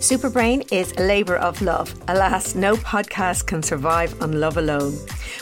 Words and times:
Superbrain 0.00 0.66
is 0.72 0.92
a 0.92 1.02
labour 1.02 1.36
of 1.36 1.60
love. 1.60 1.94
Alas, 2.08 2.54
no 2.54 2.74
podcast 2.76 3.46
can 3.46 3.62
survive 3.62 4.18
on 4.22 4.40
love 4.40 4.56
alone. 4.56 4.96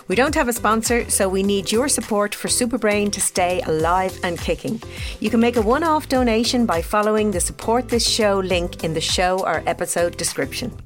We 0.08 0.16
don't 0.16 0.34
have 0.34 0.48
a 0.48 0.52
sponsor, 0.52 1.08
so 1.08 1.28
we 1.28 1.44
need 1.44 1.70
your 1.70 1.88
support 1.88 2.34
for 2.34 2.48
Superbrain 2.48 3.12
to 3.12 3.20
stay 3.20 3.62
alive 3.66 4.18
and 4.24 4.36
kicking. 4.36 4.82
You 5.20 5.30
can 5.30 5.38
make 5.38 5.54
a 5.54 5.62
one 5.62 5.84
off 5.84 6.08
donation 6.08 6.66
by 6.66 6.82
following 6.82 7.30
the 7.30 7.38
support 7.38 7.88
this 7.88 8.04
show 8.04 8.40
link 8.40 8.82
in 8.82 8.94
the 8.94 9.00
show 9.00 9.38
or 9.46 9.62
episode 9.64 10.16
description. 10.16 10.76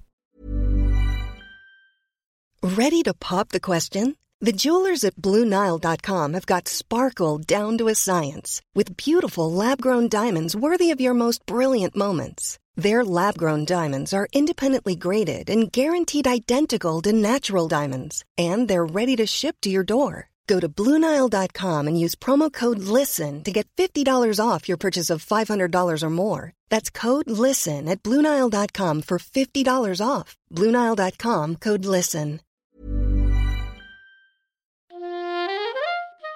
Ready 2.62 3.02
to 3.04 3.14
pop 3.14 3.48
the 3.48 3.60
question? 3.60 4.16
The 4.42 4.52
jewelers 4.52 5.02
at 5.02 5.16
BlueNile.com 5.16 6.34
have 6.34 6.44
got 6.44 6.68
sparkle 6.68 7.38
down 7.38 7.78
to 7.78 7.88
a 7.88 7.94
science 7.94 8.60
with 8.74 8.98
beautiful 8.98 9.50
lab 9.50 9.80
grown 9.80 10.10
diamonds 10.10 10.54
worthy 10.54 10.90
of 10.90 11.00
your 11.00 11.14
most 11.14 11.46
brilliant 11.46 11.96
moments. 11.96 12.58
Their 12.76 13.04
lab 13.04 13.36
grown 13.36 13.64
diamonds 13.66 14.14
are 14.14 14.28
independently 14.32 14.96
graded 14.96 15.50
and 15.50 15.70
guaranteed 15.70 16.26
identical 16.26 17.02
to 17.02 17.12
natural 17.12 17.68
diamonds, 17.68 18.24
and 18.38 18.66
they're 18.66 18.86
ready 18.86 19.14
to 19.16 19.26
ship 19.26 19.56
to 19.60 19.68
your 19.70 19.84
door. 19.84 20.30
Go 20.46 20.58
to 20.58 20.68
Bluenile.com 20.68 21.86
and 21.86 21.98
use 22.00 22.14
promo 22.14 22.52
code 22.52 22.78
LISTEN 22.78 23.44
to 23.44 23.52
get 23.52 23.68
$50 23.76 24.40
off 24.44 24.68
your 24.68 24.78
purchase 24.78 25.10
of 25.10 25.24
$500 25.24 26.02
or 26.02 26.10
more. 26.10 26.52
That's 26.70 26.90
code 26.90 27.30
LISTEN 27.30 27.88
at 27.88 28.02
Bluenile.com 28.02 29.02
for 29.02 29.18
$50 29.18 30.06
off. 30.06 30.36
Bluenile.com 30.50 31.56
code 31.56 31.84
LISTEN. 31.84 32.40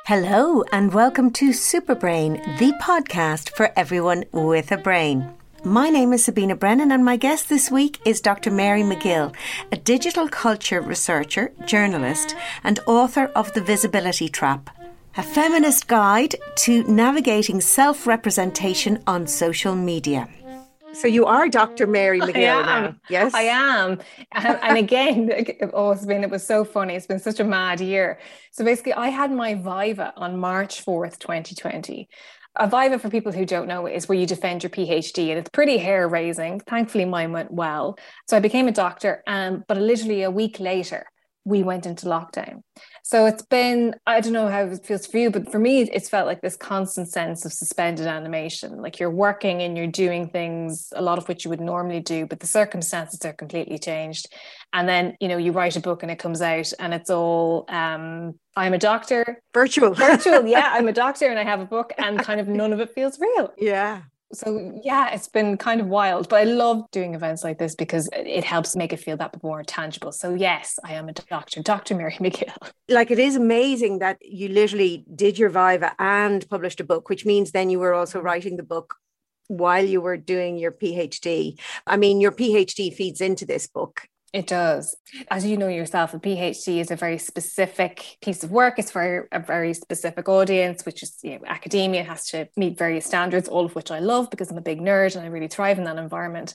Hello, 0.07 0.63
and 0.71 0.95
welcome 0.95 1.33
to 1.33 1.51
Superbrain, 1.51 2.59
the 2.59 2.73
podcast 2.81 3.51
for 3.57 3.73
everyone 3.77 4.25
with 4.31 4.71
a 4.71 4.77
brain. 4.77 5.35
My 5.67 5.91
name 5.91 6.13
is 6.13 6.25
Sabina 6.25 6.55
Brennan, 6.55 6.93
and 6.93 7.05
my 7.05 7.17
guest 7.17 7.49
this 7.49 7.73
week 7.73 7.99
is 8.05 8.21
Dr. 8.21 8.53
Mary 8.53 8.83
McGill, 8.83 9.35
a 9.73 9.77
digital 9.77 10.29
culture 10.29 10.81
researcher, 10.81 11.51
journalist, 11.65 12.37
and 12.63 12.79
author 12.87 13.33
of 13.35 13.53
The 13.53 13.63
Visibility 13.63 14.29
Trap, 14.29 14.71
a 15.17 15.25
feminist 15.25 15.89
guide 15.89 16.37
to 16.59 16.85
navigating 16.85 17.61
self 17.61 18.07
representation 18.07 19.03
on 19.09 19.27
social 19.27 19.75
media. 19.75 20.29
So 20.93 21.09
you 21.09 21.27
are 21.27 21.49
Dr. 21.49 21.87
Mary 21.89 22.21
McGill 22.21 22.65
now. 22.65 22.95
Yes. 23.11 23.35
I 23.35 23.43
am. 23.43 23.99
And, 24.33 24.59
and 24.63 24.79
again, 24.79 25.31
oh, 25.75 25.91
it's 25.91 26.07
been, 26.07 26.23
it 26.23 26.31
was 26.31 26.47
so 26.47 26.65
funny. 26.65 26.95
It's 26.95 27.07
been 27.07 27.19
such 27.19 27.39
a 27.39 27.45
mad 27.45 27.81
year. 27.81 28.19
So 28.53 28.65
basically, 28.65 28.95
I 28.95 29.09
had 29.09 29.31
my 29.31 29.55
Viva 29.55 30.15
on 30.17 30.39
March 30.39 30.83
4th, 30.83 31.19
2020. 31.19 32.09
A 32.09 32.09
Viva, 32.65 32.99
for 32.99 33.11
people 33.11 33.33
who 33.33 33.45
don't 33.45 33.69
know, 33.69 33.87
is 33.87 34.09
where 34.09 34.19
you 34.19 34.27
defend 34.27 34.63
your 34.63 34.71
PhD, 34.71 35.29
and 35.29 35.39
it's 35.39 35.51
pretty 35.51 35.77
hair 35.77 36.09
raising. 36.09 36.61
Thankfully, 36.61 37.05
mine 37.05 37.33
went 37.33 37.53
well. 37.53 37.99
So 38.29 38.37
I 38.37 38.41
became 38.41 38.69
a 38.69 38.73
doctor, 38.73 39.23
um, 39.27 39.65
but 39.69 39.77
literally 39.77 40.23
a 40.23 40.31
week 40.31 40.59
later, 40.59 41.07
we 41.47 41.63
went 41.63 41.87
into 41.87 42.07
lockdown. 42.07 42.63
So 43.05 43.25
it's 43.25 43.43
been, 43.43 43.95
I 44.05 44.21
don't 44.21 44.33
know 44.33 44.49
how 44.49 44.63
it 44.63 44.85
feels 44.85 45.07
for 45.07 45.19
you, 45.19 45.31
but 45.31 45.53
for 45.53 45.61
me, 45.61 45.83
it's 45.83 46.09
felt 46.09 46.27
like 46.27 46.41
this 46.41 46.57
constant 46.57 47.09
sense 47.09 47.45
of 47.45 47.53
suspended 47.53 48.09
animation. 48.09 48.83
Like 48.83 48.99
you're 48.99 49.13
working 49.13 49.63
and 49.63 49.77
you're 49.77 49.87
doing 49.87 50.29
things, 50.29 50.93
a 50.97 51.01
lot 51.01 51.19
of 51.19 51.29
which 51.29 51.45
you 51.45 51.51
would 51.51 51.61
normally 51.61 52.01
do, 52.01 52.27
but 52.27 52.41
the 52.41 52.49
circumstances 52.49 53.25
are 53.25 53.33
completely 53.33 53.79
changed. 53.79 54.27
And 54.73 54.89
then, 54.89 55.17
you 55.21 55.29
know, 55.29 55.37
you 55.37 55.53
write 55.53 55.77
a 55.77 55.81
book 55.81 56.03
and 56.03 56.11
it 56.11 56.19
comes 56.19 56.43
out 56.43 56.73
and 56.81 56.93
it's 56.93 57.11
all, 57.11 57.65
um, 57.69 58.41
I'm 58.57 58.75
a 58.75 58.79
doctor. 58.79 59.41
Virtual. 59.55 59.95
Virtual. 59.95 60.45
Yeah. 60.57 60.71
I'm 60.73 60.89
a 60.89 60.93
doctor 60.93 61.29
and 61.29 61.39
I 61.39 61.45
have 61.45 61.61
a 61.61 61.65
book 61.65 61.93
and 61.97 62.19
kind 62.19 62.41
of 62.41 62.49
none 62.49 62.73
of 62.73 62.81
it 62.81 62.91
feels 62.91 63.21
real. 63.21 63.53
Yeah 63.57 64.03
so 64.33 64.81
yeah 64.83 65.11
it's 65.11 65.29
been 65.29 65.57
kind 65.57 65.81
of 65.81 65.87
wild 65.87 66.29
but 66.29 66.41
i 66.41 66.45
love 66.45 66.91
doing 66.91 67.15
events 67.15 67.45
like 67.45 67.59
this 67.59 67.75
because 67.75 68.09
it 68.13 68.45
helps 68.45 68.75
make 68.75 68.93
it 68.93 68.99
feel 68.99 69.17
that 69.17 69.41
more 69.43 69.63
tangible. 69.63 70.13
So 70.13 70.35
yes 70.35 70.79
i 70.85 70.95
am 70.95 71.09
a 71.09 71.13
doctor 71.13 71.63
dr 71.63 71.95
mary 71.95 72.13
mcgill. 72.21 72.71
Like 72.89 73.11
it 73.11 73.19
is 73.19 73.37
amazing 73.37 74.01
that 74.01 74.19
you 74.21 74.49
literally 74.49 75.05
did 75.15 75.39
your 75.39 75.51
viva 75.51 75.95
and 75.99 76.49
published 76.49 76.81
a 76.81 76.85
book 76.85 77.09
which 77.09 77.25
means 77.25 77.53
then 77.53 77.71
you 77.71 77.79
were 77.79 77.95
also 77.95 78.21
writing 78.21 78.57
the 78.57 78.63
book 78.63 78.97
while 79.49 79.85
you 79.85 80.01
were 80.01 80.17
doing 80.17 80.59
your 80.59 80.73
phd 80.73 81.59
i 81.87 81.97
mean 81.97 82.21
your 82.21 82.33
phd 82.33 82.95
feeds 82.95 83.21
into 83.21 83.47
this 83.47 83.69
book 83.69 84.09
it 84.33 84.47
does. 84.47 84.97
As 85.31 85.47
you 85.47 85.57
know 85.57 85.69
yourself, 85.69 86.13
a 86.13 86.19
PhD 86.19 86.81
is 86.81 86.91
a 86.91 86.97
very 86.97 87.19
specific 87.19 88.19
piece 88.21 88.43
of 88.45 88.51
work. 88.51 88.79
It's 88.79 88.91
for 88.91 89.29
a 89.33 89.41
very 89.41 89.73
specific 89.73 90.29
audience, 90.29 90.85
which 90.85 91.03
is 91.03 91.19
you 91.23 91.39
know, 91.39 91.47
academia 91.47 92.05
has 92.05 92.27
to 92.29 92.49
meet 92.57 92.77
various 92.79 93.07
standards, 93.07 93.49
all 93.49 93.65
of 93.65 93.75
which 93.75 93.91
I 93.91 94.01
love 94.01 94.31
because 94.31 94.51
I'm 94.51 94.59
a 94.59 94.63
big 94.63 94.81
nerd 94.81 95.17
and 95.17 95.25
I 95.25 95.29
really 95.29 95.49
thrive 95.49 95.79
in 95.79 95.85
that 95.85 95.97
environment. 95.99 96.55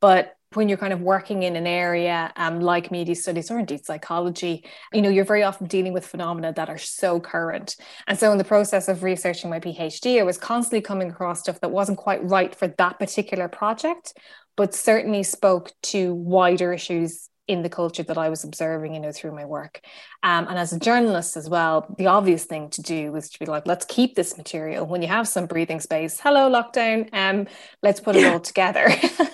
But 0.00 0.36
when 0.56 0.68
you're 0.68 0.78
kind 0.78 0.92
of 0.92 1.00
working 1.00 1.42
in 1.42 1.56
an 1.56 1.66
area 1.66 2.32
um, 2.36 2.60
like 2.60 2.90
media 2.90 3.14
studies 3.14 3.50
or 3.50 3.58
indeed 3.58 3.84
psychology, 3.84 4.64
you 4.92 5.02
know, 5.02 5.08
you're 5.08 5.24
very 5.24 5.42
often 5.42 5.66
dealing 5.66 5.92
with 5.92 6.06
phenomena 6.06 6.52
that 6.54 6.68
are 6.68 6.78
so 6.78 7.20
current. 7.20 7.76
And 8.06 8.18
so 8.18 8.32
in 8.32 8.38
the 8.38 8.44
process 8.44 8.88
of 8.88 9.02
researching 9.02 9.50
my 9.50 9.60
PhD, 9.60 10.20
I 10.20 10.22
was 10.22 10.38
constantly 10.38 10.80
coming 10.80 11.10
across 11.10 11.40
stuff 11.40 11.60
that 11.60 11.70
wasn't 11.70 11.98
quite 11.98 12.22
right 12.28 12.54
for 12.54 12.68
that 12.68 12.98
particular 12.98 13.48
project, 13.48 14.14
but 14.56 14.74
certainly 14.74 15.22
spoke 15.22 15.72
to 15.82 16.14
wider 16.14 16.72
issues 16.72 17.28
in 17.52 17.62
the 17.62 17.68
culture 17.68 18.02
that 18.02 18.18
I 18.18 18.28
was 18.28 18.44
observing, 18.44 18.94
you 18.94 19.00
know, 19.00 19.12
through 19.12 19.32
my 19.32 19.44
work. 19.44 19.80
Um, 20.22 20.46
and 20.48 20.58
as 20.58 20.72
a 20.72 20.78
journalist 20.78 21.36
as 21.36 21.48
well, 21.48 21.86
the 21.98 22.06
obvious 22.06 22.44
thing 22.44 22.70
to 22.70 22.82
do 22.82 23.12
was 23.12 23.28
to 23.30 23.38
be 23.38 23.46
like, 23.46 23.66
let's 23.66 23.84
keep 23.84 24.14
this 24.14 24.36
material. 24.36 24.86
When 24.86 25.02
you 25.02 25.08
have 25.08 25.28
some 25.28 25.46
breathing 25.46 25.80
space, 25.80 26.20
hello 26.20 26.50
lockdown, 26.50 27.08
um, 27.12 27.46
let's 27.82 28.00
put 28.00 28.16
it 28.16 28.24
all 28.24 28.40
together 28.40 28.88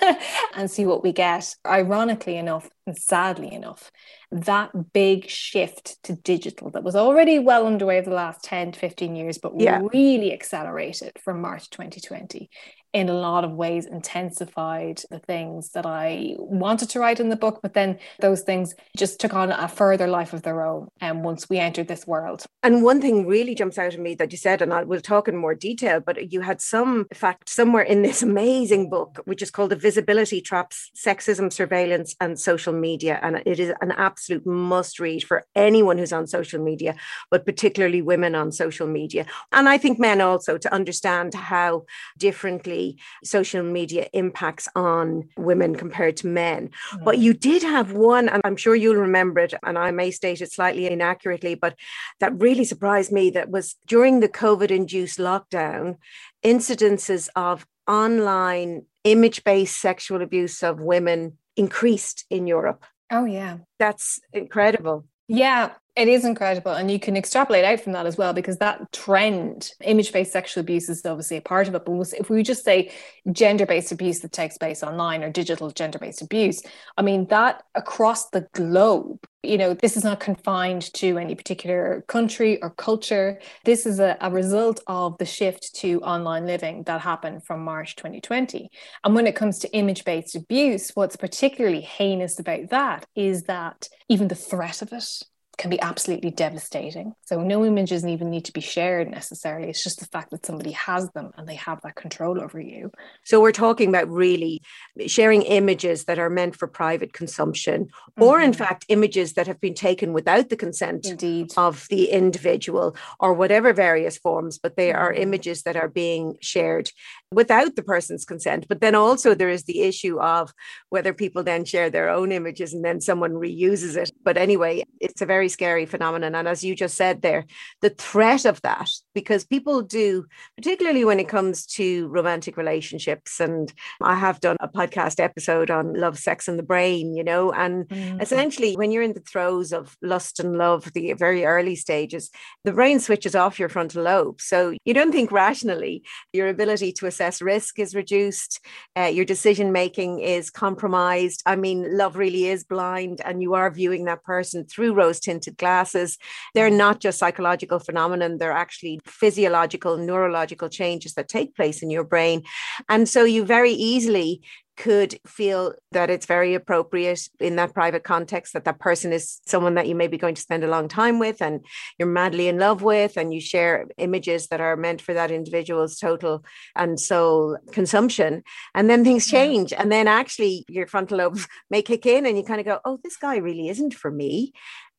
and 0.54 0.70
see 0.70 0.84
what 0.84 1.02
we 1.02 1.12
get. 1.12 1.54
Ironically 1.66 2.36
enough, 2.36 2.68
and 2.86 2.96
sadly 2.96 3.52
enough, 3.52 3.90
that 4.30 4.92
big 4.92 5.28
shift 5.28 6.02
to 6.02 6.14
digital 6.14 6.70
that 6.70 6.84
was 6.84 6.96
already 6.96 7.38
well 7.38 7.66
underway 7.66 7.98
over 7.98 8.10
the 8.10 8.16
last 8.16 8.44
10 8.44 8.72
to 8.72 8.78
15 8.78 9.16
years, 9.16 9.38
but 9.38 9.58
yeah. 9.58 9.80
really 9.92 10.32
accelerated 10.32 11.12
from 11.22 11.40
March 11.40 11.70
2020 11.70 12.50
in 12.98 13.08
a 13.08 13.14
lot 13.14 13.44
of 13.44 13.52
ways 13.52 13.86
intensified 13.86 15.02
the 15.10 15.18
things 15.20 15.70
that 15.70 15.86
I 15.86 16.34
wanted 16.38 16.90
to 16.90 17.00
write 17.00 17.20
in 17.20 17.28
the 17.28 17.36
book, 17.36 17.60
but 17.62 17.74
then 17.74 17.98
those 18.20 18.42
things 18.42 18.74
just 18.96 19.20
took 19.20 19.34
on 19.34 19.52
a 19.52 19.68
further 19.68 20.06
life 20.06 20.32
of 20.32 20.42
their 20.42 20.66
own 20.66 20.88
and 21.00 21.18
um, 21.18 21.22
once 21.22 21.48
we 21.48 21.58
entered 21.58 21.88
this 21.88 22.06
world. 22.06 22.44
And 22.62 22.82
one 22.82 23.00
thing 23.00 23.26
really 23.26 23.54
jumps 23.54 23.78
out 23.78 23.94
at 23.94 24.00
me 24.00 24.14
that 24.16 24.32
you 24.32 24.38
said, 24.38 24.62
and 24.62 24.72
I 24.72 24.84
will 24.84 25.00
talk 25.00 25.28
in 25.28 25.36
more 25.36 25.54
detail, 25.54 26.00
but 26.00 26.32
you 26.32 26.40
had 26.40 26.60
some 26.60 27.06
fact 27.14 27.48
somewhere 27.48 27.82
in 27.82 28.02
this 28.02 28.22
amazing 28.22 28.90
book, 28.90 29.20
which 29.24 29.42
is 29.42 29.50
called 29.50 29.70
The 29.70 29.76
Visibility 29.76 30.40
Traps, 30.40 30.90
Sexism, 30.96 31.52
Surveillance 31.52 32.16
and 32.20 32.38
Social 32.38 32.72
Media. 32.72 33.20
And 33.22 33.42
it 33.46 33.60
is 33.60 33.72
an 33.80 33.92
absolute 33.92 34.46
must 34.46 34.98
read 34.98 35.22
for 35.22 35.44
anyone 35.54 35.98
who's 35.98 36.12
on 36.12 36.26
social 36.26 36.62
media, 36.62 36.96
but 37.30 37.46
particularly 37.46 38.02
women 38.02 38.34
on 38.34 38.50
social 38.52 38.86
media. 38.86 39.26
And 39.52 39.68
I 39.68 39.78
think 39.78 39.98
men 39.98 40.20
also 40.20 40.58
to 40.58 40.72
understand 40.72 41.34
how 41.34 41.84
differently 42.16 42.87
social 43.24 43.62
media 43.62 44.08
impacts 44.12 44.68
on 44.74 45.28
women 45.36 45.74
compared 45.76 46.16
to 46.18 46.26
men. 46.26 46.70
Mm. 46.92 47.04
But 47.04 47.18
you 47.18 47.34
did 47.34 47.62
have 47.62 47.92
one, 47.92 48.28
and 48.28 48.40
I'm 48.44 48.56
sure 48.56 48.74
you'll 48.74 48.96
remember 48.96 49.40
it, 49.40 49.54
and 49.62 49.78
I 49.78 49.90
may 49.90 50.10
state 50.10 50.40
it 50.40 50.52
slightly 50.52 50.86
inaccurately, 50.86 51.54
but 51.54 51.74
that 52.20 52.40
really 52.40 52.64
surprised 52.64 53.12
me 53.12 53.30
that 53.30 53.50
was 53.50 53.76
during 53.86 54.20
the 54.20 54.28
COVID 54.28 54.70
induced 54.70 55.18
lockdown, 55.18 55.96
incidences 56.44 57.28
of 57.34 57.66
online 57.86 58.82
image 59.04 59.42
based 59.44 59.80
sexual 59.80 60.22
abuse 60.22 60.62
of 60.62 60.80
women 60.80 61.38
increased 61.56 62.24
in 62.30 62.46
Europe. 62.46 62.84
Oh, 63.10 63.24
yeah. 63.24 63.58
That's 63.78 64.20
incredible. 64.32 65.06
Yeah, 65.28 65.72
it 65.98 66.06
is 66.06 66.24
incredible. 66.24 66.72
And 66.72 66.88
you 66.88 67.00
can 67.00 67.16
extrapolate 67.16 67.64
out 67.64 67.80
from 67.80 67.92
that 67.92 68.06
as 68.06 68.16
well, 68.16 68.32
because 68.32 68.58
that 68.58 68.92
trend, 68.92 69.72
image 69.80 70.12
based 70.12 70.32
sexual 70.32 70.60
abuse, 70.60 70.88
is 70.88 71.04
obviously 71.04 71.38
a 71.38 71.42
part 71.42 71.66
of 71.66 71.74
it. 71.74 71.84
But 71.84 72.14
if 72.16 72.30
we 72.30 72.44
just 72.44 72.64
say 72.64 72.92
gender 73.32 73.66
based 73.66 73.90
abuse 73.90 74.20
that 74.20 74.30
takes 74.30 74.56
place 74.56 74.84
online 74.84 75.24
or 75.24 75.30
digital 75.30 75.70
gender 75.70 75.98
based 75.98 76.22
abuse, 76.22 76.62
I 76.96 77.02
mean, 77.02 77.26
that 77.30 77.64
across 77.74 78.30
the 78.30 78.46
globe, 78.52 79.18
you 79.42 79.58
know, 79.58 79.74
this 79.74 79.96
is 79.96 80.04
not 80.04 80.20
confined 80.20 80.92
to 80.94 81.18
any 81.18 81.34
particular 81.34 82.04
country 82.06 82.62
or 82.62 82.70
culture. 82.70 83.40
This 83.64 83.84
is 83.84 83.98
a, 83.98 84.16
a 84.20 84.30
result 84.30 84.80
of 84.86 85.18
the 85.18 85.26
shift 85.26 85.74
to 85.76 86.00
online 86.02 86.46
living 86.46 86.84
that 86.84 87.00
happened 87.00 87.44
from 87.44 87.64
March 87.64 87.96
2020. 87.96 88.70
And 89.02 89.14
when 89.16 89.26
it 89.26 89.34
comes 89.34 89.58
to 89.60 89.72
image 89.76 90.04
based 90.04 90.36
abuse, 90.36 90.92
what's 90.94 91.16
particularly 91.16 91.80
heinous 91.80 92.38
about 92.38 92.70
that 92.70 93.04
is 93.16 93.44
that 93.44 93.88
even 94.08 94.28
the 94.28 94.36
threat 94.36 94.80
of 94.80 94.92
it 94.92 95.22
can 95.58 95.70
be 95.70 95.80
absolutely 95.80 96.30
devastating. 96.30 97.12
So 97.26 97.42
no 97.42 97.64
images 97.64 98.06
even 98.06 98.30
need 98.30 98.44
to 98.44 98.52
be 98.52 98.60
shared 98.60 99.10
necessarily. 99.10 99.68
It's 99.68 99.82
just 99.82 99.98
the 99.98 100.06
fact 100.06 100.30
that 100.30 100.46
somebody 100.46 100.70
has 100.70 101.10
them 101.10 101.32
and 101.36 101.48
they 101.48 101.56
have 101.56 101.82
that 101.82 101.96
control 101.96 102.40
over 102.40 102.60
you. 102.60 102.92
So 103.24 103.40
we're 103.40 103.50
talking 103.50 103.88
about 103.88 104.08
really 104.08 104.62
sharing 105.08 105.42
images 105.42 106.04
that 106.04 106.20
are 106.20 106.30
meant 106.30 106.54
for 106.54 106.68
private 106.68 107.12
consumption, 107.12 107.86
mm-hmm. 107.86 108.22
or 108.22 108.40
in 108.40 108.52
mm-hmm. 108.52 108.58
fact, 108.58 108.86
images 108.88 109.32
that 109.34 109.48
have 109.48 109.60
been 109.60 109.74
taken 109.74 110.12
without 110.12 110.48
the 110.48 110.56
consent 110.56 111.06
Indeed. 111.06 111.52
of 111.56 111.86
the 111.90 112.10
individual 112.10 112.96
or 113.18 113.34
whatever 113.34 113.72
various 113.72 114.16
forms, 114.16 114.58
but 114.58 114.76
they 114.76 114.92
are 114.92 115.12
mm-hmm. 115.12 115.22
images 115.22 115.62
that 115.64 115.76
are 115.76 115.88
being 115.88 116.36
shared 116.40 116.90
without 117.32 117.74
the 117.74 117.82
person's 117.82 118.24
consent. 118.24 118.66
But 118.68 118.80
then 118.80 118.94
also 118.94 119.34
there 119.34 119.50
is 119.50 119.64
the 119.64 119.82
issue 119.82 120.20
of 120.20 120.52
whether 120.88 121.12
people 121.12 121.42
then 121.42 121.64
share 121.64 121.90
their 121.90 122.08
own 122.08 122.30
images 122.30 122.72
and 122.72 122.84
then 122.84 123.00
someone 123.00 123.32
reuses 123.32 123.96
it. 123.96 124.12
But 124.22 124.36
anyway, 124.36 124.84
it's 125.00 125.20
a 125.20 125.26
very 125.26 125.47
scary 125.48 125.86
phenomenon. 125.86 126.34
And 126.34 126.48
as 126.48 126.64
you 126.64 126.74
just 126.74 126.96
said 126.96 127.22
there, 127.22 127.46
the 127.80 127.90
threat 127.90 128.44
of 128.44 128.60
that, 128.62 128.90
because 129.14 129.44
people 129.44 129.82
do, 129.82 130.26
particularly 130.56 131.04
when 131.04 131.20
it 131.20 131.28
comes 131.28 131.66
to 131.66 132.08
romantic 132.08 132.56
relationships, 132.56 133.40
and 133.40 133.72
I 134.02 134.14
have 134.14 134.40
done 134.40 134.56
a 134.60 134.68
podcast 134.68 135.20
episode 135.20 135.70
on 135.70 135.94
love, 135.94 136.18
sex, 136.18 136.48
and 136.48 136.58
the 136.58 136.62
brain, 136.62 137.14
you 137.14 137.24
know, 137.24 137.52
and 137.52 137.88
mm-hmm. 137.88 138.20
essentially 138.20 138.74
when 138.74 138.90
you're 138.90 139.02
in 139.02 139.14
the 139.14 139.20
throes 139.20 139.72
of 139.72 139.96
lust 140.02 140.40
and 140.40 140.58
love, 140.58 140.92
the 140.92 141.12
very 141.14 141.44
early 141.44 141.76
stages, 141.76 142.30
the 142.64 142.72
brain 142.72 143.00
switches 143.00 143.34
off 143.34 143.58
your 143.58 143.68
frontal 143.68 144.02
lobe. 144.02 144.40
So 144.40 144.74
you 144.84 144.94
don't 144.94 145.12
think 145.12 145.32
rationally, 145.32 146.02
your 146.32 146.48
ability 146.48 146.92
to 146.92 147.06
assess 147.06 147.40
risk 147.40 147.78
is 147.78 147.94
reduced, 147.94 148.60
uh, 148.96 149.04
your 149.04 149.24
decision 149.24 149.72
making 149.72 150.20
is 150.20 150.50
compromised. 150.50 151.42
I 151.46 151.56
mean, 151.56 151.96
love 151.96 152.16
really 152.16 152.46
is 152.46 152.64
blind, 152.64 153.20
and 153.24 153.40
you 153.40 153.54
are 153.54 153.70
viewing 153.70 154.04
that 154.04 154.24
person 154.24 154.64
through 154.64 154.94
rose 154.94 155.20
tinted 155.20 155.37
glasses. 155.56 156.18
They're 156.54 156.70
not 156.70 157.00
just 157.00 157.18
psychological 157.18 157.78
phenomenon, 157.78 158.38
they're 158.38 158.52
actually 158.52 159.00
physiological, 159.04 159.96
neurological 159.96 160.68
changes 160.68 161.14
that 161.14 161.28
take 161.28 161.54
place 161.54 161.82
in 161.82 161.90
your 161.90 162.04
brain. 162.04 162.42
And 162.88 163.08
so 163.08 163.24
you 163.24 163.44
very 163.44 163.72
easily 163.72 164.42
could 164.78 165.18
feel 165.26 165.74
that 165.90 166.08
it's 166.08 166.24
very 166.24 166.54
appropriate 166.54 167.28
in 167.40 167.56
that 167.56 167.74
private 167.74 168.04
context 168.04 168.52
that 168.52 168.64
that 168.64 168.78
person 168.78 169.12
is 169.12 169.40
someone 169.44 169.74
that 169.74 169.88
you 169.88 169.94
may 169.94 170.06
be 170.06 170.16
going 170.16 170.36
to 170.36 170.40
spend 170.40 170.62
a 170.62 170.68
long 170.68 170.86
time 170.86 171.18
with 171.18 171.42
and 171.42 171.64
you're 171.98 172.08
madly 172.08 172.46
in 172.46 172.58
love 172.58 172.80
with 172.80 173.16
and 173.16 173.34
you 173.34 173.40
share 173.40 173.88
images 173.98 174.46
that 174.46 174.60
are 174.60 174.76
meant 174.76 175.02
for 175.02 175.12
that 175.12 175.32
individual's 175.32 175.98
total 175.98 176.44
and 176.76 177.00
sole 177.00 177.58
consumption 177.72 178.42
and 178.72 178.88
then 178.88 179.02
things 179.02 179.26
change 179.26 179.72
and 179.72 179.90
then 179.90 180.06
actually 180.06 180.64
your 180.68 180.86
frontal 180.86 181.18
lobes 181.18 181.48
may 181.70 181.82
kick 181.82 182.06
in 182.06 182.24
and 182.24 182.38
you 182.38 182.44
kind 182.44 182.60
of 182.60 182.66
go 182.66 182.78
oh 182.84 183.00
this 183.02 183.16
guy 183.16 183.36
really 183.36 183.68
isn't 183.68 183.94
for 183.94 184.12
me 184.12 184.52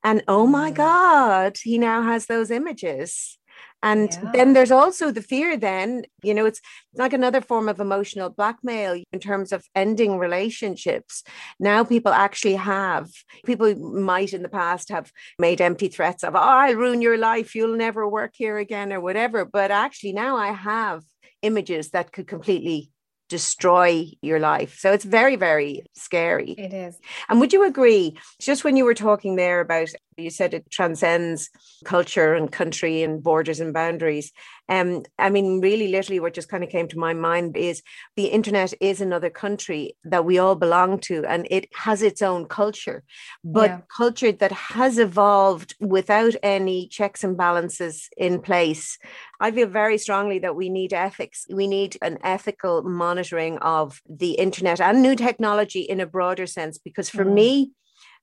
and 0.04 0.24
oh 0.28 0.48
my 0.48 0.72
mm. 0.72 0.76
god 0.76 1.58
he 1.64 1.78
now 1.78 2.02
has 2.02 2.26
those 2.26 2.52
images 2.52 3.40
and 3.82 4.12
yeah. 4.12 4.32
then 4.34 4.54
there's 4.54 4.72
also 4.72 5.12
the 5.12 5.22
fear, 5.22 5.56
then, 5.56 6.04
you 6.22 6.34
know, 6.34 6.46
it's 6.46 6.60
like 6.96 7.14
another 7.14 7.40
form 7.40 7.70
of 7.70 7.80
emotional 7.80 8.30
blackmail 8.30 9.02
in 9.14 9.20
terms 9.20 9.54
of 9.54 9.66
ending 9.74 10.18
relationships. 10.18 11.24
Now 11.60 11.86
people 11.86 12.12
actually 12.12 12.56
have, 12.56 13.10
people 13.46 13.74
might 13.76 14.34
in 14.34 14.44
the 14.44 14.50
past 14.50 14.90
have 14.90 15.12
made 15.38 15.62
empty 15.62 15.88
threats 15.88 16.24
of, 16.24 16.36
oh, 16.36 16.40
I'll 16.40 16.76
ruin 16.76 17.02
your 17.02 17.18
life, 17.18 17.56
you'll 17.56 17.78
never 17.78 18.08
work 18.08 18.34
here 18.36 18.58
again, 18.58 18.92
or 18.92 19.00
whatever. 19.00 19.46
But 19.46 19.72
actually, 19.72 20.14
now 20.14 20.36
I 20.36 20.52
have 20.52 21.04
images 21.42 21.92
that 21.92 22.12
could 22.12 22.28
completely 22.28 22.92
destroy 23.30 24.08
your 24.22 24.40
life. 24.40 24.78
So 24.80 24.92
it's 24.92 25.06
very, 25.06 25.38
very 25.38 25.84
scary. 25.94 26.52
It 26.52 26.74
is. 26.74 27.00
And 27.30 27.40
would 27.40 27.54
you 27.54 27.64
agree, 27.64 28.18
just 28.40 28.64
when 28.64 28.76
you 28.76 28.84
were 28.84 28.94
talking 28.94 29.36
there 29.36 29.62
about, 29.62 29.90
you 30.20 30.30
said 30.30 30.54
it 30.54 30.70
transcends 30.70 31.50
culture 31.86 32.34
and 32.34 32.52
country 32.52 33.04
and 33.04 33.24
borders 33.24 33.60
and 33.60 33.74
boundaries. 33.74 34.32
Um, 34.68 35.04
I 35.18 35.30
mean, 35.30 35.62
really, 35.62 35.88
literally, 35.88 36.20
what 36.20 36.36
just 36.36 36.50
kind 36.50 36.64
of 36.64 36.70
came 36.70 36.88
to 36.90 37.00
my 37.00 37.14
mind 37.14 37.58
is 37.58 37.82
the 38.16 38.28
internet 38.28 38.74
is 38.80 39.02
another 39.02 39.30
country 39.30 39.96
that 40.04 40.26
we 40.26 40.38
all 40.38 40.56
belong 40.56 41.00
to, 41.02 41.26
and 41.26 41.48
it 41.50 41.68
has 41.74 42.02
its 42.02 42.22
own 42.22 42.46
culture, 42.46 43.04
but 43.44 43.70
yeah. 43.70 43.82
culture 43.96 44.32
that 44.32 44.52
has 44.52 45.00
evolved 45.00 45.76
without 45.80 46.36
any 46.44 46.88
checks 46.88 47.24
and 47.24 47.36
balances 47.36 48.10
in 48.16 48.42
place. 48.42 48.98
I 49.40 49.52
feel 49.52 49.68
very 49.68 49.98
strongly 49.98 50.40
that 50.40 50.56
we 50.56 50.70
need 50.70 50.94
ethics. 50.94 51.48
We 51.50 51.66
need 51.68 51.98
an 52.02 52.20
ethical 52.24 52.84
monitoring 52.84 53.58
of 53.60 54.02
the 54.08 54.34
internet 54.34 54.80
and 54.82 55.02
new 55.02 55.16
technology 55.16 55.82
in 55.82 56.00
a 56.00 56.06
broader 56.06 56.46
sense, 56.46 56.78
because 56.78 57.10
for 57.10 57.26
mm. 57.26 57.34
me, 57.34 57.72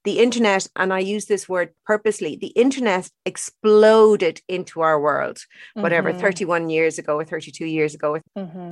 the 0.07 0.21
internet, 0.21 0.69
and 0.77 0.93
I 0.93 1.01
use 1.01 1.27
this 1.27 1.49
word 1.49 1.71
purposely, 1.85 2.37
the 2.37 2.53
internet 2.55 3.11
exploded 3.25 4.41
into 4.49 4.81
our 4.81 5.01
world, 5.01 5.41
whatever, 5.75 6.11
mm-hmm. 6.11 6.21
31 6.21 6.71
years 6.71 6.99
ago 6.99 7.17
or 7.17 7.25
32 7.25 7.67
years 7.67 7.93
ago. 7.93 8.21
Mm-hmm. 8.39 8.71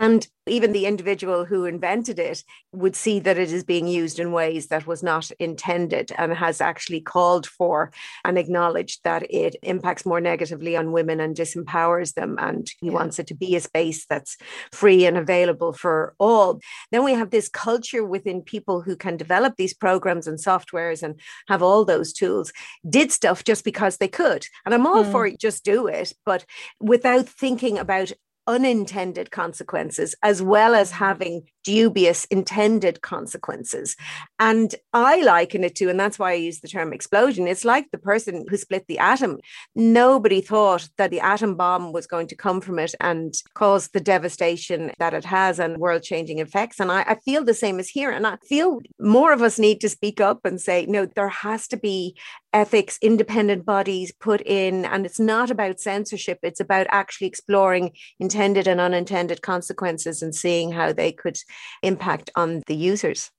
And 0.00 0.26
even 0.46 0.72
the 0.72 0.86
individual 0.86 1.44
who 1.44 1.66
invented 1.66 2.18
it 2.18 2.42
would 2.72 2.96
see 2.96 3.20
that 3.20 3.36
it 3.36 3.52
is 3.52 3.62
being 3.62 3.86
used 3.86 4.18
in 4.18 4.32
ways 4.32 4.68
that 4.68 4.86
was 4.86 5.02
not 5.02 5.30
intended 5.38 6.10
and 6.16 6.32
has 6.32 6.62
actually 6.62 7.02
called 7.02 7.46
for 7.46 7.92
and 8.24 8.38
acknowledged 8.38 9.00
that 9.04 9.30
it 9.30 9.56
impacts 9.62 10.06
more 10.06 10.20
negatively 10.20 10.74
on 10.74 10.92
women 10.92 11.20
and 11.20 11.36
disempowers 11.36 12.14
them. 12.14 12.38
And 12.40 12.66
he 12.80 12.86
yeah. 12.86 12.94
wants 12.94 13.18
it 13.18 13.26
to 13.26 13.34
be 13.34 13.54
a 13.54 13.60
space 13.60 14.06
that's 14.06 14.38
free 14.72 15.04
and 15.04 15.18
available 15.18 15.74
for 15.74 16.14
all. 16.18 16.60
Then 16.90 17.04
we 17.04 17.12
have 17.12 17.30
this 17.30 17.50
culture 17.50 18.04
within 18.04 18.40
people 18.40 18.80
who 18.80 18.96
can 18.96 19.18
develop 19.18 19.56
these 19.56 19.74
programs 19.74 20.26
and 20.26 20.38
softwares 20.38 21.02
and 21.02 21.20
have 21.48 21.62
all 21.62 21.84
those 21.84 22.14
tools, 22.14 22.54
did 22.88 23.12
stuff 23.12 23.44
just 23.44 23.64
because 23.64 23.98
they 23.98 24.08
could. 24.08 24.46
And 24.64 24.74
I'm 24.74 24.86
all 24.86 25.04
mm. 25.04 25.12
for 25.12 25.28
just 25.30 25.62
do 25.62 25.86
it, 25.86 26.14
but 26.24 26.46
without 26.80 27.28
thinking 27.28 27.76
about 27.78 28.12
unintended 28.46 29.30
consequences 29.30 30.14
as 30.22 30.42
well 30.42 30.74
as 30.74 30.90
mm-hmm. 30.90 31.04
having 31.04 31.42
dubious 31.62 32.24
intended 32.26 33.02
consequences. 33.02 33.96
And 34.38 34.74
I 34.92 35.22
liken 35.22 35.64
it 35.64 35.74
to, 35.76 35.90
and 35.90 36.00
that's 36.00 36.18
why 36.18 36.30
I 36.30 36.34
use 36.34 36.60
the 36.60 36.68
term 36.68 36.92
explosion, 36.92 37.46
it's 37.46 37.64
like 37.64 37.90
the 37.90 37.98
person 37.98 38.46
who 38.48 38.56
split 38.56 38.86
the 38.86 38.98
atom. 38.98 39.38
Nobody 39.74 40.40
thought 40.40 40.88
that 40.96 41.10
the 41.10 41.20
atom 41.20 41.56
bomb 41.56 41.92
was 41.92 42.06
going 42.06 42.28
to 42.28 42.36
come 42.36 42.60
from 42.60 42.78
it 42.78 42.94
and 43.00 43.34
cause 43.54 43.88
the 43.88 44.00
devastation 44.00 44.92
that 44.98 45.14
it 45.14 45.24
has 45.24 45.58
and 45.58 45.78
world 45.78 46.02
changing 46.02 46.38
effects. 46.38 46.80
And 46.80 46.90
I, 46.90 47.02
I 47.02 47.14
feel 47.16 47.44
the 47.44 47.54
same 47.54 47.78
as 47.78 47.88
here. 47.88 48.10
And 48.10 48.26
I 48.26 48.36
feel 48.48 48.80
more 48.98 49.32
of 49.32 49.42
us 49.42 49.58
need 49.58 49.80
to 49.82 49.88
speak 49.88 50.20
up 50.20 50.40
and 50.44 50.60
say, 50.60 50.86
no, 50.86 51.06
there 51.06 51.28
has 51.28 51.68
to 51.68 51.76
be 51.76 52.16
ethics, 52.52 52.98
independent 53.02 53.64
bodies 53.64 54.12
put 54.20 54.40
in. 54.42 54.84
And 54.84 55.06
it's 55.06 55.20
not 55.20 55.50
about 55.50 55.80
censorship, 55.80 56.38
it's 56.42 56.60
about 56.60 56.86
actually 56.90 57.28
exploring 57.28 57.92
intended 58.18 58.66
and 58.66 58.80
unintended 58.80 59.42
consequences 59.42 60.22
and 60.22 60.34
seeing 60.34 60.72
how 60.72 60.92
they 60.92 61.12
could 61.12 61.38
impact 61.82 62.30
on 62.34 62.62
the 62.66 62.76
users. 62.76 63.30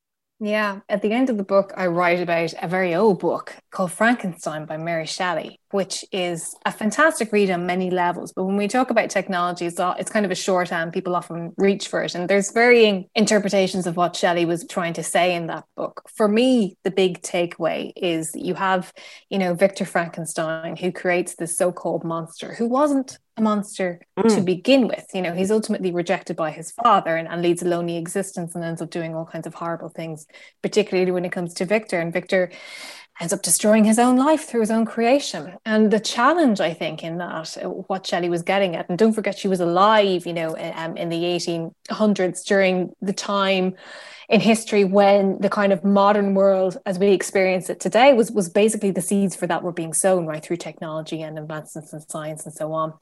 Yeah, 0.44 0.80
at 0.90 1.04
the 1.04 1.12
end 1.12 1.30
of 1.30 1.38
the 1.38 1.44
book, 1.44 1.72
I 1.78 1.86
write 1.86 2.20
about 2.20 2.56
a 2.60 2.68
very 2.68 2.96
old 2.96 3.20
book 3.20 3.56
called 3.70 3.92
Frankenstein 3.92 4.66
by 4.66 4.76
Mary 4.76 5.06
Shelley, 5.06 5.60
which 5.70 6.04
is 6.12 6.56
a 6.66 6.72
fantastic 6.72 7.32
read 7.32 7.52
on 7.52 7.68
many 7.68 7.92
levels. 7.92 8.34
But 8.34 8.46
when 8.46 8.58
we 8.58 8.68
talk 8.68 8.90
about 8.90 9.12
technology, 9.12 9.68
it's, 9.68 9.80
all, 9.80 9.94
it's 10.00 10.10
kind 10.10 10.26
of 10.26 10.32
a 10.32 10.36
shorthand. 10.36 10.94
People 10.94 11.16
often 11.16 11.54
reach 11.58 11.88
for 11.90 12.02
it. 12.02 12.16
And 12.16 12.28
there's 12.28 12.52
varying 12.52 13.06
interpretations 13.14 13.86
of 13.86 13.98
what 13.98 14.16
Shelley 14.16 14.46
was 14.46 14.66
trying 14.68 14.94
to 14.94 15.04
say 15.04 15.36
in 15.36 15.46
that 15.46 15.66
book. 15.78 16.10
For 16.16 16.28
me, 16.28 16.76
the 16.84 16.92
big 16.92 17.22
takeaway 17.22 17.92
is 17.96 18.32
that 18.32 18.44
you 18.44 18.56
have, 18.56 18.92
you 19.30 19.38
know, 19.38 19.54
Victor 19.54 19.86
Frankenstein, 19.86 20.76
who 20.76 20.92
creates 20.92 21.36
this 21.36 21.56
so 21.56 21.72
called 21.72 22.04
monster 22.04 22.56
who 22.56 22.68
wasn't 22.68 23.20
monster 23.42 24.00
mm. 24.18 24.36
to 24.36 24.42
begin 24.42 24.88
with. 24.88 25.06
You 25.14 25.22
know, 25.22 25.34
he's 25.34 25.52
ultimately 25.52 25.92
rejected 25.92 26.36
by 26.38 26.52
his 26.52 26.72
father 26.72 27.18
and, 27.18 27.28
and 27.28 27.42
leads 27.42 27.62
a 27.62 27.68
lonely 27.68 27.98
existence 27.98 28.56
and 28.56 28.64
ends 28.64 28.82
up 28.82 28.90
doing 28.90 29.16
all 29.16 29.26
kinds 29.26 29.48
of 29.48 29.54
horrible 29.54 29.90
things, 29.90 30.28
particularly 30.62 31.12
when 31.12 31.26
it 31.26 31.32
comes 31.32 31.54
to 31.56 31.66
Victor. 31.66 32.00
And 32.00 32.14
Victor 32.14 32.52
ends 33.20 33.34
up 33.34 33.42
destroying 33.42 33.84
his 33.84 34.00
own 34.00 34.16
life 34.16 34.46
through 34.46 34.62
his 34.62 34.72
own 34.72 34.86
creation. 34.86 35.58
And 35.66 35.92
the 35.92 36.00
challenge, 36.00 36.60
I 36.60 36.74
think, 36.74 37.04
in 37.04 37.18
that, 37.18 37.58
uh, 37.58 37.70
what 37.70 38.08
Shelley 38.08 38.30
was 38.30 38.42
getting 38.42 38.76
at, 38.76 38.90
and 38.90 38.98
don't 38.98 39.14
forget 39.14 39.38
she 39.38 39.48
was 39.48 39.60
alive, 39.60 40.26
you 40.26 40.34
know, 40.34 40.56
um, 40.58 40.98
in 40.98 41.10
the 41.10 41.24
1800s 41.24 42.44
during 42.46 42.94
the 43.02 43.14
time 43.14 43.76
in 44.32 44.40
history 44.40 44.86
when 44.86 45.40
the 45.42 45.50
kind 45.50 45.74
of 45.74 45.84
modern 45.84 46.34
world 46.34 46.78
as 46.86 46.98
we 46.98 47.08
experience 47.08 47.70
it 47.70 47.82
today 47.82 48.14
was 48.14 48.32
was 48.32 48.48
basically 48.50 48.90
the 48.90 49.02
seeds 49.02 49.36
for 49.36 49.46
that 49.46 49.62
were 49.62 49.74
being 49.74 49.94
sown 49.94 50.26
right 50.26 50.42
through 50.42 50.56
technology 50.56 51.22
and 51.22 51.38
advancements 51.38 51.92
in 51.92 52.00
science 52.00 52.46
and 52.46 52.54
so 52.54 52.72
on. 52.72 52.94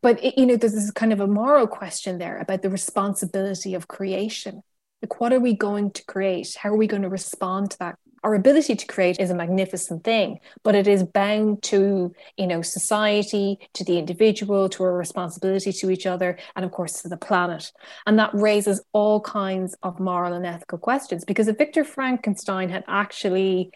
But 0.00 0.24
it, 0.24 0.38
you 0.38 0.46
know 0.46 0.56
there's 0.56 0.72
this 0.72 0.90
kind 0.90 1.12
of 1.12 1.20
a 1.20 1.26
moral 1.26 1.66
question 1.66 2.16
there 2.16 2.38
about 2.38 2.62
the 2.62 2.70
responsibility 2.70 3.74
of 3.74 3.88
creation. 3.88 4.62
Like 5.02 5.20
what 5.20 5.34
are 5.34 5.40
we 5.40 5.54
going 5.54 5.90
to 5.92 6.04
create? 6.06 6.56
How 6.58 6.70
are 6.70 6.76
we 6.76 6.86
going 6.86 7.02
to 7.02 7.10
respond 7.10 7.72
to 7.72 7.78
that 7.80 7.98
our 8.24 8.34
ability 8.34 8.74
to 8.74 8.86
create 8.86 9.20
is 9.20 9.30
a 9.30 9.34
magnificent 9.34 10.02
thing 10.02 10.40
but 10.62 10.74
it 10.74 10.88
is 10.88 11.04
bound 11.04 11.62
to 11.62 12.12
you 12.36 12.46
know 12.46 12.62
society 12.62 13.58
to 13.74 13.84
the 13.84 13.98
individual 13.98 14.68
to 14.68 14.82
our 14.82 14.96
responsibility 14.96 15.72
to 15.72 15.90
each 15.90 16.06
other 16.06 16.38
and 16.56 16.64
of 16.64 16.70
course 16.70 17.02
to 17.02 17.08
the 17.08 17.16
planet. 17.16 17.72
And 18.06 18.18
that 18.18 18.34
raises 18.34 18.82
all 18.92 19.20
kinds 19.20 19.76
of 19.82 20.00
moral 20.00 20.32
and 20.32 20.46
ethical 20.46 20.78
questions 20.78 21.24
because 21.24 21.48
if 21.48 21.58
victor 21.58 21.84
frankenstein 21.84 22.68
had 22.68 22.84
actually 22.88 23.72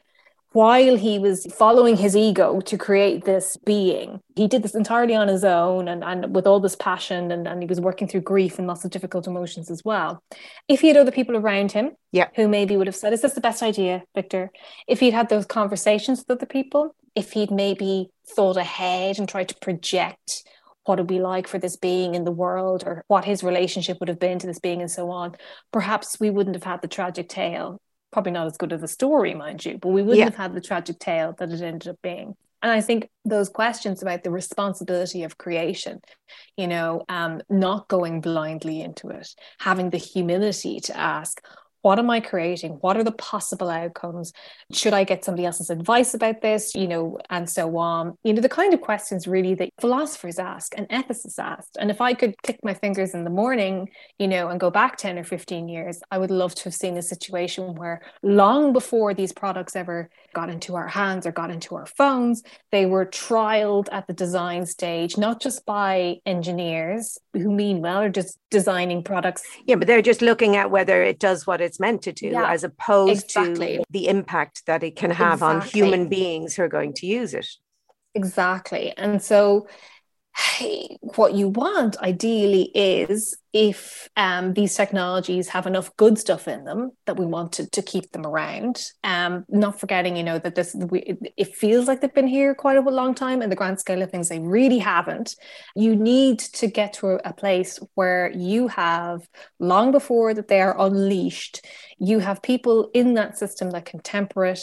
while 0.53 0.97
he 0.97 1.19
was 1.19 1.47
following 1.53 1.97
his 1.97 2.17
ego 2.17 2.61
to 2.61 2.79
create 2.79 3.25
this 3.25 3.57
being, 3.67 4.21
he 4.35 4.49
did 4.49 4.63
this 4.63 4.75
entirely 4.75 5.15
on 5.15 5.29
his 5.29 5.45
own 5.45 5.89
and, 5.89 6.03
and 6.03 6.35
with 6.35 6.47
all 6.47 6.59
this 6.59 6.77
passion, 6.77 7.31
and, 7.31 7.47
and 7.47 7.63
he 7.63 7.67
was 7.67 7.81
working 7.81 8.09
through 8.09 8.23
grief 8.23 8.59
and 8.59 8.67
lots 8.67 8.85
of 8.85 8.91
difficult 8.91 9.27
emotions 9.27 9.71
as 9.71 9.85
well. 9.85 10.23
If 10.67 10.81
he 10.81 10.89
had 10.89 10.97
other 10.97 11.11
people 11.11 11.37
around 11.37 11.73
him 11.73 11.93
yeah. 12.13 12.29
who 12.35 12.49
maybe 12.49 12.77
would 12.77 12.87
have 12.87 12.97
said, 12.97 13.13
Is 13.13 13.21
this 13.21 13.35
the 13.35 13.43
best 13.43 13.63
idea, 13.63 14.05
Victor? 14.15 14.51
If 14.87 15.01
he'd 15.01 15.13
had 15.13 15.29
those 15.29 15.45
conversations 15.45 16.21
with 16.21 16.39
other 16.39 16.47
people, 16.47 16.95
if 17.15 17.33
he'd 17.33 17.51
maybe 17.51 18.09
thought 18.27 18.57
ahead 18.57 19.19
and 19.19 19.29
tried 19.29 19.51
to 19.51 19.55
project 19.57 20.45
what 20.85 20.99
it'd 20.99 21.07
be 21.07 21.21
like 21.21 21.47
for 21.47 21.59
this 21.59 21.77
being 21.77 22.15
in 22.15 22.25
the 22.25 22.33
world 22.33 22.83
or 22.87 23.05
what 23.09 23.27
his 23.27 23.45
relationship 23.45 23.99
would 24.01 24.09
have 24.09 24.19
been 24.19 24.39
to 24.39 24.47
this 24.47 24.59
being 24.59 24.81
and 24.81 24.91
so 24.91 25.11
on, 25.11 25.37
perhaps 25.73 26.19
we 26.19 26.31
wouldn't 26.31 26.57
have 26.57 26.65
had 26.65 26.81
the 26.81 26.89
tragic 26.89 27.29
tale 27.29 27.79
probably 28.13 28.33
not 28.33 28.47
as 28.47 28.57
good 28.57 28.73
as 28.73 28.83
a 28.83 28.89
story, 28.89 29.35
mind 29.35 29.65
you, 29.65 29.79
but 29.79 29.89
we 29.89 30.03
wouldn't 30.03 30.19
yeah. 30.19 30.25
have 30.25 30.37
had 30.37 30.55
the 30.55 30.61
tragic 30.61 30.99
tale 30.99 31.35
that 31.39 31.51
it 31.51 31.61
ended 31.61 31.89
up 31.89 31.99
being. 32.03 32.35
And 32.63 32.73
I 32.73 32.81
think 32.81 33.09
those 33.25 33.49
questions 33.49 34.03
about 34.03 34.25
the 34.25 34.31
responsibility 34.31 35.23
of 35.23 35.39
creation, 35.39 36.01
you 36.57 36.67
know, 36.67 37.05
um, 37.09 37.41
not 37.49 37.87
going 37.89 38.21
blindly 38.21 38.81
into 38.81 39.11
it, 39.11 39.29
having 39.61 39.91
the 39.91 39.99
humility 39.99 40.81
to 40.81 40.97
ask, 40.97 41.41
what 41.89 41.99
am 41.99 42.11
I 42.11 42.21
creating? 42.21 42.73
What 42.83 42.99
are 42.99 43.03
the 43.03 43.13
possible 43.13 43.71
outcomes? 43.71 44.35
Should 44.75 44.93
I 44.93 45.05
get 45.05 45.25
somebody 45.25 45.47
else's 45.47 45.71
advice 45.71 46.13
about 46.13 46.43
this? 46.43 46.75
You 46.75 46.87
know, 46.87 47.19
and 47.31 47.49
so 47.49 47.79
on. 47.79 48.19
You 48.25 48.35
know, 48.35 48.43
the 48.43 48.49
kind 48.51 48.75
of 48.75 48.83
questions 48.83 49.27
really 49.27 49.55
that 49.55 49.71
philosophers 49.81 50.39
ask 50.39 50.75
and 50.77 50.87
ethicists 50.91 51.39
ask. 51.39 51.69
And 51.79 51.91
if 51.91 52.03
I 52.03 52.13
could 52.13 52.37
click 52.43 52.61
my 52.63 52.75
fingers 52.75 53.15
in 53.15 53.25
the 53.25 53.31
morning, 53.31 53.89
you 54.19 54.29
know, 54.29 54.49
and 54.49 54.61
go 54.61 54.71
back 54.71 54.99
10 54.99 55.19
or 55.19 55.25
15 55.25 55.67
years, 55.67 56.03
I 56.11 56.19
would 56.19 56.31
love 56.31 56.55
to 56.57 56.65
have 56.65 56.75
seen 56.75 56.99
a 56.99 57.03
situation 57.03 57.75
where 57.77 58.03
long 58.23 58.75
before 58.75 59.15
these 59.15 59.33
products 59.33 59.75
ever 59.75 60.11
got 60.35 60.51
into 60.51 60.77
our 60.77 60.89
hands 60.89 61.27
or 61.27 61.33
got 61.33 61.51
into 61.51 61.75
our 61.75 61.87
phones, 61.87 62.43
they 62.71 62.85
were 62.85 63.07
trialed 63.07 63.89
at 63.93 64.07
the 64.07 64.13
design 64.13 64.67
stage, 64.67 65.17
not 65.17 65.41
just 65.41 65.65
by 65.65 66.21
engineers 66.27 67.17
who 67.33 67.51
mean 67.51 67.81
well 67.81 68.03
or 68.03 68.11
just 68.11 68.39
designing 68.51 69.03
products. 69.03 69.43
Yeah, 69.67 69.77
but 69.77 69.87
they're 69.87 70.03
just 70.03 70.23
looking 70.23 70.57
at 70.57 70.71
whether 70.71 71.03
it 71.03 71.19
does 71.19 71.47
what 71.47 71.61
it's 71.61 71.78
meant 71.81 72.03
to 72.03 72.13
do, 72.13 72.29
yeah, 72.29 72.51
as 72.51 72.65
opposed 72.65 73.25
exactly. 73.25 73.79
to 73.79 73.85
the 73.91 74.09
impact 74.09 74.67
that 74.67 74.83
it 74.83 74.97
can 74.97 75.11
have 75.11 75.39
exactly. 75.39 75.83
on 75.83 75.91
human 75.91 76.09
beings 76.09 76.55
who 76.55 76.63
are 76.63 76.69
going 76.69 76.93
to 76.95 77.07
use 77.07 77.35
it. 77.35 77.49
Exactly. 78.15 78.93
And 78.97 79.23
so 79.23 79.69
what 81.17 81.35
you 81.35 81.49
want 81.49 81.97
ideally 81.99 82.71
is 82.75 83.37
if 83.53 84.09
um, 84.17 84.53
these 84.55 84.75
technologies 84.75 85.49
have 85.49 85.67
enough 85.67 85.97
good 85.97 86.19
stuff 86.19 86.47
in 86.47 86.65
them 86.65 86.93
that 87.07 87.17
we 87.17 87.27
want 87.27 87.53
to, 87.53 87.69
to 87.71 87.83
keep 87.83 88.13
them 88.13 88.27
around 88.27 88.85
um, 89.05 89.45
not 89.49 89.81
forgetting 89.81 90.17
you 90.17 90.23
know 90.23 90.39
that 90.39 90.55
this 90.55 90.75
we, 90.75 91.17
it 91.37 91.55
feels 91.57 91.87
like 91.87 92.01
they've 92.01 92.15
been 92.15 92.27
here 92.27 92.55
quite 92.55 92.77
a 92.77 92.81
long 92.81 93.15
time 93.15 93.43
in 93.43 93.51
the 93.51 93.57
grand 93.57 93.81
scale 93.81 94.03
of 94.03 94.11
things. 94.11 94.29
They 94.29 94.39
really 94.39 94.79
haven't. 94.79 95.35
You 95.75 95.97
need 95.97 96.39
to 96.39 96.67
get 96.67 96.93
to 96.95 97.21
a 97.27 97.33
place 97.33 97.79
where 97.95 98.31
you 98.33 98.69
have 98.69 99.29
long 99.59 99.93
before 99.93 100.35
that 100.35 100.49
they 100.49 100.61
are 100.61 100.79
unleashed 100.79 101.67
you 101.99 102.21
have 102.21 102.43
people 102.43 102.91
in 102.95 103.15
that 103.15 103.37
system 103.37 103.71
that 103.71 103.85
can 103.85 104.01
temper 104.01 104.45
it 104.45 104.61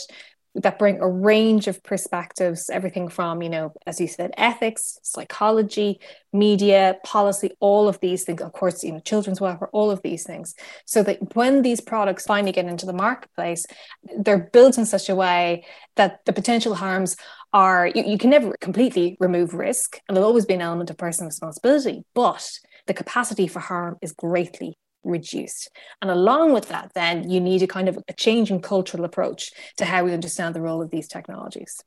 that 0.62 0.78
bring 0.78 1.00
a 1.00 1.08
range 1.08 1.66
of 1.66 1.82
perspectives, 1.82 2.70
everything 2.70 3.08
from, 3.08 3.42
you 3.42 3.50
know, 3.50 3.72
as 3.86 4.00
you 4.00 4.08
said, 4.08 4.32
ethics, 4.36 4.98
psychology, 5.02 6.00
media, 6.32 6.96
policy, 7.04 7.50
all 7.60 7.88
of 7.88 8.00
these 8.00 8.24
things, 8.24 8.40
of 8.40 8.52
course, 8.52 8.82
you 8.82 8.92
know, 8.92 9.00
children's 9.00 9.40
welfare, 9.40 9.68
all 9.72 9.90
of 9.90 10.00
these 10.02 10.24
things. 10.24 10.54
So 10.86 11.02
that 11.02 11.34
when 11.34 11.62
these 11.62 11.80
products 11.80 12.24
finally 12.24 12.52
get 12.52 12.66
into 12.66 12.86
the 12.86 12.92
marketplace, 12.92 13.66
they're 14.18 14.50
built 14.52 14.78
in 14.78 14.86
such 14.86 15.08
a 15.08 15.14
way 15.14 15.64
that 15.96 16.24
the 16.24 16.32
potential 16.32 16.74
harms 16.74 17.16
are, 17.52 17.86
you, 17.94 18.04
you 18.04 18.18
can 18.18 18.30
never 18.30 18.54
completely 18.60 19.16
remove 19.20 19.54
risk, 19.54 20.00
and 20.08 20.16
there'll 20.16 20.28
always 20.28 20.46
be 20.46 20.54
an 20.54 20.62
element 20.62 20.90
of 20.90 20.96
personal 20.96 21.28
responsibility, 21.28 22.04
but 22.14 22.50
the 22.86 22.94
capacity 22.94 23.46
for 23.46 23.60
harm 23.60 23.96
is 24.00 24.12
greatly 24.12 24.78
reduced. 25.06 25.70
And 26.02 26.10
along 26.10 26.52
with 26.52 26.68
that, 26.68 26.92
then 26.94 27.30
you 27.30 27.40
need 27.40 27.62
a 27.62 27.66
kind 27.66 27.88
of 27.88 27.98
a 28.08 28.12
change 28.12 28.50
in 28.50 28.60
cultural 28.60 29.04
approach 29.04 29.50
to 29.78 29.84
how 29.84 30.04
we 30.04 30.12
understand 30.12 30.54
the 30.54 30.60
role 30.60 30.82
of 30.82 30.90
these 30.90 31.08
technologies 31.08 31.82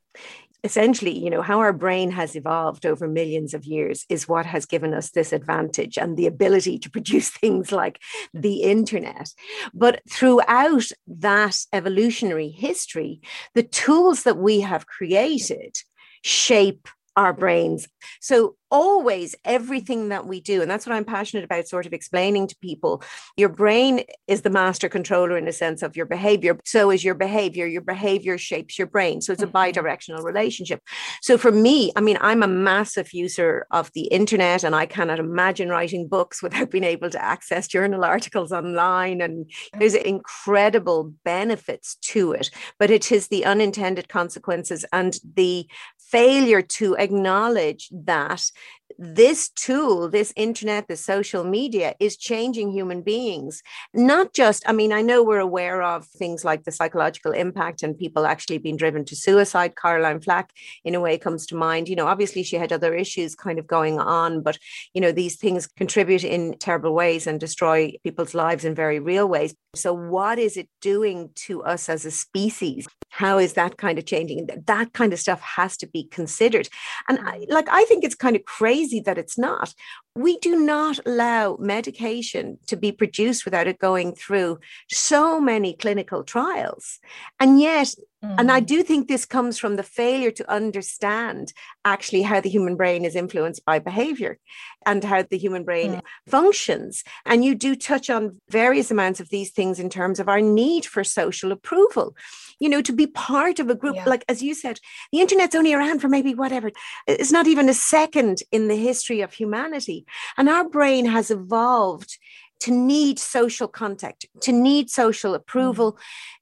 essentially, 0.63 1.17
you 1.17 1.29
know, 1.29 1.41
how 1.41 1.59
our 1.59 1.71
brain 1.71 2.11
has 2.11 2.35
evolved 2.35 2.85
over 2.85 3.07
millions 3.07 3.53
of 3.53 3.65
years 3.65 4.05
is 4.09 4.27
what 4.27 4.45
has 4.45 4.65
given 4.65 4.93
us 4.93 5.11
this 5.11 5.31
advantage 5.31 5.97
and 5.97 6.17
the 6.17 6.27
ability 6.27 6.77
to 6.79 6.89
produce 6.89 7.29
things 7.29 7.71
like 7.71 7.99
the 8.33 8.63
internet. 8.63 9.29
But 9.73 10.01
throughout 10.09 10.85
that 11.07 11.57
evolutionary 11.71 12.49
history, 12.49 13.21
the 13.53 13.63
tools 13.63 14.23
that 14.23 14.37
we 14.37 14.61
have 14.61 14.87
created 14.87 15.77
shape 16.23 16.87
our 17.15 17.33
brains. 17.33 17.87
So 18.21 18.55
always 18.71 19.35
everything 19.45 20.09
that 20.09 20.25
we 20.25 20.39
do 20.39 20.61
and 20.61 20.69
that's 20.69 20.85
what 20.85 20.95
i'm 20.95 21.05
passionate 21.05 21.43
about 21.43 21.67
sort 21.67 21.85
of 21.85 21.93
explaining 21.93 22.47
to 22.47 22.55
people. 22.57 23.01
Your 23.37 23.49
brain 23.49 24.03
is 24.27 24.41
the 24.41 24.49
master 24.49 24.89
controller 24.89 25.37
in 25.37 25.47
a 25.47 25.53
sense 25.53 25.81
of 25.81 25.95
your 25.95 26.05
behavior 26.05 26.57
so 26.65 26.91
is 26.91 27.03
your 27.03 27.15
behavior. 27.15 27.65
Your 27.65 27.81
behavior 27.81 28.37
shapes 28.37 28.77
your 28.77 28.87
brain 28.87 29.21
so 29.21 29.33
it's 29.33 29.41
a 29.41 29.45
mm-hmm. 29.45 29.53
bi-directional 29.53 30.23
relationship. 30.23 30.81
So 31.21 31.37
for 31.37 31.51
me 31.51 31.91
i 31.95 32.01
mean 32.01 32.17
i'm 32.21 32.43
a 32.43 32.47
massive 32.47 33.13
user 33.13 33.65
of 33.71 33.91
the 33.93 34.07
internet 34.07 34.63
and 34.63 34.75
i 34.75 34.85
cannot 34.85 35.19
imagine 35.19 35.69
writing 35.69 36.07
books 36.07 36.41
without 36.43 36.71
being 36.71 36.83
able 36.83 37.09
to 37.09 37.23
access 37.23 37.67
journal 37.67 38.03
articles 38.03 38.51
online 38.51 39.21
and 39.21 39.49
there's 39.77 39.95
incredible 39.95 41.13
benefits 41.23 41.95
to 42.01 42.31
it 42.31 42.49
but 42.77 42.91
it 42.91 43.11
is 43.11 43.27
the 43.27 43.45
unintended 43.45 44.09
consequences 44.09 44.85
and 44.91 45.19
the 45.35 45.67
failure 45.97 46.61
to 46.61 46.95
acknowledge 46.97 47.89
that 47.91 48.51
this 49.01 49.47
tool, 49.49 50.09
this 50.09 50.33
internet, 50.35 50.89
the 50.89 50.97
social 50.97 51.45
media 51.45 51.95
is 52.01 52.17
changing 52.17 52.71
human 52.71 53.01
beings. 53.01 53.63
Not 53.93 54.33
just, 54.33 54.61
I 54.67 54.73
mean, 54.73 54.91
I 54.91 55.01
know 55.01 55.23
we're 55.23 55.39
aware 55.39 55.81
of 55.81 56.05
things 56.05 56.43
like 56.43 56.65
the 56.65 56.71
psychological 56.73 57.31
impact 57.31 57.81
and 57.81 57.97
people 57.97 58.25
actually 58.25 58.57
being 58.57 58.75
driven 58.75 59.05
to 59.05 59.15
suicide. 59.15 59.77
Caroline 59.77 60.19
Flack, 60.19 60.51
in 60.83 60.95
a 60.95 60.99
way, 60.99 61.17
comes 61.17 61.45
to 61.47 61.55
mind. 61.55 61.87
You 61.87 61.95
know, 61.95 62.07
obviously 62.07 62.43
she 62.43 62.57
had 62.57 62.73
other 62.73 62.93
issues 62.93 63.35
kind 63.35 63.57
of 63.57 63.67
going 63.67 63.99
on, 63.99 64.43
but, 64.43 64.57
you 64.93 64.99
know, 64.99 65.13
these 65.13 65.37
things 65.37 65.65
contribute 65.65 66.25
in 66.25 66.57
terrible 66.57 66.93
ways 66.93 67.25
and 67.25 67.39
destroy 67.39 67.93
people's 68.03 68.33
lives 68.33 68.65
in 68.65 68.75
very 68.75 68.99
real 68.99 69.29
ways. 69.29 69.55
So, 69.75 69.93
what 69.93 70.39
is 70.39 70.57
it 70.57 70.67
doing 70.81 71.29
to 71.47 71.63
us 71.63 71.87
as 71.87 72.03
a 72.03 72.11
species? 72.11 72.85
How 73.09 73.37
is 73.37 73.53
that 73.53 73.77
kind 73.77 73.99
of 73.99 74.05
changing? 74.05 74.47
That 74.65 74.93
kind 74.93 75.13
of 75.13 75.19
stuff 75.19 75.41
has 75.41 75.77
to 75.77 75.87
be 75.87 76.05
considered. 76.05 76.69
And 77.07 77.19
I, 77.19 77.39
mm. 77.39 77.45
like, 77.49 77.67
I 77.69 77.83
think 77.85 78.03
it's 78.03 78.15
kind 78.15 78.35
of 78.35 78.45
crazy 78.45 78.79
crazy 78.79 78.99
that 79.01 79.17
it's 79.17 79.37
not. 79.37 79.73
We 80.15 80.37
do 80.39 80.55
not 80.55 80.99
allow 81.05 81.57
medication 81.59 82.59
to 82.67 82.77
be 82.77 82.91
produced 82.91 83.45
without 83.45 83.67
it 83.67 83.79
going 83.79 84.15
through 84.15 84.59
so 84.89 85.39
many 85.39 85.73
clinical 85.73 86.23
trials. 86.23 86.99
And 87.39 87.59
yet, 87.59 87.95
And 88.21 88.51
I 88.51 88.59
mm. 88.59 88.65
do 88.65 88.83
think 88.83 89.07
this 89.07 89.25
comes 89.25 89.57
from 89.57 89.77
the 89.77 89.83
failure 89.83 90.31
to 90.31 90.51
understand 90.51 91.53
actually 91.85 92.23
how 92.23 92.41
the 92.41 92.49
human 92.49 92.75
brain 92.75 93.05
is 93.05 93.15
influenced 93.15 93.63
by 93.63 93.79
behavior 93.79 94.39
and 94.85 95.01
how 95.03 95.23
the 95.23 95.37
human 95.37 95.63
brain 95.63 95.93
mm. 95.93 96.01
functions. 96.27 97.03
And 97.25 97.45
you 97.45 97.55
do 97.55 97.75
touch 97.75 98.09
on 98.09 98.41
various 98.49 98.91
amounts 98.91 99.21
of 99.21 99.29
these 99.29 99.51
things 99.51 99.79
in 99.79 99.89
terms 99.89 100.19
of 100.19 100.27
our 100.27 100.41
need 100.41 100.85
for 100.85 101.03
social 101.03 101.53
approval. 101.53 102.13
You 102.59 102.67
know, 102.67 102.81
to 102.81 102.91
be 102.91 103.07
part 103.07 103.59
of 103.59 103.69
a 103.69 103.75
group, 103.75 103.95
yeah. 103.95 104.05
like 104.05 104.25
as 104.27 104.43
you 104.43 104.53
said, 104.53 104.81
the 105.13 105.21
internet's 105.21 105.55
only 105.55 105.73
around 105.73 105.99
for 105.99 106.09
maybe 106.09 106.35
whatever, 106.35 106.71
it's 107.07 107.31
not 107.31 107.47
even 107.47 107.69
a 107.69 107.73
second 107.73 108.39
in 108.51 108.67
the 108.67 108.75
history 108.75 109.21
of 109.21 109.31
humanity. 109.31 110.05
And 110.37 110.49
our 110.49 110.67
brain 110.67 111.05
has 111.05 111.31
evolved 111.31 112.17
to 112.61 112.71
need 112.71 113.19
social 113.19 113.67
contact, 113.67 114.25
to 114.41 114.51
need 114.51 114.89
social 114.89 115.33
approval, 115.33 115.93
mm 115.93 115.99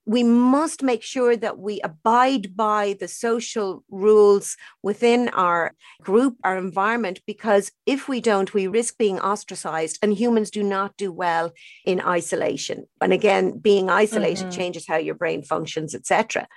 we 0.08 0.24
must 0.24 0.82
make 0.82 1.04
sure 1.04 1.36
that 1.36 1.60
we 1.60 1.82
abide 1.82 2.56
by 2.56 2.96
the 2.98 3.10
social 3.10 3.84
rules 3.92 4.56
within 4.82 5.28
our 5.30 5.76
group, 6.02 6.38
our 6.46 6.58
environment, 6.58 7.20
because 7.28 7.74
if 7.86 8.08
we 8.08 8.22
don't, 8.22 8.54
we 8.54 8.68
risk 8.68 8.98
being 8.98 9.20
ostracized, 9.20 10.00
and 10.02 10.14
humans 10.14 10.50
do 10.50 10.64
not 10.64 10.96
do 10.96 11.12
well 11.12 11.52
in 11.86 12.00
isolation. 12.00 12.88
And 13.02 13.12
again, 13.12 13.60
being 13.60 13.90
isolated 13.90 14.48
mm-hmm. 14.48 14.58
changes 14.58 14.88
how 14.88 14.96
your 14.96 15.16
brain 15.16 15.44
functions, 15.44 15.94
etc. 15.94 16.48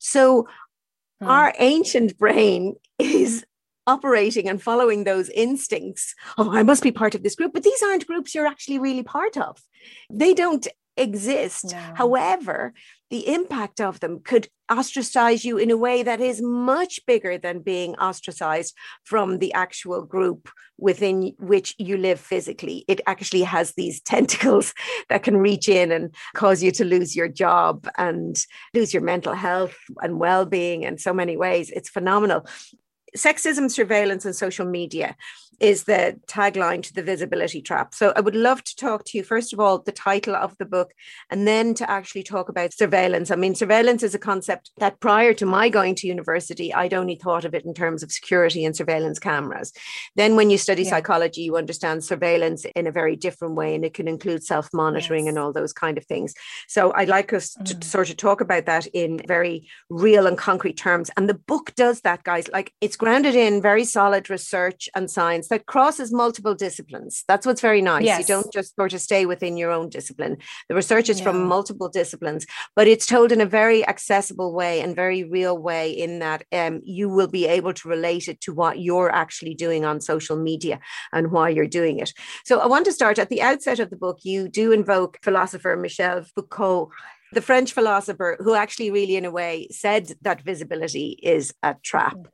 So, 0.00 0.46
mm. 1.22 1.28
our 1.28 1.54
ancient 1.58 2.18
brain 2.18 2.74
is 2.98 3.42
operating 3.88 4.48
and 4.48 4.62
following 4.62 5.04
those 5.04 5.28
instincts 5.30 6.14
oh 6.36 6.50
i 6.56 6.62
must 6.62 6.82
be 6.82 6.92
part 6.92 7.14
of 7.14 7.22
this 7.22 7.34
group 7.34 7.52
but 7.52 7.62
these 7.62 7.82
aren't 7.82 8.06
groups 8.06 8.34
you're 8.34 8.46
actually 8.46 8.78
really 8.78 9.02
part 9.02 9.36
of 9.36 9.60
they 10.10 10.34
don't 10.34 10.68
exist. 10.98 11.72
No. 11.72 11.78
However, 11.94 12.74
the 13.10 13.32
impact 13.32 13.80
of 13.80 14.00
them 14.00 14.20
could 14.20 14.48
ostracize 14.70 15.44
you 15.44 15.56
in 15.56 15.70
a 15.70 15.76
way 15.76 16.02
that 16.02 16.20
is 16.20 16.42
much 16.42 17.00
bigger 17.06 17.38
than 17.38 17.60
being 17.60 17.94
ostracized 17.94 18.74
from 19.04 19.38
the 19.38 19.52
actual 19.54 20.02
group 20.02 20.50
within 20.76 21.32
which 21.38 21.74
you 21.78 21.96
live 21.96 22.20
physically. 22.20 22.84
It 22.86 23.00
actually 23.06 23.42
has 23.42 23.72
these 23.72 24.00
tentacles 24.12 24.74
that 25.08 25.22
can 25.22 25.38
reach 25.38 25.68
in 25.68 25.90
and 25.90 26.14
cause 26.34 26.62
you 26.62 26.70
to 26.72 26.84
lose 26.84 27.16
your 27.16 27.28
job 27.28 27.88
and 27.96 28.36
lose 28.74 28.92
your 28.92 29.02
mental 29.02 29.32
health 29.32 29.76
and 30.02 30.18
well 30.18 30.44
being 30.44 30.82
in 30.82 30.98
so 30.98 31.14
many 31.14 31.36
ways. 31.36 31.70
It's 31.70 31.88
phenomenal. 31.88 32.44
Sexism 33.16 33.70
surveillance 33.70 34.24
and 34.24 34.34
social 34.34 34.66
media 34.66 35.16
is 35.60 35.84
the 35.84 36.18
tagline 36.26 36.82
to 36.82 36.94
the 36.94 37.02
visibility 37.02 37.60
trap. 37.60 37.94
So 37.94 38.12
I 38.14 38.20
would 38.20 38.36
love 38.36 38.62
to 38.64 38.76
talk 38.76 39.04
to 39.06 39.18
you, 39.18 39.24
first 39.24 39.52
of 39.52 39.58
all, 39.58 39.78
the 39.78 39.92
title 39.92 40.36
of 40.36 40.56
the 40.58 40.64
book, 40.64 40.92
and 41.30 41.48
then 41.48 41.74
to 41.74 41.90
actually 41.90 42.22
talk 42.22 42.48
about 42.48 42.72
surveillance. 42.72 43.30
I 43.30 43.36
mean, 43.36 43.54
surveillance 43.54 44.02
is 44.02 44.14
a 44.14 44.18
concept 44.18 44.70
that 44.78 45.00
prior 45.00 45.34
to 45.34 45.46
my 45.46 45.68
going 45.68 45.96
to 45.96 46.06
university, 46.06 46.72
I'd 46.72 46.94
only 46.94 47.16
thought 47.16 47.44
of 47.44 47.54
it 47.54 47.64
in 47.64 47.74
terms 47.74 48.02
of 48.02 48.12
security 48.12 48.64
and 48.64 48.76
surveillance 48.76 49.18
cameras. 49.18 49.72
Then 50.14 50.36
when 50.36 50.50
you 50.50 50.58
study 50.58 50.84
yeah. 50.84 50.90
psychology, 50.90 51.42
you 51.42 51.56
understand 51.56 52.04
surveillance 52.04 52.64
in 52.76 52.86
a 52.86 52.92
very 52.92 53.16
different 53.16 53.56
way, 53.56 53.74
and 53.74 53.84
it 53.84 53.94
can 53.94 54.06
include 54.06 54.44
self 54.44 54.68
monitoring 54.72 55.24
yes. 55.24 55.30
and 55.30 55.38
all 55.38 55.52
those 55.52 55.72
kind 55.72 55.98
of 55.98 56.06
things. 56.06 56.34
So 56.68 56.92
I'd 56.94 57.08
like 57.08 57.32
us 57.32 57.56
mm. 57.56 57.80
to 57.80 57.86
sort 57.86 58.10
of 58.10 58.16
talk 58.16 58.40
about 58.40 58.66
that 58.66 58.86
in 58.88 59.20
very 59.26 59.68
real 59.90 60.26
and 60.26 60.38
concrete 60.38 60.76
terms. 60.76 61.10
And 61.16 61.28
the 61.28 61.34
book 61.34 61.74
does 61.74 62.02
that, 62.02 62.22
guys. 62.22 62.48
Like 62.52 62.72
it's 62.80 62.96
grounded 62.96 63.34
in 63.34 63.60
very 63.60 63.84
solid 63.84 64.30
research 64.30 64.88
and 64.94 65.10
science 65.10 65.47
that 65.48 65.66
crosses 65.66 66.12
multiple 66.12 66.54
disciplines. 66.54 67.24
That's 67.28 67.46
what's 67.46 67.60
very 67.60 67.82
nice. 67.82 68.04
Yes. 68.04 68.20
You 68.20 68.26
don't 68.26 68.52
just 68.52 68.74
sort 68.76 68.92
of 68.92 69.00
stay 69.00 69.26
within 69.26 69.56
your 69.56 69.70
own 69.70 69.88
discipline. 69.88 70.38
The 70.68 70.74
research 70.74 71.08
is 71.08 71.18
yeah. 71.18 71.24
from 71.24 71.46
multiple 71.46 71.88
disciplines, 71.88 72.46
but 72.76 72.86
it's 72.86 73.06
told 73.06 73.32
in 73.32 73.40
a 73.40 73.46
very 73.46 73.86
accessible 73.86 74.52
way 74.52 74.80
and 74.80 74.94
very 74.94 75.24
real 75.24 75.58
way, 75.58 75.90
in 75.90 76.18
that 76.20 76.44
um, 76.52 76.80
you 76.84 77.08
will 77.08 77.28
be 77.28 77.46
able 77.46 77.72
to 77.74 77.88
relate 77.88 78.28
it 78.28 78.40
to 78.42 78.52
what 78.52 78.78
you're 78.78 79.10
actually 79.10 79.54
doing 79.54 79.84
on 79.84 80.00
social 80.00 80.36
media 80.36 80.80
and 81.12 81.32
why 81.32 81.48
you're 81.48 81.66
doing 81.66 81.98
it. 81.98 82.12
So 82.44 82.60
I 82.60 82.66
want 82.66 82.84
to 82.86 82.92
start 82.92 83.18
at 83.18 83.28
the 83.28 83.42
outset 83.42 83.78
of 83.80 83.90
the 83.90 83.96
book. 83.96 84.20
You 84.22 84.48
do 84.48 84.72
invoke 84.72 85.18
philosopher 85.22 85.76
Michel 85.76 86.24
Foucault 86.34 86.90
the 87.32 87.42
French 87.42 87.72
philosopher 87.72 88.36
who 88.40 88.54
actually, 88.54 88.90
really, 88.90 89.16
in 89.16 89.24
a 89.24 89.30
way, 89.30 89.68
said 89.70 90.12
that 90.22 90.42
visibility 90.42 91.18
is 91.22 91.52
a 91.62 91.76
trap. 91.82 92.16
Mm. 92.16 92.26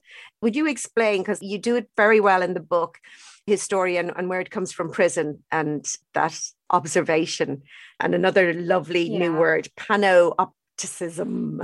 Would 0.43 0.57
you 0.57 0.67
explain, 0.67 1.23
because 1.23 1.43
you 1.43 1.59
do 1.59 1.77
it 1.77 1.89
very 1.97 2.21
well 2.21 2.43
in 2.43 2.55
the 2.55 2.61
book, 2.61 2.99
his 3.47 3.63
story 3.63 3.97
and, 3.97 4.13
and 4.17 4.29
where 4.29 4.41
it 4.41 4.51
comes 4.51 4.73
from 4.73 4.91
prison 4.91 5.43
and 5.51 5.87
that 6.15 6.39
observation 6.71 7.63
and 8.01 8.15
another 8.15 8.55
lovely 8.55 9.11
yeah. 9.11 9.19
new 9.19 9.37
word, 9.37 9.69
panopticism. 9.77 11.61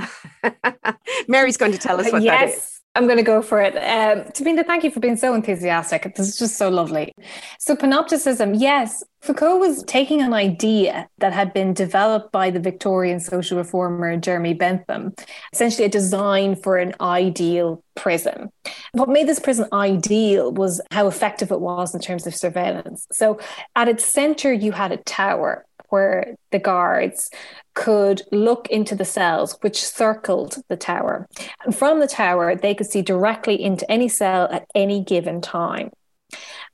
Mary's 1.29 1.57
going 1.57 1.73
to 1.73 1.79
tell 1.79 2.01
us 2.01 2.13
what 2.13 2.23
yes. 2.23 2.41
that 2.41 2.57
is. 2.57 2.80
I'm 2.97 3.07
going 3.07 3.19
to 3.19 3.23
go 3.23 3.41
for 3.41 3.61
it. 3.61 3.77
Um, 3.77 4.25
Sabina, 4.35 4.65
thank 4.65 4.83
you 4.83 4.91
for 4.91 4.99
being 4.99 5.17
so 5.17 5.33
enthusiastic. 5.33 6.13
This 6.17 6.29
is 6.29 6.37
just 6.37 6.57
so 6.57 6.69
lovely. 6.69 7.13
So, 7.61 7.77
panopticism, 7.77 8.61
yes, 8.61 9.05
Foucault 9.23 9.59
was 9.59 9.85
taking 9.85 10.21
an 10.21 10.35
idea 10.35 11.09
that 11.19 11.33
had 11.33 11.53
been 11.53 11.73
developed 11.73 12.33
by 12.33 12.51
the 12.51 12.59
Victorian 12.59 13.21
social 13.21 13.59
reformer 13.59 14.17
Jeremy 14.17 14.55
Bentham, 14.55 15.15
essentially 15.53 15.85
a 15.85 15.89
design 15.89 16.57
for 16.57 16.79
an 16.79 16.95
ideal 17.01 17.85
prison. 17.95 18.51
What 18.91 19.09
made 19.09 19.29
this 19.29 19.39
prison 19.39 19.67
ideal 19.73 20.51
was 20.51 20.81
how 20.91 21.07
effective 21.07 21.53
it 21.53 21.61
was 21.61 21.95
in 21.95 22.01
terms 22.01 22.27
of 22.27 22.35
surveillance. 22.35 23.07
So, 23.13 23.39
at 23.77 23.87
its 23.87 24.05
center, 24.05 24.53
you 24.53 24.73
had 24.73 24.91
a 24.91 24.97
tower 24.97 25.65
where 25.91 26.35
the 26.51 26.59
guards 26.59 27.31
could 27.75 28.23
look 28.33 28.69
into 28.69 28.95
the 28.95 29.05
cells 29.05 29.57
which 29.61 29.85
circled 29.85 30.57
the 30.69 30.77
tower. 30.77 31.29
And 31.65 31.75
from 31.75 32.01
the 32.01 32.09
tower, 32.09 32.57
they 32.57 32.75
could 32.75 32.89
see 32.89 33.03
directly 33.03 33.61
into 33.61 33.91
any 33.91 34.09
cell 34.09 34.49
at 34.51 34.67
any 34.75 35.03
given 35.03 35.41
time. 35.41 35.91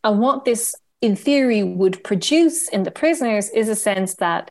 And 0.04 0.20
what 0.20 0.44
this, 0.44 0.74
in 1.00 1.16
theory, 1.16 1.62
would 1.62 2.02
produce 2.04 2.68
in 2.68 2.84
the 2.84 2.90
prisoners 2.90 3.50
is 3.50 3.68
a 3.68 3.76
sense 3.76 4.14
that 4.14 4.50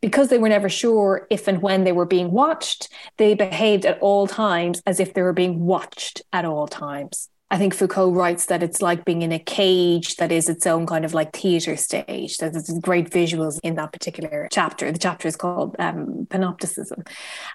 because 0.00 0.28
they 0.28 0.38
were 0.38 0.50
never 0.50 0.68
sure 0.68 1.26
if 1.30 1.48
and 1.48 1.62
when 1.62 1.84
they 1.84 1.92
were 1.92 2.04
being 2.04 2.30
watched, 2.30 2.90
they 3.16 3.34
behaved 3.34 3.86
at 3.86 3.98
all 4.00 4.26
times 4.26 4.82
as 4.86 5.00
if 5.00 5.14
they 5.14 5.22
were 5.22 5.32
being 5.32 5.60
watched 5.60 6.20
at 6.32 6.44
all 6.44 6.68
times. 6.68 7.30
I 7.50 7.58
think 7.58 7.74
Foucault 7.74 8.10
writes 8.10 8.46
that 8.46 8.62
it's 8.62 8.80
like 8.80 9.04
being 9.04 9.22
in 9.22 9.30
a 9.30 9.38
cage 9.38 10.16
that 10.16 10.32
is 10.32 10.48
its 10.48 10.66
own 10.66 10.86
kind 10.86 11.04
of 11.04 11.14
like 11.14 11.32
theater 11.32 11.76
stage. 11.76 12.38
There's 12.38 12.70
great 12.80 13.10
visuals 13.10 13.60
in 13.62 13.76
that 13.76 13.92
particular 13.92 14.48
chapter. 14.50 14.90
The 14.90 14.98
chapter 14.98 15.28
is 15.28 15.36
called 15.36 15.76
um, 15.78 16.26
Panopticism. 16.30 17.06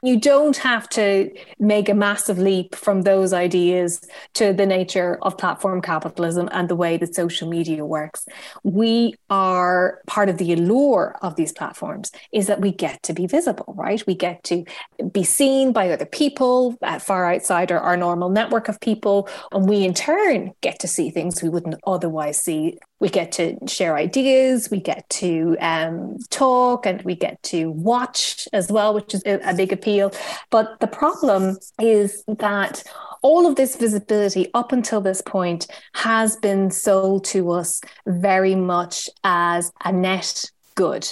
You 0.04 0.20
don't 0.20 0.56
have 0.58 0.88
to 0.90 1.32
make 1.60 1.90
a 1.90 1.96
massive 1.96 2.38
leap 2.38 2.76
from 2.76 3.02
those 3.02 3.34
ideas 3.34 4.00
to 4.36 4.54
the 4.54 4.66
nature 4.66 5.18
of 5.24 5.38
platform 5.38 5.82
capitalism 5.82 6.48
and 6.52 6.70
the 6.70 6.76
way 6.76 6.96
that 6.98 7.16
social 7.16 7.50
media 7.50 7.84
works. 7.84 8.26
We 8.64 9.16
are 9.30 10.02
part 10.08 10.30
of 10.30 10.38
the 10.38 10.54
allure 10.54 11.18
of 11.22 11.36
these 11.36 11.52
platforms 11.52 12.12
is 12.32 12.48
that 12.48 12.62
we 12.62 12.72
get 12.72 13.02
to 13.04 13.14
be 13.14 13.26
visible, 13.26 13.74
right? 13.76 14.06
We 14.06 14.16
get 14.16 14.44
to 14.46 14.66
be 15.12 15.24
seen 15.24 15.74
by 15.74 15.90
other 15.90 16.06
people 16.06 16.78
uh, 16.84 17.00
far 17.00 17.34
outside 17.34 17.72
our, 17.72 17.80
our 17.80 17.98
normal 17.98 18.30
network 18.30 18.70
of 18.70 18.80
people, 18.80 19.28
and 19.52 19.68
we 19.68 19.79
in 19.86 19.94
turn 19.94 20.52
get 20.62 20.80
to 20.80 20.88
see 20.88 21.10
things 21.10 21.42
we 21.42 21.50
wouldn't 21.50 21.80
otherwise 21.86 22.40
see. 22.40 22.78
We 23.00 23.10
get 23.10 23.32
to 23.34 23.58
share 23.68 23.96
ideas, 23.96 24.70
we 24.70 24.80
get 24.80 25.10
to 25.10 25.56
um, 25.60 26.18
talk, 26.30 26.86
and 26.86 27.02
we 27.04 27.16
get 27.16 27.42
to 27.44 27.72
watch 27.72 28.48
as 28.52 28.72
well, 28.72 28.94
which 28.94 29.14
is 29.14 29.24
a, 29.26 29.40
a 29.50 29.54
big 29.54 29.72
appeal. 29.72 30.12
But 30.50 30.80
the 30.80 30.88
problem 30.88 31.58
is 31.80 32.24
that 32.28 32.84
all 33.22 33.48
of 33.48 33.56
this 33.56 33.76
visibility 33.76 34.50
up 34.54 34.72
until 34.72 35.02
this 35.02 35.22
point 35.22 35.68
has 35.94 36.36
been 36.38 36.72
sold 36.72 37.26
to 37.26 37.52
us 37.52 37.82
very 38.06 38.56
much 38.56 39.10
as 39.24 39.72
a 39.84 39.92
net 39.92 40.44
good, 40.76 41.08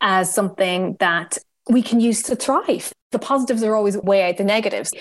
as 0.00 0.32
something 0.32 0.96
that 1.00 1.38
we 1.68 1.82
can 1.82 2.00
use 2.00 2.22
to 2.22 2.36
thrive. 2.36 2.92
The 3.12 3.18
positives 3.18 3.62
are 3.62 3.74
always 3.74 3.96
way 3.96 4.28
out 4.28 4.36
the 4.36 4.44
negatives. 4.44 4.92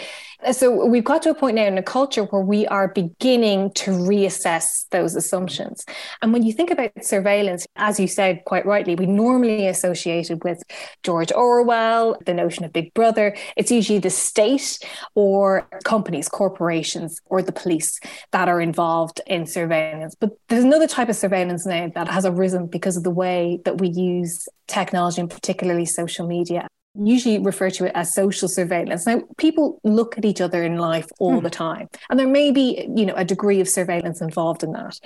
Uh, 0.43 0.53
so 0.53 0.85
we've 0.85 1.03
got 1.03 1.21
to 1.21 1.29
a 1.29 1.35
point 1.35 1.55
now 1.55 1.65
in 1.65 1.77
a 1.77 1.83
culture 1.83 2.23
where 2.23 2.41
we 2.41 2.65
are 2.67 2.87
beginning 2.87 3.71
to 3.73 3.91
reassess 3.91 4.85
those 4.89 5.15
assumptions. 5.15 5.85
And 6.21 6.31
when 6.31 6.43
you 6.43 6.53
think 6.53 6.71
about 6.71 6.91
surveillance, 7.01 7.67
as 7.75 7.99
you 7.99 8.07
said 8.07 8.45
quite 8.45 8.65
rightly, 8.65 8.95
we 8.95 9.05
normally 9.05 9.67
associate 9.67 10.31
it 10.31 10.43
with 10.43 10.63
George 11.03 11.31
Orwell, 11.31 12.17
the 12.25 12.33
notion 12.33 12.63
of 12.63 12.73
Big 12.73 12.93
Brother. 12.93 13.35
It's 13.57 13.71
usually 13.71 13.99
the 13.99 14.09
state 14.09 14.79
or 15.13 15.67
companies, 15.83 16.29
corporations, 16.29 17.19
or 17.25 17.41
the 17.41 17.51
police 17.51 17.99
that 18.31 18.47
are 18.47 18.61
involved 18.61 19.21
in 19.27 19.45
surveillance. 19.45 20.15
But 20.15 20.31
there's 20.47 20.63
another 20.63 20.87
type 20.87 21.09
of 21.09 21.15
surveillance 21.15 21.65
now 21.65 21.91
that 21.95 22.07
has 22.07 22.25
arisen 22.25 22.67
because 22.67 22.95
of 22.95 23.03
the 23.03 23.11
way 23.11 23.59
that 23.65 23.79
we 23.79 23.89
use 23.89 24.47
technology 24.67 25.19
and 25.19 25.29
particularly 25.29 25.85
social 25.85 26.27
media 26.27 26.67
usually 27.01 27.39
refer 27.39 27.69
to 27.71 27.85
it 27.85 27.91
as 27.95 28.13
social 28.13 28.47
surveillance. 28.47 29.05
Now, 29.05 29.21
people 29.37 29.79
look 29.83 30.17
at 30.17 30.25
each 30.25 30.41
other 30.41 30.63
in 30.63 30.77
life 30.77 31.07
all 31.19 31.39
mm. 31.39 31.43
the 31.43 31.49
time, 31.49 31.89
and 32.09 32.19
there 32.19 32.27
may 32.27 32.51
be, 32.51 32.87
you 32.95 33.05
know, 33.05 33.15
a 33.15 33.25
degree 33.25 33.59
of 33.59 33.69
surveillance 33.69 34.21
involved 34.21 34.63
in 34.63 34.71
that. 34.73 34.99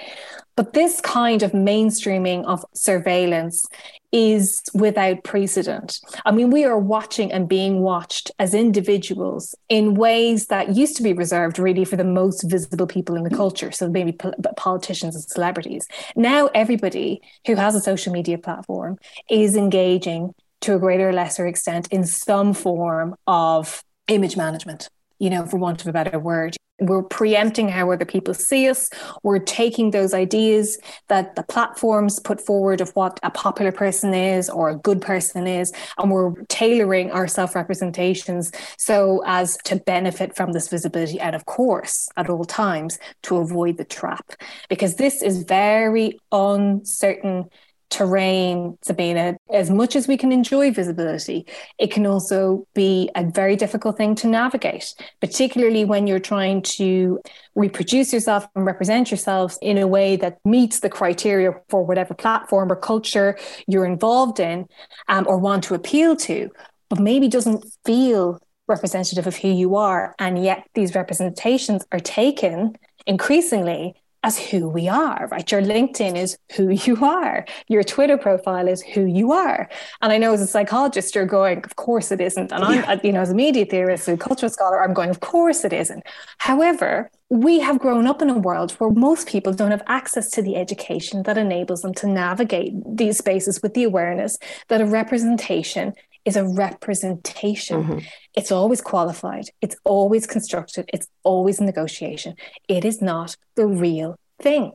But 0.56 0.74
this 0.74 1.02
kind 1.02 1.42
of 1.44 1.52
mainstreaming 1.52 2.46
of 2.46 2.64
surveillance 2.74 3.66
is 4.12 4.62
without 4.76 5.24
precedent. 5.24 6.00
I 6.24 6.32
mean, 6.32 6.52
we 6.52 6.64
are 6.66 6.78
watching 6.78 7.32
and 7.32 7.50
being 7.50 7.80
watched 7.80 8.30
as 8.38 8.54
individuals 8.54 9.56
in 9.70 9.96
ways 9.96 10.48
that 10.48 10.76
used 10.76 10.96
to 10.98 11.04
be 11.04 11.14
reserved 11.14 11.58
really 11.58 11.84
for 11.84 11.96
the 11.96 12.04
most 12.04 12.44
visible 12.44 12.86
people 12.86 13.16
in 13.16 13.24
the 13.24 13.36
culture, 13.36 13.72
so 13.72 13.90
maybe 13.90 14.16
politicians 14.56 15.16
and 15.16 15.24
celebrities. 15.24 15.88
Now, 16.16 16.52
everybody 16.54 17.22
who 17.48 17.56
has 17.56 17.74
a 17.74 17.82
social 17.82 18.14
media 18.14 18.38
platform 18.38 19.00
is 19.30 19.56
engaging 19.56 20.36
to 20.64 20.76
a 20.76 20.80
greater 20.80 21.10
or 21.10 21.14
lesser 21.14 21.46
extent 21.46 21.88
in 21.92 22.06
some 22.06 22.54
form 22.54 23.16
of 23.28 23.84
image 24.08 24.38
management, 24.38 24.90
you 25.20 25.30
know, 25.30 25.46
for 25.46 25.58
want 25.58 25.82
of 25.82 25.88
a 25.88 25.94
better 25.94 26.18
word. 26.18 26.56
We're 26.80 27.04
preempting 27.04 27.70
how 27.70 27.92
other 27.92 28.06
people 28.06 28.34
see 28.34 28.68
us. 28.68 28.90
We're 29.22 29.40
taking 29.40 29.92
those 29.92 30.14
ideas 30.14 30.78
that 31.08 31.36
the 31.36 31.44
platforms 31.44 32.20
put 32.20 32.42
forward 32.42 32.82
of 32.82 32.90
what 32.96 33.20
a 33.24 33.30
popular 33.30 33.72
person 33.72 34.14
is 34.14 34.50
or 34.50 34.70
a 34.70 34.76
good 34.76 35.02
person 35.02 35.48
is, 35.48 35.72
and 35.98 36.12
we're 36.12 36.34
tailoring 36.50 37.12
our 37.12 37.28
self 37.28 37.56
representations 37.56 38.52
so 38.78 39.22
as 39.26 39.58
to 39.66 39.76
benefit 39.76 40.36
from 40.36 40.54
this 40.54 40.68
visibility. 40.68 41.20
And 41.20 41.36
of 41.36 41.46
course, 41.46 42.10
at 42.18 42.30
all 42.30 42.46
times, 42.46 42.98
to 43.24 43.38
avoid 43.38 43.78
the 43.78 43.86
trap, 43.86 44.34
because 44.68 44.96
this 44.96 45.22
is 45.22 45.44
very 45.44 46.20
uncertain 46.32 47.50
terrain, 47.94 48.78
Sabina, 48.82 49.38
as 49.52 49.70
much 49.70 49.96
as 49.96 50.08
we 50.08 50.18
can 50.18 50.32
enjoy 50.32 50.72
visibility, 50.72 51.46
it 51.78 51.92
can 51.92 52.08
also 52.08 52.68
be 52.74 53.10
a 53.16 53.24
very 53.24 53.56
difficult 53.56 53.98
thing 53.98 54.16
to 54.16 54.28
navigate, 54.28 54.96
particularly 55.22 55.86
when 55.86 56.08
you're 56.08 56.20
trying 56.20 56.64
to 56.64 57.20
reproduce 57.54 58.12
yourself 58.12 58.48
and 58.56 58.66
represent 58.66 59.12
yourselves 59.12 59.60
in 59.62 59.78
a 59.78 59.88
way 59.88 60.16
that 60.16 60.40
meets 60.44 60.80
the 60.80 60.90
criteria 60.90 61.52
for 61.70 61.86
whatever 61.86 62.16
platform 62.16 62.72
or 62.72 62.76
culture 62.76 63.38
you're 63.68 63.86
involved 63.86 64.40
in 64.40 64.66
um, 65.08 65.26
or 65.28 65.38
want 65.38 65.64
to 65.64 65.76
appeal 65.76 66.16
to, 66.16 66.50
but 66.90 67.00
maybe 67.00 67.28
doesn't 67.28 67.64
feel 67.86 68.40
representative 68.68 69.28
of 69.28 69.36
who 69.36 69.50
you 69.50 69.76
are. 69.76 70.16
And 70.18 70.44
yet 70.44 70.66
these 70.74 70.96
representations 70.96 71.86
are 71.92 72.00
taken 72.00 72.76
increasingly 73.06 73.96
as 74.24 74.38
who 74.38 74.70
we 74.70 74.88
are, 74.88 75.28
right? 75.32 75.52
Your 75.52 75.62
LinkedIn 75.62 76.18
is 76.18 76.38
who 76.56 76.70
you 76.70 77.04
are. 77.04 77.46
Your 77.68 77.84
Twitter 77.84 78.18
profile 78.18 78.68
is 78.68 78.82
who 78.82 79.06
you 79.06 79.34
are. 79.34 79.70
And 80.02 80.12
I 80.12 80.18
know 80.18 80.34
as 80.34 80.42
a 80.42 80.48
psychologist, 80.48 81.14
you're 81.14 81.26
going, 81.26 81.64
of 81.64 81.76
course 81.76 82.12
it 82.12 82.22
isn't. 82.22 82.52
And 82.52 82.64
I'm, 82.64 82.80
yeah. 82.80 82.92
Uh, 82.92 83.00
you 83.04 83.12
know, 83.12 83.22
as 83.22 83.32
a 83.32 83.36
media 83.36 83.66
theorist, 83.66 84.08
a 84.08 84.18
cultural 84.18 84.50
scholar, 84.50 84.82
I'm 84.82 84.94
going, 84.94 85.10
of 85.10 85.20
course 85.20 85.66
it 85.66 85.74
isn't. 85.74 86.04
However, 86.38 87.12
we 87.30 87.60
have 87.60 87.80
grown 87.80 88.08
up 88.08 88.22
in 88.22 88.30
a 88.30 88.38
world 88.38 88.72
where 88.74 88.92
most 88.92 89.28
people 89.28 89.54
don't 89.54 89.72
have 89.72 89.84
access 89.88 90.30
to 90.32 90.42
the 90.42 90.56
education 90.56 91.24
that 91.24 91.38
enables 91.38 91.82
them 91.82 91.94
to 91.96 92.08
navigate 92.08 92.74
these 92.86 93.18
spaces 93.18 93.62
with 93.62 93.74
the 93.74 93.84
awareness 93.84 94.38
that 94.70 94.82
a 94.82 94.86
representation 94.86 95.94
is 96.26 96.36
a 96.36 96.48
representation. 96.48 97.84
Mm-hmm. 97.84 98.00
It's 98.34 98.52
always 98.52 98.82
qualified, 98.82 99.46
it's 99.62 99.76
always 99.84 100.26
constructed, 100.26 100.90
it's 100.94 101.08
always 101.24 101.60
a 101.60 101.64
negotiation. 101.64 102.36
It 102.68 102.86
is 102.86 103.02
not 103.02 103.36
the 103.56 103.68
real 103.68 104.18
thing. 104.40 104.74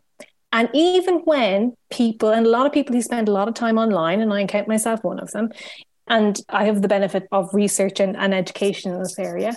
And 0.52 0.70
even 0.72 1.16
when 1.24 1.74
people, 1.90 2.30
and 2.30 2.46
a 2.46 2.50
lot 2.50 2.66
of 2.66 2.72
people 2.72 2.94
who 2.94 3.02
spend 3.02 3.28
a 3.28 3.32
lot 3.32 3.48
of 3.48 3.54
time 3.54 3.78
online, 3.78 4.20
and 4.20 4.32
I 4.32 4.46
count 4.46 4.68
myself 4.68 5.04
one 5.04 5.20
of 5.20 5.30
them, 5.32 5.50
and 6.06 6.40
I 6.48 6.64
have 6.64 6.80
the 6.80 6.88
benefit 6.88 7.28
of 7.30 7.52
research 7.52 8.00
and, 8.00 8.16
and 8.16 8.32
education 8.32 8.92
in 8.92 9.02
this 9.02 9.18
area, 9.18 9.54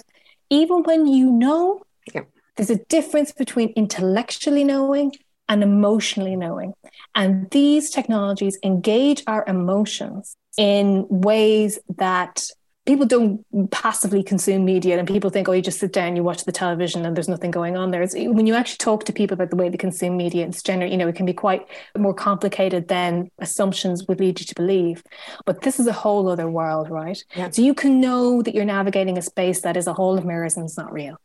even 0.50 0.84
when 0.84 1.08
you 1.08 1.32
know, 1.32 1.82
yeah. 2.14 2.22
there's 2.56 2.70
a 2.70 2.84
difference 2.86 3.32
between 3.32 3.70
intellectually 3.70 4.66
knowing 4.66 5.14
and 5.52 5.64
emotionally 5.64 6.38
knowing. 6.38 6.74
And 7.14 7.50
these 7.52 7.90
technologies 7.90 8.58
engage 8.64 9.22
our 9.28 9.44
emotions 9.46 10.38
in 10.58 11.06
ways 11.10 11.78
that 11.98 12.46
people 12.86 13.06
don't 13.06 13.46
passively 13.70 14.24
consume 14.24 14.64
media 14.66 14.98
and 14.98 15.08
people 15.08 15.30
think 15.30 15.48
oh 15.48 15.52
you 15.52 15.62
just 15.62 15.80
sit 15.80 15.94
down 15.94 16.16
you 16.16 16.24
watch 16.24 16.46
the 16.46 16.52
television 16.52 17.06
and 17.06 17.16
there's 17.16 17.30
nothing 17.30 17.52
going 17.52 17.78
on 17.78 17.92
there 17.92 18.02
it's, 18.02 18.16
when 18.16 18.48
you 18.48 18.56
actually 18.56 18.78
talk 18.78 19.04
to 19.04 19.14
people 19.14 19.36
about 19.36 19.52
the 19.52 19.56
way 19.56 19.70
they 19.70 19.78
consume 19.78 20.18
media 20.18 20.48
it's 20.48 20.64
generally 20.64 20.92
you 20.92 20.98
know 20.98 21.08
it 21.08 21.16
can 21.16 21.28
be 21.28 21.34
quite 21.34 21.64
more 21.96 22.14
complicated 22.14 22.88
than 22.88 23.30
assumptions 23.38 24.08
would 24.08 24.20
lead 24.20 24.40
you 24.40 24.46
to 24.48 24.56
believe 24.56 25.04
but 25.46 25.62
this 25.62 25.80
is 25.80 25.86
a 25.86 25.94
whole 25.94 26.28
other 26.28 26.50
world 26.50 26.90
right 26.90 27.24
yeah. 27.36 27.52
so 27.52 27.62
you 27.62 27.76
can 27.76 28.02
know 28.02 28.42
that 28.42 28.56
you're 28.56 28.66
navigating 28.66 29.16
a 29.16 29.22
space 29.22 29.62
that 29.62 29.78
is 29.78 29.86
a 29.86 29.94
hole 29.94 30.18
of 30.18 30.26
mirrors 30.26 30.58
and 30.58 30.66
it's 30.66 30.78
not 30.78 30.92
real 30.92 31.18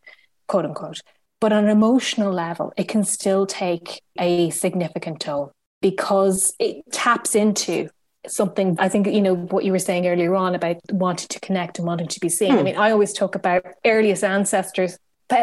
quote 0.49 0.67
unquote 0.67 1.01
but 1.40 1.53
on 1.53 1.64
an 1.64 1.70
emotional 1.70 2.33
level 2.33 2.72
it 2.77 2.88
can 2.88 3.05
still 3.05 3.46
take 3.46 4.03
a 4.18 4.51
significant 4.51 5.20
toll 5.20 5.53
because 5.81 6.55
it 6.59 6.83
taps 6.92 7.35
into 7.35 7.88
something 8.27 8.77
I 8.79 8.88
think 8.88 9.07
you 9.07 9.20
know 9.20 9.37
what 9.37 9.64
you 9.64 9.72
were 9.72 9.79
saying 9.79 10.07
earlier 10.07 10.35
on 10.35 10.55
about 10.55 10.77
wanting 10.90 11.29
to 11.29 11.40
connect 11.40 11.79
and 11.79 11.87
wanting 11.87 12.09
to 12.09 12.18
be 12.18 12.29
seen. 12.29 12.53
Hmm. 12.53 12.59
I 12.59 12.62
mean, 12.64 12.77
I 12.77 12.90
always 12.90 13.12
talk 13.12 13.37
about 13.37 13.64
earliest 13.85 14.25
ancestors 14.25 14.99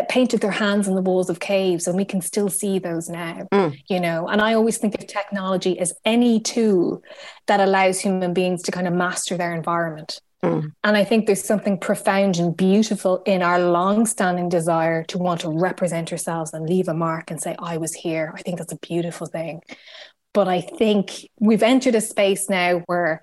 painted 0.09 0.39
their 0.39 0.51
hands 0.51 0.87
on 0.87 0.95
the 0.95 1.01
walls 1.01 1.29
of 1.29 1.39
caves 1.39 1.87
and 1.87 1.97
we 1.97 2.05
can 2.05 2.21
still 2.21 2.49
see 2.49 2.79
those 2.79 3.09
now 3.09 3.45
mm. 3.51 3.77
you 3.89 3.99
know 3.99 4.27
and 4.29 4.41
i 4.41 4.53
always 4.53 4.77
think 4.77 4.95
of 4.95 5.05
technology 5.07 5.77
as 5.77 5.93
any 6.05 6.39
tool 6.39 7.03
that 7.47 7.59
allows 7.59 7.99
human 7.99 8.33
beings 8.33 8.61
to 8.61 8.71
kind 8.71 8.87
of 8.87 8.93
master 8.93 9.35
their 9.35 9.53
environment 9.53 10.21
mm. 10.43 10.71
and 10.83 10.97
i 10.97 11.03
think 11.03 11.25
there's 11.25 11.43
something 11.43 11.77
profound 11.77 12.37
and 12.37 12.55
beautiful 12.57 13.23
in 13.25 13.41
our 13.41 13.59
long-standing 13.59 14.49
desire 14.49 15.03
to 15.03 15.17
want 15.17 15.41
to 15.41 15.49
represent 15.49 16.11
ourselves 16.11 16.53
and 16.53 16.67
leave 16.67 16.87
a 16.87 16.93
mark 16.93 17.31
and 17.31 17.41
say 17.41 17.55
i 17.59 17.77
was 17.77 17.93
here 17.93 18.31
i 18.35 18.41
think 18.41 18.57
that's 18.57 18.73
a 18.73 18.79
beautiful 18.79 19.27
thing 19.27 19.61
but 20.33 20.47
I 20.47 20.61
think 20.61 21.29
we've 21.39 21.63
entered 21.63 21.95
a 21.95 22.01
space 22.01 22.49
now 22.49 22.79
where 22.87 23.21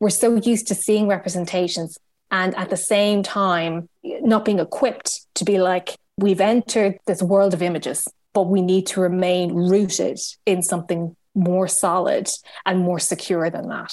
we're 0.00 0.10
so 0.10 0.36
used 0.36 0.68
to 0.68 0.74
seeing 0.74 1.08
representations 1.08 1.98
and 2.30 2.54
at 2.54 2.70
the 2.70 2.76
same 2.76 3.22
time 3.22 3.88
not 4.02 4.44
being 4.44 4.60
equipped 4.60 5.26
to 5.34 5.44
be 5.44 5.58
like, 5.58 5.96
we've 6.16 6.40
entered 6.40 6.98
this 7.06 7.22
world 7.22 7.54
of 7.54 7.62
images, 7.62 8.06
but 8.32 8.48
we 8.48 8.62
need 8.62 8.86
to 8.86 9.00
remain 9.00 9.52
rooted 9.52 10.18
in 10.46 10.62
something 10.62 11.16
more 11.34 11.66
solid 11.66 12.28
and 12.64 12.78
more 12.80 13.00
secure 13.00 13.50
than 13.50 13.68
that. 13.68 13.92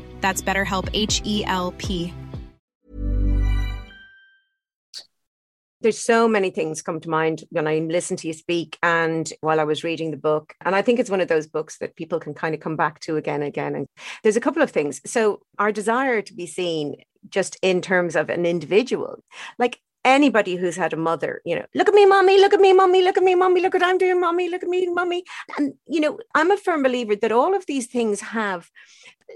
That's 0.21 0.41
BetterHelp, 0.41 0.89
H 0.93 1.21
E 1.25 1.43
L 1.45 1.73
P. 1.77 2.13
There's 5.81 5.97
so 5.97 6.27
many 6.27 6.51
things 6.51 6.83
come 6.83 6.99
to 6.99 7.09
mind 7.09 7.43
when 7.49 7.67
I 7.67 7.79
listen 7.79 8.15
to 8.17 8.27
you 8.27 8.33
speak 8.33 8.77
and 8.83 9.31
while 9.41 9.59
I 9.59 9.63
was 9.63 9.83
reading 9.83 10.11
the 10.11 10.17
book. 10.17 10.53
And 10.63 10.75
I 10.75 10.83
think 10.83 10.99
it's 10.99 11.09
one 11.09 11.21
of 11.21 11.27
those 11.27 11.47
books 11.47 11.79
that 11.79 11.95
people 11.95 12.19
can 12.19 12.35
kind 12.35 12.53
of 12.53 12.61
come 12.61 12.75
back 12.75 12.99
to 13.01 13.17
again 13.17 13.41
and 13.41 13.45
again. 13.45 13.73
And 13.73 13.87
there's 14.21 14.35
a 14.35 14.41
couple 14.41 14.61
of 14.61 14.69
things. 14.69 15.01
So, 15.05 15.41
our 15.57 15.71
desire 15.71 16.21
to 16.21 16.33
be 16.35 16.45
seen 16.45 16.97
just 17.29 17.57
in 17.63 17.81
terms 17.81 18.15
of 18.15 18.29
an 18.29 18.45
individual, 18.45 19.23
like 19.57 19.79
anybody 20.05 20.55
who's 20.55 20.75
had 20.75 20.93
a 20.93 20.97
mother, 20.97 21.41
you 21.45 21.55
know, 21.55 21.65
look 21.73 21.87
at 21.87 21.93
me, 21.93 22.05
mommy, 22.05 22.39
look 22.39 22.53
at 22.53 22.59
me, 22.59 22.73
mommy, 22.73 23.01
look 23.01 23.17
at 23.17 23.23
me, 23.23 23.35
mommy, 23.35 23.61
look 23.61 23.73
what 23.73 23.83
I'm 23.83 23.97
doing, 23.97 24.19
mommy, 24.19 24.49
look 24.49 24.63
at 24.63 24.69
me, 24.69 24.87
mommy. 24.87 25.23
And, 25.57 25.73
you 25.87 25.99
know, 25.99 26.19
I'm 26.35 26.51
a 26.51 26.57
firm 26.57 26.83
believer 26.83 27.15
that 27.15 27.31
all 27.31 27.55
of 27.55 27.65
these 27.65 27.87
things 27.87 28.21
have 28.21 28.69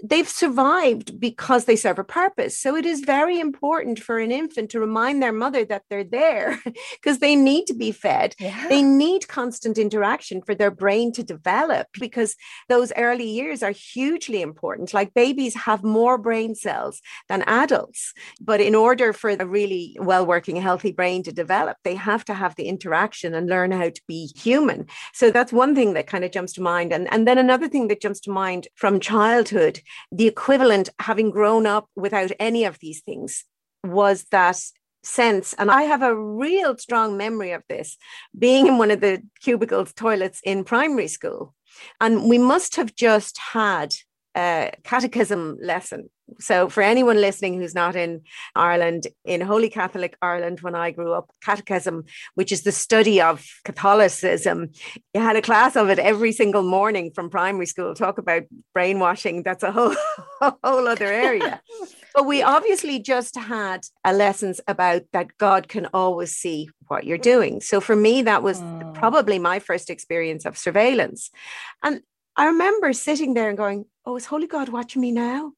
they've 0.03 0.27
survived 0.27 1.19
because 1.19 1.65
they 1.65 1.75
serve 1.75 1.99
a 1.99 2.03
purpose. 2.03 2.57
So 2.57 2.75
it 2.75 2.85
is 2.85 3.01
very 3.01 3.39
important 3.39 3.99
for 3.99 4.17
an 4.17 4.31
infant 4.31 4.69
to 4.71 4.79
remind 4.79 5.21
their 5.21 5.31
mother 5.31 5.65
that 5.65 5.83
they're 5.89 6.03
there 6.03 6.59
because 6.93 7.19
they 7.19 7.35
need 7.35 7.65
to 7.67 7.73
be 7.73 7.91
fed. 7.91 8.35
Yeah. 8.39 8.67
They 8.67 8.81
need 8.81 9.27
constant 9.27 9.77
interaction 9.77 10.41
for 10.41 10.55
their 10.55 10.71
brain 10.71 11.11
to 11.13 11.23
develop 11.23 11.87
because 11.99 12.35
those 12.69 12.91
early 12.97 13.27
years 13.27 13.63
are 13.63 13.71
hugely 13.71 14.41
important. 14.41 14.93
Like 14.93 15.13
babies 15.13 15.55
have 15.55 15.83
more 15.83 16.17
brain 16.17 16.55
cells 16.55 17.01
than 17.29 17.43
adults. 17.43 18.13
But 18.41 18.61
in 18.61 18.75
order 18.75 19.13
for 19.13 19.29
a 19.29 19.45
really 19.45 19.97
well 19.99 20.25
working, 20.25 20.55
healthy 20.55 20.91
brain 20.91 21.23
to 21.23 21.31
develop, 21.31 21.77
they 21.83 21.95
have 21.95 22.25
to 22.25 22.33
have 22.33 22.55
the 22.55 22.67
interaction 22.67 23.33
and 23.33 23.49
learn 23.49 23.71
how 23.71 23.89
to 23.89 24.01
be 24.07 24.31
human. 24.35 24.87
So 25.13 25.31
that's 25.31 25.53
one 25.53 25.75
thing 25.75 25.93
that 25.93 26.07
kind 26.07 26.23
of 26.23 26.31
jumps 26.31 26.53
to 26.53 26.61
mind. 26.61 26.91
And, 26.91 27.11
and 27.11 27.27
then 27.27 27.37
another 27.37 27.67
thing 27.67 27.87
that 27.87 28.01
jumps 28.01 28.19
to 28.21 28.31
mind 28.31 28.67
from 28.75 28.99
childhood 28.99 29.81
the 30.11 30.27
equivalent, 30.27 30.89
having 30.99 31.31
grown 31.31 31.65
up 31.65 31.89
without 31.95 32.31
any 32.39 32.65
of 32.65 32.79
these 32.79 33.01
things, 33.01 33.43
was 33.83 34.25
that 34.31 34.61
sense. 35.03 35.53
And 35.57 35.69
I 35.69 35.83
have 35.83 36.01
a 36.01 36.15
real 36.15 36.77
strong 36.77 37.17
memory 37.17 37.51
of 37.51 37.63
this 37.69 37.97
being 38.37 38.67
in 38.67 38.77
one 38.77 38.91
of 38.91 39.01
the 39.01 39.21
cubicles 39.41 39.93
toilets 39.93 40.41
in 40.43 40.63
primary 40.63 41.07
school. 41.07 41.53
And 42.01 42.29
we 42.29 42.37
must 42.37 42.75
have 42.75 42.95
just 42.95 43.37
had 43.37 43.95
a 44.35 44.71
catechism 44.83 45.57
lesson 45.61 46.09
so, 46.39 46.69
for 46.69 46.81
anyone 46.81 47.21
listening 47.21 47.53
who's 47.53 47.75
not 47.75 47.95
in 47.95 48.21
Ireland, 48.55 49.07
in 49.25 49.41
Holy 49.41 49.69
Catholic 49.69 50.17
Ireland, 50.21 50.61
when 50.61 50.73
I 50.73 50.89
grew 50.89 51.13
up, 51.13 51.29
catechism, 51.43 52.05
which 52.33 52.51
is 52.51 52.63
the 52.63 52.71
study 52.71 53.21
of 53.21 53.45
Catholicism, 53.63 54.71
you 55.13 55.21
had 55.21 55.35
a 55.35 55.41
class 55.41 55.75
of 55.75 55.89
it 55.89 55.99
every 55.99 56.31
single 56.31 56.63
morning 56.63 57.11
from 57.13 57.29
primary 57.29 57.67
school. 57.67 57.93
Talk 57.93 58.17
about 58.17 58.43
brainwashing, 58.73 59.43
that's 59.43 59.63
a 59.63 59.71
whole, 59.71 59.95
a 60.41 60.53
whole 60.63 60.87
other 60.87 61.05
area. 61.05 61.61
but 62.15 62.25
we 62.25 62.41
obviously 62.41 62.99
just 62.99 63.35
had 63.35 63.81
a 64.03 64.11
lessons 64.11 64.59
about 64.67 65.03
that 65.13 65.37
God 65.37 65.67
can 65.67 65.87
always 65.93 66.35
see 66.35 66.69
what 66.87 67.05
you're 67.05 67.19
doing. 67.19 67.61
So, 67.61 67.79
for 67.79 67.95
me, 67.95 68.23
that 68.23 68.41
was 68.41 68.59
mm. 68.59 68.93
probably 68.95 69.37
my 69.37 69.59
first 69.59 69.91
experience 69.91 70.45
of 70.45 70.57
surveillance. 70.57 71.29
And 71.83 72.01
I 72.35 72.47
remember 72.47 72.93
sitting 72.93 73.35
there 73.35 73.49
and 73.49 73.57
going, 73.57 73.85
Oh, 74.07 74.15
is 74.15 74.25
Holy 74.25 74.47
God 74.47 74.69
watching 74.69 75.01
me 75.01 75.11
now? 75.11 75.53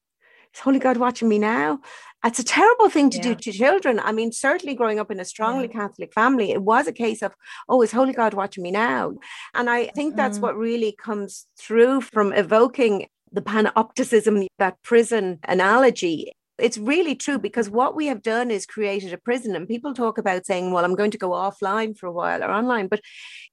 Is 0.58 0.62
Holy 0.62 0.78
God 0.80 0.96
watching 0.96 1.28
me 1.28 1.38
now? 1.38 1.78
It's 2.24 2.40
a 2.40 2.44
terrible 2.44 2.90
thing 2.90 3.10
to 3.10 3.18
yeah. 3.18 3.22
do 3.22 3.34
to 3.36 3.52
children. 3.52 4.00
I 4.00 4.10
mean, 4.10 4.32
certainly 4.32 4.74
growing 4.74 4.98
up 4.98 5.10
in 5.10 5.20
a 5.20 5.24
strongly 5.24 5.68
yeah. 5.68 5.80
Catholic 5.80 6.12
family, 6.12 6.50
it 6.50 6.62
was 6.62 6.88
a 6.88 6.92
case 6.92 7.22
of, 7.22 7.32
oh, 7.68 7.80
is 7.82 7.92
Holy 7.92 8.12
God 8.12 8.34
watching 8.34 8.64
me 8.64 8.72
now? 8.72 9.14
And 9.54 9.70
I 9.70 9.86
think 9.94 10.16
that's 10.16 10.38
mm. 10.38 10.42
what 10.42 10.56
really 10.56 10.96
comes 11.00 11.46
through 11.56 12.00
from 12.00 12.32
evoking 12.32 13.06
the 13.30 13.42
panopticism, 13.42 14.46
that 14.58 14.82
prison 14.82 15.38
analogy 15.44 16.32
it's 16.58 16.78
really 16.78 17.14
true 17.14 17.38
because 17.38 17.70
what 17.70 17.94
we 17.94 18.06
have 18.06 18.22
done 18.22 18.50
is 18.50 18.66
created 18.66 19.12
a 19.12 19.18
prison 19.18 19.54
and 19.54 19.68
people 19.68 19.94
talk 19.94 20.18
about 20.18 20.46
saying 20.46 20.72
well 20.72 20.84
i'm 20.84 20.94
going 20.94 21.10
to 21.10 21.18
go 21.18 21.30
offline 21.30 21.96
for 21.96 22.06
a 22.06 22.12
while 22.12 22.42
or 22.42 22.50
online 22.50 22.88
but 22.88 23.00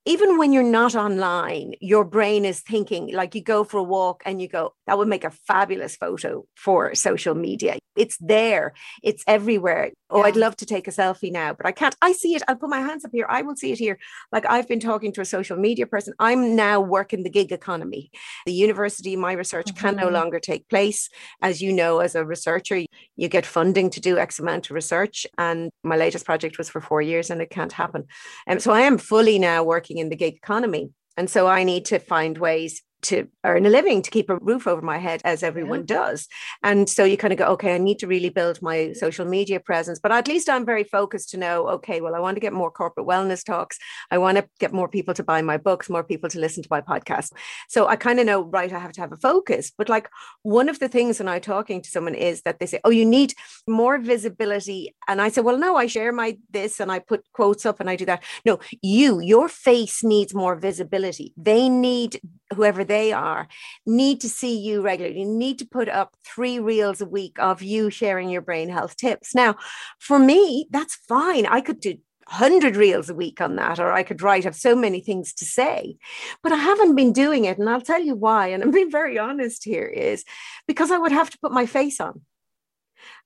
even 0.07 0.37
when 0.37 0.53
you're 0.53 0.61
not 0.61 0.95
online, 0.95 1.73
your 1.81 2.05
brain 2.05 2.45
is 2.45 2.61
thinking 2.61 3.11
like 3.13 3.33
you 3.33 3.41
go 3.41 3.63
for 3.63 3.77
a 3.77 3.83
walk 3.83 4.21
and 4.23 4.39
you 4.39 4.47
go, 4.47 4.75
that 4.85 4.99
would 4.99 5.07
make 5.07 5.23
a 5.23 5.31
fabulous 5.31 5.95
photo 5.95 6.45
for 6.55 6.93
social 6.93 7.33
media. 7.33 7.79
It's 7.95 8.17
there, 8.19 8.73
it's 9.01 9.23
everywhere. 9.25 9.91
Oh, 10.11 10.19
yeah. 10.19 10.25
I'd 10.25 10.35
love 10.35 10.55
to 10.57 10.65
take 10.65 10.87
a 10.87 10.91
selfie 10.91 11.31
now, 11.31 11.53
but 11.53 11.65
I 11.65 11.71
can't. 11.71 11.95
I 12.01 12.11
see 12.11 12.35
it. 12.35 12.43
I'll 12.47 12.55
put 12.55 12.69
my 12.69 12.81
hands 12.81 13.03
up 13.03 13.11
here. 13.13 13.25
I 13.27 13.41
will 13.41 13.55
see 13.55 13.71
it 13.71 13.79
here. 13.79 13.97
Like 14.31 14.45
I've 14.47 14.67
been 14.67 14.79
talking 14.79 15.11
to 15.13 15.21
a 15.21 15.25
social 15.25 15.57
media 15.57 15.87
person. 15.87 16.13
I'm 16.19 16.55
now 16.55 16.81
working 16.81 17.23
the 17.23 17.29
gig 17.29 17.51
economy. 17.51 18.11
The 18.45 18.53
university, 18.53 19.15
my 19.15 19.31
research 19.31 19.67
mm-hmm. 19.67 19.79
can 19.79 19.95
no 19.95 20.05
mm-hmm. 20.05 20.13
longer 20.13 20.39
take 20.39 20.69
place. 20.69 21.09
As 21.41 21.61
you 21.61 21.73
know, 21.73 21.99
as 21.99 22.13
a 22.13 22.23
researcher, 22.23 22.83
you 23.15 23.29
get 23.29 23.45
funding 23.45 23.89
to 23.91 24.01
do 24.01 24.17
X 24.17 24.39
amount 24.39 24.69
of 24.69 24.75
research. 24.75 25.25
And 25.37 25.69
my 25.83 25.95
latest 25.95 26.25
project 26.25 26.57
was 26.57 26.69
for 26.69 26.81
four 26.81 27.01
years 27.01 27.29
and 27.29 27.41
it 27.41 27.49
can't 27.49 27.71
happen. 27.71 28.05
And 28.45 28.57
um, 28.57 28.59
so 28.59 28.71
I 28.71 28.81
am 28.81 28.97
fully 28.97 29.39
now 29.39 29.63
working 29.63 29.85
working 29.85 29.97
in 29.97 30.09
the 30.09 30.15
gig 30.15 30.35
economy. 30.35 30.89
And 31.17 31.29
so 31.29 31.47
I 31.47 31.63
need 31.63 31.85
to 31.85 31.99
find 31.99 32.37
ways 32.37 32.81
to 33.05 33.27
earn 33.43 33.65
a 33.65 33.69
living 33.69 34.01
to 34.01 34.11
keep 34.11 34.29
a 34.29 34.37
roof 34.37 34.67
over 34.67 34.81
my 34.81 34.97
head 34.97 35.21
as 35.23 35.43
everyone 35.43 35.81
yeah. 35.81 35.95
does. 35.97 36.27
And 36.63 36.89
so 36.89 37.03
you 37.03 37.17
kind 37.17 37.33
of 37.33 37.39
go 37.39 37.45
okay 37.45 37.75
i 37.75 37.77
need 37.77 37.99
to 37.99 38.07
really 38.07 38.29
build 38.29 38.61
my 38.61 38.93
social 38.93 39.25
media 39.25 39.59
presence. 39.59 39.99
But 39.99 40.11
at 40.11 40.27
least 40.27 40.49
i'm 40.49 40.65
very 40.65 40.83
focused 40.83 41.29
to 41.31 41.37
know 41.37 41.67
okay 41.75 42.01
well 42.01 42.15
i 42.15 42.19
want 42.19 42.35
to 42.35 42.41
get 42.41 42.53
more 42.53 42.71
corporate 42.71 43.07
wellness 43.07 43.43
talks. 43.43 43.77
I 44.11 44.17
want 44.17 44.37
to 44.37 44.47
get 44.59 44.73
more 44.73 44.87
people 44.87 45.13
to 45.15 45.23
buy 45.23 45.41
my 45.41 45.57
books 45.57 45.89
more 45.89 46.03
people 46.03 46.29
to 46.29 46.39
listen 46.39 46.63
to 46.63 46.69
my 46.71 46.81
podcast. 46.81 47.31
So 47.69 47.87
i 47.87 47.95
kind 47.95 48.19
of 48.19 48.25
know 48.25 48.41
right 48.41 48.71
i 48.71 48.79
have 48.79 48.93
to 48.93 49.01
have 49.01 49.11
a 49.11 49.17
focus. 49.17 49.71
But 49.77 49.89
like 49.89 50.09
one 50.43 50.69
of 50.69 50.79
the 50.79 50.89
things 50.89 51.19
when 51.19 51.27
i'm 51.27 51.41
talking 51.41 51.81
to 51.81 51.89
someone 51.89 52.15
is 52.15 52.41
that 52.43 52.59
they 52.59 52.65
say 52.65 52.79
oh 52.83 52.89
you 52.89 53.05
need 53.05 53.33
more 53.67 53.97
visibility. 53.97 54.95
And 55.07 55.21
i 55.21 55.29
say 55.29 55.41
well 55.41 55.57
no 55.57 55.75
i 55.75 55.87
share 55.87 56.11
my 56.11 56.37
this 56.49 56.79
and 56.79 56.91
i 56.91 56.99
put 56.99 57.23
quotes 57.33 57.65
up 57.65 57.79
and 57.79 57.89
i 57.89 57.95
do 57.95 58.05
that. 58.05 58.23
No 58.45 58.59
you 58.81 59.19
your 59.19 59.47
face 59.49 60.03
needs 60.03 60.33
more 60.33 60.55
visibility. 60.55 61.33
They 61.37 61.69
need 61.69 62.19
whoever 62.53 62.83
they 62.83 62.94
are, 62.95 63.47
need 63.85 64.21
to 64.21 64.29
see 64.29 64.57
you 64.57 64.81
regularly. 64.81 65.19
You 65.19 65.25
need 65.25 65.59
to 65.59 65.65
put 65.65 65.89
up 65.89 66.15
three 66.25 66.59
reels 66.59 67.01
a 67.01 67.05
week 67.05 67.37
of 67.39 67.61
you 67.61 67.89
sharing 67.89 68.29
your 68.29 68.41
brain 68.41 68.69
health 68.69 68.95
tips. 68.97 69.35
Now, 69.35 69.55
for 69.99 70.19
me, 70.19 70.67
that's 70.71 70.95
fine. 71.07 71.45
I 71.45 71.61
could 71.61 71.79
do 71.79 71.97
100 72.27 72.75
reels 72.75 73.09
a 73.09 73.13
week 73.13 73.39
on 73.39 73.55
that, 73.57 73.79
or 73.79 73.91
I 73.91 74.03
could 74.03 74.21
write, 74.21 74.45
have 74.45 74.55
so 74.55 74.75
many 74.75 74.99
things 74.99 75.33
to 75.35 75.45
say. 75.45 75.97
But 76.41 76.51
I 76.51 76.57
haven't 76.57 76.95
been 76.95 77.13
doing 77.13 77.45
it. 77.45 77.59
And 77.59 77.69
I'll 77.69 77.81
tell 77.81 78.01
you 78.01 78.15
why. 78.15 78.47
And 78.47 78.63
I'm 78.63 78.71
being 78.71 78.91
very 78.91 79.19
honest 79.19 79.63
here 79.63 79.85
is 79.85 80.25
because 80.67 80.89
I 80.89 80.97
would 80.97 81.11
have 81.11 81.29
to 81.29 81.39
put 81.39 81.51
my 81.51 81.65
face 81.65 81.99
on. 81.99 82.21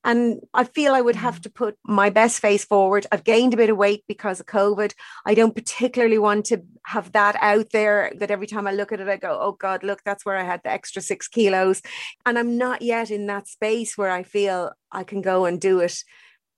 And 0.03 0.39
I 0.53 0.63
feel 0.63 0.93
I 0.93 1.01
would 1.01 1.17
have 1.17 1.39
mm. 1.39 1.43
to 1.43 1.49
put 1.49 1.77
my 1.83 2.09
best 2.09 2.39
face 2.39 2.63
forward. 2.63 3.05
I've 3.11 3.23
gained 3.23 3.53
a 3.53 3.57
bit 3.57 3.69
of 3.69 3.77
weight 3.77 4.03
because 4.07 4.39
of 4.39 4.45
COVID. 4.45 4.93
I 5.25 5.33
don't 5.33 5.55
particularly 5.55 6.17
want 6.17 6.45
to 6.47 6.61
have 6.85 7.11
that 7.11 7.35
out 7.41 7.71
there 7.71 8.11
that 8.17 8.31
every 8.31 8.47
time 8.47 8.67
I 8.67 8.71
look 8.71 8.91
at 8.91 9.01
it, 9.01 9.09
I 9.09 9.17
go, 9.17 9.37
oh 9.39 9.53
God, 9.53 9.83
look, 9.83 10.01
that's 10.03 10.25
where 10.25 10.37
I 10.37 10.43
had 10.43 10.61
the 10.63 10.71
extra 10.71 11.01
six 11.01 11.27
kilos. 11.27 11.81
And 12.25 12.39
I'm 12.39 12.57
not 12.57 12.81
yet 12.81 13.11
in 13.11 13.27
that 13.27 13.47
space 13.47 13.97
where 13.97 14.11
I 14.11 14.23
feel 14.23 14.71
I 14.91 15.03
can 15.03 15.21
go 15.21 15.45
and 15.45 15.59
do 15.59 15.79
it 15.79 16.03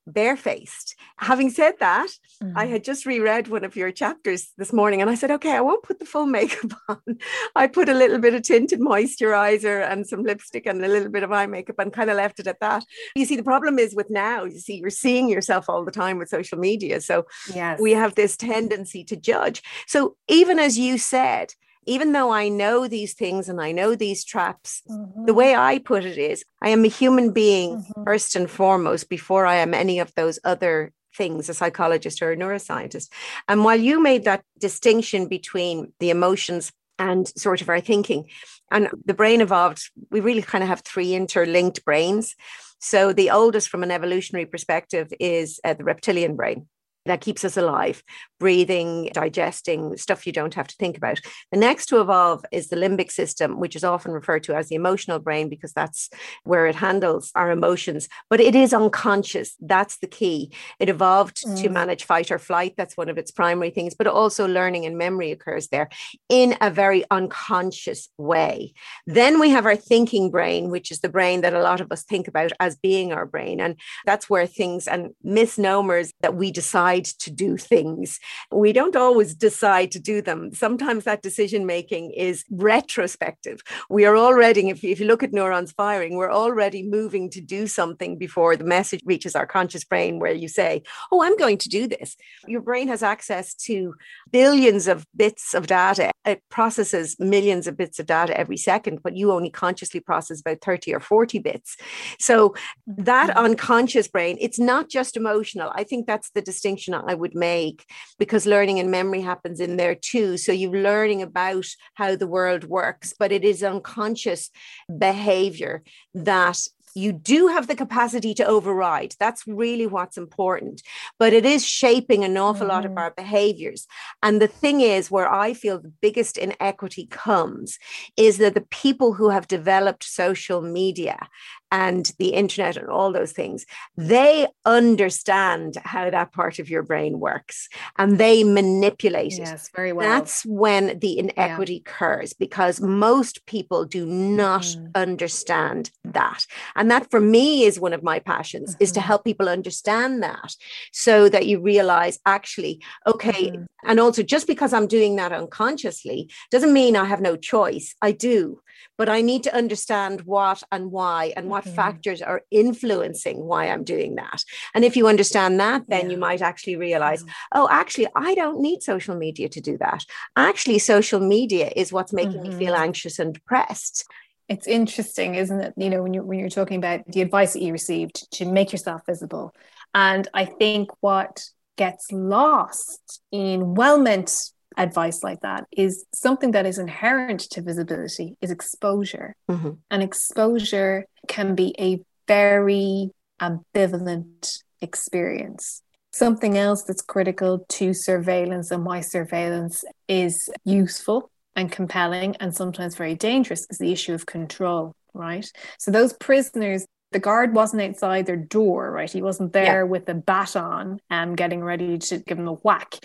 barefaced. 0.08 0.96
Having 1.18 1.52
said 1.52 1.74
that, 1.80 2.10
mm-hmm. 2.42 2.58
I 2.58 2.66
had 2.66 2.84
just 2.84 3.06
reread 3.06 3.48
one 3.48 3.64
of 3.64 3.76
your 3.76 3.92
chapters 3.92 4.52
this 4.58 4.74
morning 4.74 5.02
and 5.02 5.10
I 5.10 5.16
said, 5.16 5.32
okay, 5.32 5.52
I 5.52 5.62
won't 5.62 5.84
put 5.84 6.00
the 6.00 6.06
full 6.06 6.26
makeup 6.38 6.72
on. 6.88 7.18
I 7.56 7.68
put 7.68 7.90
a 7.90 7.94
little 7.94 8.20
bit 8.20 8.34
of 8.34 8.44
tinted 8.44 8.80
moisturizer 8.80 9.90
and 9.90 10.08
some 10.08 10.24
lipstick 10.24 10.66
and 10.66 10.84
a 10.84 10.88
little 10.88 11.10
bit 11.10 11.24
of 11.24 11.32
eye 11.32 11.46
makeup 11.46 11.80
and 11.80 11.94
kind 11.94 12.10
of 12.10 12.18
left 12.18 12.40
it 12.40 12.48
at 12.48 12.60
that. 12.60 12.84
You 13.16 13.26
see, 13.26 13.36
the 13.36 13.44
problem 13.44 13.80
is 13.80 13.96
with 13.96 14.10
now, 14.10 14.44
you 14.46 14.60
see, 14.60 14.78
you're 14.78 14.90
seeing 14.90 15.30
yourself 15.30 15.70
all 15.70 15.86
the 15.86 15.92
time 15.92 16.18
with 16.18 16.30
social 16.30 16.58
media. 16.58 17.02
So 17.02 17.26
yes. 17.54 17.80
we 17.80 17.92
have 17.92 18.16
this 18.16 18.36
tendency 18.38 19.04
to 19.06 19.16
judge. 19.16 19.62
So 19.88 20.16
even 20.28 20.60
as 20.60 20.78
you 20.78 20.98
said, 20.98 21.54
even 21.86 22.12
though 22.12 22.32
I 22.32 22.50
know 22.50 22.88
these 22.88 23.14
things 23.14 23.50
and 23.50 23.60
I 23.60 23.72
know 23.72 23.96
these 23.96 24.24
traps, 24.24 24.82
mm-hmm. 24.90 25.26
the 25.26 25.34
way 25.34 25.56
I 25.56 25.80
put 25.80 26.06
it 26.06 26.18
is 26.18 26.44
I 26.62 26.70
am 26.70 26.86
a 26.86 26.90
human 26.90 27.32
being 27.32 27.78
mm-hmm. 27.78 28.04
first 28.04 28.36
and 28.36 28.50
foremost 28.50 29.10
before 29.10 29.46
I 29.46 29.56
am 29.58 29.74
any 29.74 30.00
of 30.00 30.14
those 30.16 30.40
other 30.44 30.92
things, 31.16 31.50
a 31.50 31.54
psychologist 31.54 32.22
or 32.22 32.32
a 32.32 32.38
neuroscientist. 32.38 33.10
And 33.48 33.64
while 33.64 33.80
you 33.80 34.02
made 34.02 34.24
that 34.26 34.44
distinction 34.60 35.28
between 35.28 35.92
the 36.00 36.10
emotions 36.10 36.72
and 37.00 37.28
sort 37.28 37.62
of 37.62 37.70
our 37.70 37.82
thinking, 37.82 38.30
and 38.70 38.90
the 39.06 39.14
brain 39.14 39.42
evolved, 39.42 39.90
we 40.12 40.20
really 40.20 40.42
kind 40.42 40.64
of 40.64 40.70
have 40.70 40.82
three 40.82 41.14
interlinked 41.14 41.84
brains. 41.84 42.36
So 42.80 43.12
the 43.12 43.32
oldest 43.32 43.70
from 43.70 43.84
an 43.84 43.92
evolutionary 43.92 44.46
perspective 44.46 45.12
is 45.20 45.60
uh, 45.64 45.74
the 45.74 45.84
reptilian 45.84 46.36
brain 46.36 46.68
that 47.06 47.22
keeps 47.22 47.44
us 47.44 47.58
alive, 47.58 48.04
breathing, 48.40 49.10
digesting, 49.14 49.98
stuff 49.98 50.28
you 50.28 50.34
don't 50.34 50.54
have 50.54 50.68
to 50.68 50.76
think 50.76 50.98
about. 50.98 51.20
The 51.52 51.60
next 51.60 51.88
to 51.88 52.00
evolve 52.00 52.46
is 52.52 52.68
the 52.68 52.76
limbic 52.76 53.12
system, 53.12 53.60
which 53.60 53.76
is 53.76 53.84
often 53.84 54.12
referred 54.12 54.44
to 54.44 54.56
as 54.56 54.70
the 54.70 54.76
emotional 54.76 55.20
brain 55.20 55.50
because 55.50 55.74
that's 55.74 56.10
where 56.44 56.68
it 56.68 56.76
handles 56.76 57.32
our 57.36 57.52
emotions, 57.52 58.08
but 58.30 58.40
it 58.40 58.56
is 58.56 58.74
unconscious. 58.74 59.56
That's 59.60 59.98
the 59.98 60.08
key. 60.08 60.52
It 60.80 60.90
evolved 60.90 61.44
mm. 61.44 61.60
to 61.62 61.70
manage 61.70 62.04
fight 62.04 62.32
or 62.32 62.40
flight. 62.40 62.76
That's 62.78 62.98
one 62.98 63.10
of 63.10 63.18
its 63.18 63.32
primary 63.32 63.72
things, 63.72 63.96
but 63.96 64.08
also 64.08 64.48
learning 64.48 64.86
and 64.86 64.98
memory 64.98 65.32
occurs 65.32 65.68
there 65.70 65.90
in 66.30 66.56
a 66.62 66.70
very 66.70 67.04
unconscious 67.10 68.10
way. 68.18 68.74
Then 69.08 69.40
we 69.40 69.50
have 69.50 69.66
our 69.66 69.76
thinking 69.76 70.30
brain, 70.30 70.70
which 70.70 70.92
is 70.92 71.00
the 71.00 71.10
brain 71.10 71.42
that 71.42 71.54
a 71.54 71.62
lot 71.62 71.82
of 71.82 71.92
us 71.92 72.04
think 72.04 72.28
about 72.28 72.52
as 72.60 72.76
being 72.76 73.12
our 73.12 73.26
brain. 73.26 73.60
And 73.60 73.76
that's 74.06 74.30
where 74.30 74.46
things 74.46 74.88
and 74.88 75.12
misnomers 75.24 76.12
that 76.22 76.36
we 76.36 76.52
decide 76.52 76.91
decide 76.92 77.20
to 77.20 77.32
do 77.32 77.58
things. 77.58 78.20
We 78.52 78.74
don't 78.74 78.96
always 78.96 79.36
decide 79.36 79.92
to 79.92 80.00
do 80.00 80.22
them. 80.22 80.54
Sometimes 80.54 81.04
that 81.04 81.22
decision 81.22 81.66
making 81.66 82.12
is 82.12 82.44
retrospective. 82.50 83.62
We 83.90 84.06
are 84.06 84.18
already, 84.18 84.70
if, 84.70 84.84
if 84.84 85.00
you 85.00 85.08
look 85.08 85.24
at 85.24 85.34
neurons 85.34 85.72
firing, 85.72 86.16
we're 86.16 86.34
already 86.34 86.84
moving 86.84 87.30
to 87.32 87.42
do 87.42 87.68
something 87.68 88.18
before 88.18 88.56
the 88.56 88.64
message 88.64 89.02
reaches 89.06 89.36
our 89.36 89.46
conscious 89.46 89.84
brain, 89.84 90.20
where 90.20 90.34
you 90.34 90.48
say, 90.48 90.84
Oh, 91.12 91.24
I'm 91.24 91.38
going 91.38 91.58
to 91.60 91.70
do 91.70 91.88
this. 91.88 92.16
Your 92.48 92.62
brain 92.62 92.88
has 92.88 93.04
access 93.04 93.54
to 93.68 93.96
billions 94.32 94.88
of 94.88 95.06
bits 95.16 95.54
of 95.54 95.68
data. 95.68 96.12
It 96.26 96.42
processes 96.50 97.16
millions 97.20 97.68
of 97.68 97.78
bits 97.78 98.00
of 98.00 98.06
data 98.06 98.38
every 98.38 98.58
second, 98.58 99.00
but 99.04 99.16
you 99.16 99.32
only 99.32 99.50
consciously 99.50 100.00
process 100.00 100.42
about 100.42 100.62
30 100.62 100.94
or 100.94 101.00
40 101.00 101.40
bits. 101.40 101.78
So 102.20 102.54
that 102.86 103.30
mm-hmm. 103.30 103.46
unconscious 103.46 104.08
brain, 104.08 104.38
it's 104.40 104.60
not 104.60 104.90
just 104.90 105.18
emotional. 105.18 105.72
I 105.74 105.84
think 105.84 106.06
that's 106.06 106.30
the 106.32 106.42
distinction 106.42 106.81
I 106.90 107.14
would 107.14 107.36
make 107.36 107.86
because 108.20 108.46
learning 108.46 108.80
and 108.80 108.92
memory 108.92 109.22
happens 109.22 109.60
in 109.60 109.78
there 109.78 109.96
too. 109.96 110.38
So 110.38 110.52
you're 110.52 110.82
learning 110.82 111.22
about 111.22 111.66
how 111.96 112.16
the 112.16 112.28
world 112.28 112.64
works, 112.66 113.14
but 113.18 113.32
it 113.32 113.44
is 113.44 113.64
unconscious 113.64 114.50
behavior 114.98 115.84
that 116.14 116.60
you 116.96 117.12
do 117.12 117.48
have 117.48 117.68
the 117.68 117.76
capacity 117.76 118.34
to 118.36 118.46
override. 118.46 119.16
That's 119.20 119.48
really 119.48 119.88
what's 119.88 120.18
important. 120.18 120.82
But 121.20 121.34
it 121.34 121.46
is 121.46 121.66
shaping 121.66 122.24
an 122.24 122.38
awful 122.38 122.62
mm-hmm. 122.62 122.70
lot 122.70 122.86
of 122.86 122.92
mm-hmm. 122.92 123.00
our 123.00 123.12
behaviors. 123.12 123.88
And 124.22 124.42
the 124.42 124.48
thing 124.48 124.82
is, 124.82 125.12
where 125.12 125.32
I 125.32 125.54
feel 125.54 125.80
the 125.80 125.94
biggest 126.02 126.38
inequity 126.38 127.08
comes 127.10 127.78
is 128.18 128.38
that 128.38 128.54
the 128.54 128.68
people 128.70 129.14
who 129.14 129.30
have 129.30 129.48
developed 129.48 130.04
social 130.04 130.62
media 130.62 131.30
and 131.72 132.12
the 132.20 132.34
internet 132.34 132.78
and 132.78 132.90
all 132.90 133.12
those 133.12 133.32
things, 133.32 133.66
they 133.96 134.48
understand 134.66 135.78
how 135.84 136.10
that 136.10 136.34
part 136.34 136.60
of 136.60 136.70
your 136.70 136.84
brain 136.84 137.20
works 137.20 137.70
and 137.98 138.18
they 138.18 138.44
manipulate 138.44 139.34
it. 139.34 139.40
Yes, 139.40 139.70
very 139.76 139.94
well. 139.94 140.08
That's 140.08 140.46
when 140.46 141.00
the 141.00 141.18
inequity 141.18 141.76
yeah. 141.76 141.92
occurs 141.92 142.34
because 142.34 142.82
most 142.82 143.46
people 143.46 143.86
do 143.86 144.06
not 144.06 144.64
mm. 144.64 144.92
understand 144.96 145.92
that. 146.04 146.46
And 146.76 146.92
that 146.92 147.10
for 147.10 147.20
me 147.20 147.64
is 147.64 147.80
one 147.80 147.94
of 147.94 148.04
my 148.04 148.20
passions 148.20 148.74
mm-hmm. 148.74 148.84
is 148.84 148.92
to 148.92 149.00
mm-hmm. 149.00 149.08
help 149.08 149.24
people 149.24 149.50
understand 149.50 150.22
that 150.24 150.56
so 150.92 151.30
that 151.30 151.46
you 151.46 151.62
realize 151.62 152.20
actually, 152.26 152.82
okay, 153.08 153.52
mm. 153.52 153.66
and 153.86 154.00
also 154.00 154.24
just 154.24 154.48
because 154.48 154.74
I'm 154.74 154.88
doing 154.88 155.16
that 155.16 155.32
unconsciously 155.32 156.30
doesn't 156.50 156.74
mean 156.74 156.96
I 156.96 157.06
have 157.06 157.22
no 157.22 157.36
choice. 157.36 157.96
I 158.02 158.12
do 158.12 158.62
but 158.98 159.10
I 159.10 159.22
need 159.22 159.44
to 159.44 159.56
understand 159.56 160.22
what 160.22 160.64
and 160.72 160.92
why 160.92 161.34
and 161.36 161.50
what 161.50 161.61
mm-hmm. 161.64 161.76
factors 161.76 162.22
are 162.22 162.44
influencing 162.52 163.44
why 163.46 163.68
I'm 163.68 163.84
doing 163.84 164.16
that. 164.16 164.44
And 164.74 164.86
if 164.86 164.96
you 164.96 165.08
understand 165.08 165.60
that, 165.60 165.84
then 165.88 166.06
yeah. 166.06 166.12
you 166.12 166.18
might 166.18 166.42
actually 166.42 166.76
realize, 166.76 167.24
oh, 167.54 167.68
actually, 167.72 168.08
I 168.16 168.36
don't 168.36 168.62
need 168.62 168.84
social 168.84 169.16
media 169.16 169.50
to 169.50 169.62
do 169.62 169.78
that. 169.78 170.06
Actually, 170.36 170.80
social 170.80 171.20
media 171.20 171.72
is 171.76 171.94
what's 171.94 172.14
making 172.14 172.42
mm-hmm. 172.42 172.50
me 172.52 172.66
feel 172.66 172.74
mm-hmm. 172.74 172.84
anxious 172.84 173.20
and 173.20 173.34
depressed. 173.34 174.06
It's 174.50 174.68
interesting, 174.68 175.36
isn't 175.36 175.62
it? 175.62 175.74
You 175.78 175.90
know, 175.90 176.04
when 176.04 176.14
you're 176.14 176.24
when 176.24 176.40
you're 176.40 176.50
talking 176.50 176.78
about 176.78 177.06
the 177.08 177.22
advice 177.22 177.54
that 177.54 177.62
you 177.62 177.72
received 177.72 178.30
to 178.34 178.46
make 178.46 178.72
yourself 178.72 179.02
visible. 179.06 179.54
And 179.94 180.28
I 180.34 180.46
think 180.46 180.90
what 181.00 181.46
gets 181.78 182.12
lost 182.12 183.22
in 183.32 183.76
well 183.76 183.98
meant 183.98 184.52
advice 184.78 185.24
like 185.24 185.42
that 185.42 185.66
is 185.76 186.06
something 186.14 186.52
that 186.52 186.66
is 186.66 186.78
inherent 186.78 187.42
to 187.42 187.62
visibility 187.62 188.38
is 188.42 188.52
exposure. 188.52 189.36
Mm-hmm. 189.50 189.72
and 189.90 190.04
exposure 190.04 191.06
can 191.28 191.56
be 191.56 191.76
a 191.80 192.02
very 192.28 193.12
ambivalent 193.42 194.60
experience. 194.82 195.82
Something 196.14 196.58
else 196.58 196.84
that's 196.84 197.02
critical 197.02 197.66
to 197.70 197.94
surveillance 197.94 198.72
and 198.72 198.86
why 198.86 199.02
surveillance 199.02 199.84
is 200.08 200.50
useful 200.66 201.32
and 201.56 201.72
compelling 201.72 202.36
and 202.38 202.56
sometimes 202.56 202.96
very 202.96 203.16
dangerous 203.16 203.66
is 203.70 203.78
the 203.78 203.92
issue 203.92 204.14
of 204.14 204.26
control 204.26 204.96
right? 205.14 205.50
So 205.78 205.92
those 205.92 206.14
prisoners 206.14 206.86
the 207.12 207.20
guard 207.20 207.54
wasn't 207.54 207.82
outside 207.82 208.26
their 208.26 208.38
door 208.38 208.90
right? 208.92 209.12
He 209.12 209.22
wasn't 209.22 209.52
there 209.54 209.84
yeah. 209.84 209.84
with 209.84 210.08
a 210.08 210.14
baton 210.14 211.00
and 211.10 211.32
um, 211.32 211.36
getting 211.36 211.62
ready 211.62 211.98
to 211.98 212.20
give 212.20 212.38
them 212.38 212.48
a 212.48 212.54
whack 212.54 212.96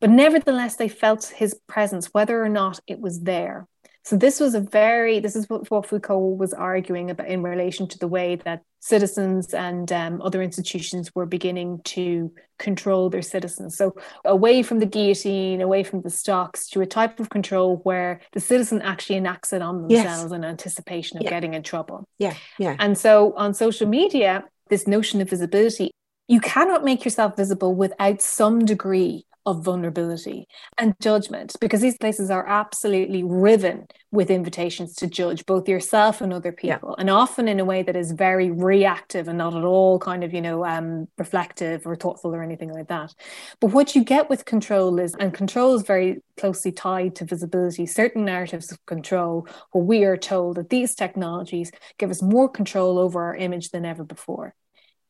but 0.00 0.10
nevertheless, 0.10 0.76
they 0.76 0.88
felt 0.88 1.26
his 1.36 1.54
presence, 1.66 2.08
whether 2.12 2.42
or 2.42 2.48
not 2.48 2.80
it 2.86 3.00
was 3.00 3.20
there. 3.20 3.66
So 4.04 4.16
this 4.16 4.38
was 4.38 4.54
a 4.54 4.60
very, 4.60 5.18
this 5.18 5.34
is 5.34 5.48
what, 5.48 5.70
what 5.70 5.86
Foucault 5.86 6.36
was 6.36 6.52
arguing 6.52 7.10
about 7.10 7.26
in 7.26 7.42
relation 7.42 7.88
to 7.88 7.98
the 7.98 8.06
way 8.06 8.36
that 8.44 8.60
citizens 8.80 9.54
and 9.54 9.90
um, 9.90 10.20
other 10.20 10.42
institutions 10.42 11.14
were 11.14 11.24
beginning 11.24 11.80
to 11.84 12.30
control 12.58 13.08
their 13.08 13.22
citizens. 13.22 13.78
So 13.78 13.94
away 14.22 14.62
from 14.62 14.80
the 14.80 14.84
guillotine, 14.86 15.62
away 15.62 15.84
from 15.84 16.02
the 16.02 16.10
stocks, 16.10 16.68
to 16.70 16.82
a 16.82 16.86
type 16.86 17.18
of 17.18 17.30
control 17.30 17.78
where 17.84 18.20
the 18.32 18.40
citizen 18.40 18.82
actually 18.82 19.16
enacts 19.16 19.54
it 19.54 19.62
on 19.62 19.88
themselves 19.88 20.24
yes. 20.24 20.32
in 20.32 20.44
anticipation 20.44 21.16
of 21.16 21.22
yeah. 21.22 21.30
getting 21.30 21.54
in 21.54 21.62
trouble. 21.62 22.06
Yeah, 22.18 22.34
yeah. 22.58 22.76
And 22.78 22.98
so 22.98 23.32
on 23.38 23.54
social 23.54 23.88
media, 23.88 24.44
this 24.68 24.86
notion 24.86 25.22
of 25.22 25.30
visibility, 25.30 25.92
you 26.28 26.40
cannot 26.40 26.84
make 26.84 27.06
yourself 27.06 27.36
visible 27.36 27.74
without 27.74 28.20
some 28.20 28.66
degree 28.66 29.24
of 29.46 29.62
vulnerability 29.62 30.46
and 30.78 30.94
judgment 31.00 31.54
because 31.60 31.80
these 31.80 31.98
places 31.98 32.30
are 32.30 32.46
absolutely 32.46 33.22
riven 33.22 33.86
with 34.10 34.30
invitations 34.30 34.94
to 34.94 35.06
judge 35.06 35.44
both 35.44 35.68
yourself 35.68 36.20
and 36.20 36.32
other 36.32 36.52
people 36.52 36.90
yeah. 36.90 37.00
and 37.00 37.10
often 37.10 37.46
in 37.46 37.60
a 37.60 37.64
way 37.64 37.82
that 37.82 37.96
is 37.96 38.12
very 38.12 38.50
reactive 38.50 39.28
and 39.28 39.38
not 39.38 39.54
at 39.54 39.64
all 39.64 39.98
kind 39.98 40.24
of 40.24 40.32
you 40.32 40.40
know 40.40 40.64
um, 40.64 41.06
reflective 41.18 41.86
or 41.86 41.94
thoughtful 41.94 42.34
or 42.34 42.42
anything 42.42 42.72
like 42.72 42.88
that 42.88 43.14
but 43.60 43.68
what 43.68 43.94
you 43.94 44.02
get 44.02 44.30
with 44.30 44.44
control 44.44 44.98
is 44.98 45.14
and 45.16 45.34
control 45.34 45.74
is 45.74 45.82
very 45.82 46.22
closely 46.38 46.72
tied 46.72 47.14
to 47.14 47.24
visibility 47.24 47.86
certain 47.86 48.24
narratives 48.24 48.72
of 48.72 48.84
control 48.86 49.46
where 49.72 49.84
we 49.84 50.04
are 50.04 50.16
told 50.16 50.56
that 50.56 50.70
these 50.70 50.94
technologies 50.94 51.70
give 51.98 52.10
us 52.10 52.22
more 52.22 52.48
control 52.48 52.98
over 52.98 53.22
our 53.22 53.36
image 53.36 53.70
than 53.70 53.84
ever 53.84 54.04
before 54.04 54.54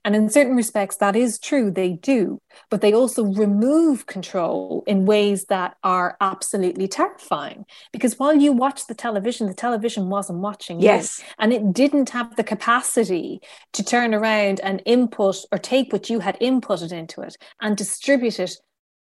and 0.05 0.15
in 0.15 0.29
certain 0.29 0.55
respects, 0.55 0.97
that 0.97 1.17
is 1.17 1.39
true, 1.39 1.71
they 1.71 1.93
do, 1.93 2.39
but 2.71 2.83
they 2.83 2.93
also 2.93 3.25
remove 3.25 4.07
control 4.07 4.85
in 4.87 5.07
ways 5.07 5.47
that 5.47 5.77
are 5.83 6.19
absolutely 6.21 6.87
terrifying. 6.87 7.65
Because 7.91 8.19
while 8.19 8.35
you 8.35 8.53
watch 8.53 8.87
the 8.87 8.95
television, 8.95 9.47
the 9.47 9.55
television 9.55 10.11
wasn't 10.11 10.41
watching 10.41 10.79
yes. 10.81 11.19
you. 11.19 11.25
And 11.39 11.53
it 11.55 11.73
didn't 11.73 12.11
have 12.11 12.37
the 12.37 12.45
capacity 12.45 13.41
to 13.73 13.83
turn 13.83 14.15
around 14.15 14.61
and 14.61 14.83
input 14.85 15.37
or 15.51 15.57
take 15.57 15.91
what 15.91 16.11
you 16.11 16.21
had 16.21 16.39
inputted 16.39 16.93
into 16.93 17.23
it 17.23 17.37
and 17.63 17.75
distribute 17.75 18.39
it 18.39 18.59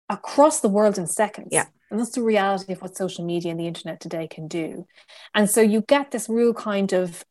across 0.09 0.61
the 0.61 0.69
world 0.69 0.97
in 0.97 1.05
seconds. 1.05 1.49
Yeah. 1.51 1.65
And 1.91 1.99
that's 1.99 2.11
the 2.11 2.23
reality 2.23 2.71
of 2.71 2.81
what 2.81 2.95
social 2.95 3.25
media 3.25 3.51
and 3.51 3.59
the 3.59 3.67
internet 3.67 3.99
today 3.99 4.27
can 4.27 4.47
do. 4.47 4.87
And 5.35 5.49
so 5.49 5.59
you 5.59 5.81
get 5.81 6.11
this 6.11 6.29
real 6.29 6.53
kind 6.53 6.93
of 6.93 7.25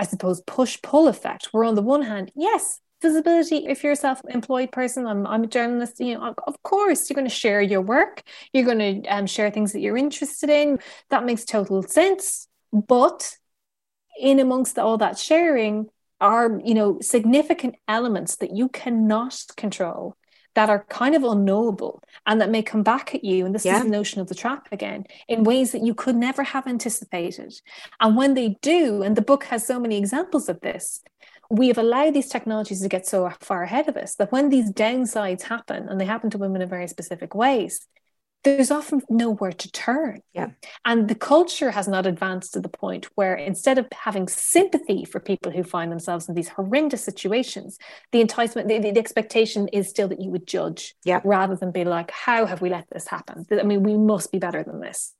I 0.00 0.04
suppose, 0.04 0.40
push 0.46 0.80
pull 0.80 1.08
effect, 1.08 1.48
where 1.50 1.64
on 1.64 1.74
the 1.74 1.82
one 1.82 2.02
hand, 2.02 2.30
yes, 2.36 2.80
visibility 3.00 3.66
if 3.66 3.82
you're 3.82 3.92
a 3.92 3.96
self-employed 3.96 4.72
person. 4.72 5.06
I'm, 5.06 5.26
I'm 5.26 5.44
a 5.44 5.46
journalist 5.46 6.00
you 6.00 6.14
know 6.14 6.34
of 6.46 6.62
course 6.62 7.08
you're 7.08 7.14
going 7.14 7.28
to 7.28 7.34
share 7.34 7.62
your 7.62 7.80
work. 7.80 8.22
You're 8.52 8.64
going 8.64 9.02
to 9.02 9.08
um, 9.08 9.26
share 9.26 9.50
things 9.50 9.72
that 9.72 9.80
you're 9.80 9.96
interested 9.96 10.50
in. 10.50 10.78
That 11.10 11.24
makes 11.24 11.44
total 11.44 11.82
sense. 11.82 12.48
But 12.72 13.36
in 14.20 14.40
amongst 14.40 14.78
all 14.78 14.98
that 14.98 15.18
sharing 15.18 15.86
are 16.20 16.60
you 16.64 16.74
know 16.74 16.98
significant 17.00 17.76
elements 17.86 18.36
that 18.36 18.56
you 18.56 18.68
cannot 18.68 19.40
control 19.56 20.16
that 20.58 20.68
are 20.68 20.84
kind 20.88 21.14
of 21.14 21.22
unknowable 21.22 22.02
and 22.26 22.40
that 22.40 22.50
may 22.50 22.62
come 22.62 22.82
back 22.82 23.14
at 23.14 23.22
you. 23.22 23.46
And 23.46 23.54
this 23.54 23.64
yeah. 23.64 23.76
is 23.76 23.84
the 23.84 23.90
notion 23.90 24.20
of 24.20 24.26
the 24.26 24.34
trap 24.34 24.66
again 24.72 25.04
in 25.28 25.44
ways 25.44 25.70
that 25.70 25.84
you 25.84 25.94
could 25.94 26.16
never 26.16 26.42
have 26.42 26.66
anticipated. 26.66 27.54
And 28.00 28.16
when 28.16 28.34
they 28.34 28.56
do 28.60 29.02
and 29.02 29.16
the 29.16 29.22
book 29.22 29.44
has 29.44 29.64
so 29.64 29.78
many 29.78 29.96
examples 29.96 30.48
of 30.48 30.60
this 30.60 31.00
we 31.50 31.68
have 31.68 31.78
allowed 31.78 32.14
these 32.14 32.28
technologies 32.28 32.82
to 32.82 32.88
get 32.88 33.06
so 33.06 33.30
far 33.40 33.62
ahead 33.62 33.88
of 33.88 33.96
us 33.96 34.14
that 34.16 34.32
when 34.32 34.48
these 34.48 34.70
downsides 34.70 35.42
happen, 35.42 35.88
and 35.88 36.00
they 36.00 36.04
happen 36.04 36.30
to 36.30 36.38
women 36.38 36.62
in 36.62 36.68
very 36.68 36.88
specific 36.88 37.34
ways, 37.34 37.86
there's 38.44 38.70
often 38.70 39.02
nowhere 39.10 39.52
to 39.52 39.70
turn. 39.72 40.20
Yeah. 40.32 40.50
And 40.84 41.08
the 41.08 41.14
culture 41.14 41.70
has 41.70 41.88
not 41.88 42.06
advanced 42.06 42.52
to 42.54 42.60
the 42.60 42.68
point 42.68 43.06
where 43.14 43.34
instead 43.34 43.78
of 43.78 43.86
having 43.92 44.28
sympathy 44.28 45.04
for 45.04 45.20
people 45.20 45.50
who 45.50 45.64
find 45.64 45.90
themselves 45.90 46.28
in 46.28 46.34
these 46.34 46.48
horrendous 46.48 47.02
situations, 47.02 47.78
the 48.12 48.20
enticement, 48.20 48.68
the, 48.68 48.78
the 48.78 48.98
expectation 48.98 49.68
is 49.68 49.88
still 49.88 50.08
that 50.08 50.20
you 50.20 50.30
would 50.30 50.46
judge 50.46 50.94
yeah. 51.04 51.20
rather 51.24 51.56
than 51.56 51.72
be 51.72 51.84
like, 51.84 52.10
how 52.10 52.46
have 52.46 52.60
we 52.60 52.70
let 52.70 52.86
this 52.92 53.08
happen? 53.08 53.44
I 53.50 53.64
mean, 53.64 53.82
we 53.82 53.96
must 53.96 54.30
be 54.30 54.38
better 54.38 54.62
than 54.62 54.80
this. 54.80 55.14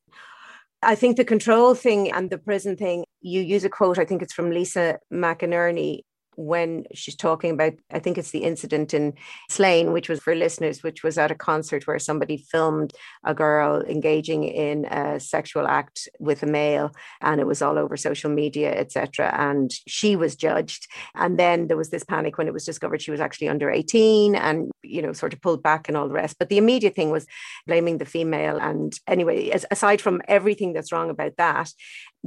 I 0.81 0.95
think 0.95 1.17
the 1.17 1.25
control 1.25 1.75
thing 1.75 2.13
and 2.13 2.31
the 2.31 2.39
prison 2.39 2.77
thing, 2.77 3.05
you 3.21 3.41
use 3.41 3.65
a 3.65 3.69
quote, 3.69 3.99
I 3.99 4.05
think 4.05 4.23
it's 4.23 4.33
from 4.33 4.51
Lisa 4.51 4.99
McInerney, 5.13 6.03
when 6.39 6.85
she's 6.95 7.17
talking 7.17 7.51
about, 7.51 7.73
I 7.91 7.99
think 7.99 8.17
it's 8.17 8.31
the 8.31 8.45
incident 8.45 8.95
in 8.95 9.15
Slane, 9.51 9.93
which 9.93 10.09
was 10.09 10.21
for 10.21 10.37
listeners, 10.37 10.85
which 10.85 11.03
was 11.03 11.19
at 11.19 11.33
a 11.33 11.35
concert 11.35 11.87
where 11.89 11.99
somebody 11.99 12.47
filmed 12.51 12.93
a 13.25 13.35
girl 13.35 13.83
engaging 13.83 14.45
in 14.45 14.85
a 14.85 15.19
sexual 15.19 15.67
act 15.67 16.09
with 16.21 16.45
a 16.45 16.47
male, 16.47 16.93
and 17.21 17.41
it 17.41 17.47
was 17.47 17.61
all 17.61 17.77
over 17.77 17.97
social 17.97 18.31
media, 18.31 18.73
etc. 18.73 19.35
And 19.37 19.73
she 19.89 20.15
was 20.15 20.37
judged. 20.37 20.87
And 21.17 21.41
then 21.41 21.67
there 21.67 21.77
was 21.77 21.91
this 21.91 22.05
panic 22.05 22.39
when 22.39 22.47
it 22.47 22.55
was 22.55 22.65
discovered 22.65 23.03
she 23.03 23.11
was 23.11 23.21
actually 23.21 23.49
under 23.49 23.69
18, 23.69 24.37
and 24.37 24.71
you 24.85 25.03
know, 25.03 25.13
sort 25.13 25.33
of 25.33 25.43
pulled 25.43 25.63
back 25.63 25.89
and 25.89 25.97
all 25.97 26.07
the 26.07 26.15
rest. 26.15 26.37
But 26.39 26.51
the 26.51 26.59
immediate 26.59 26.95
thing 26.95 27.11
was 27.11 27.27
blaming 27.67 27.99
the 27.99 28.05
female. 28.05 28.59
And 28.59 28.93
anyway, 29.09 29.51
as, 29.51 29.67
aside 29.73 30.01
from 30.01 30.23
everything 30.29 30.73
that's 30.73 30.93
wrong 30.93 31.11
about 31.11 31.37
that, 31.37 31.73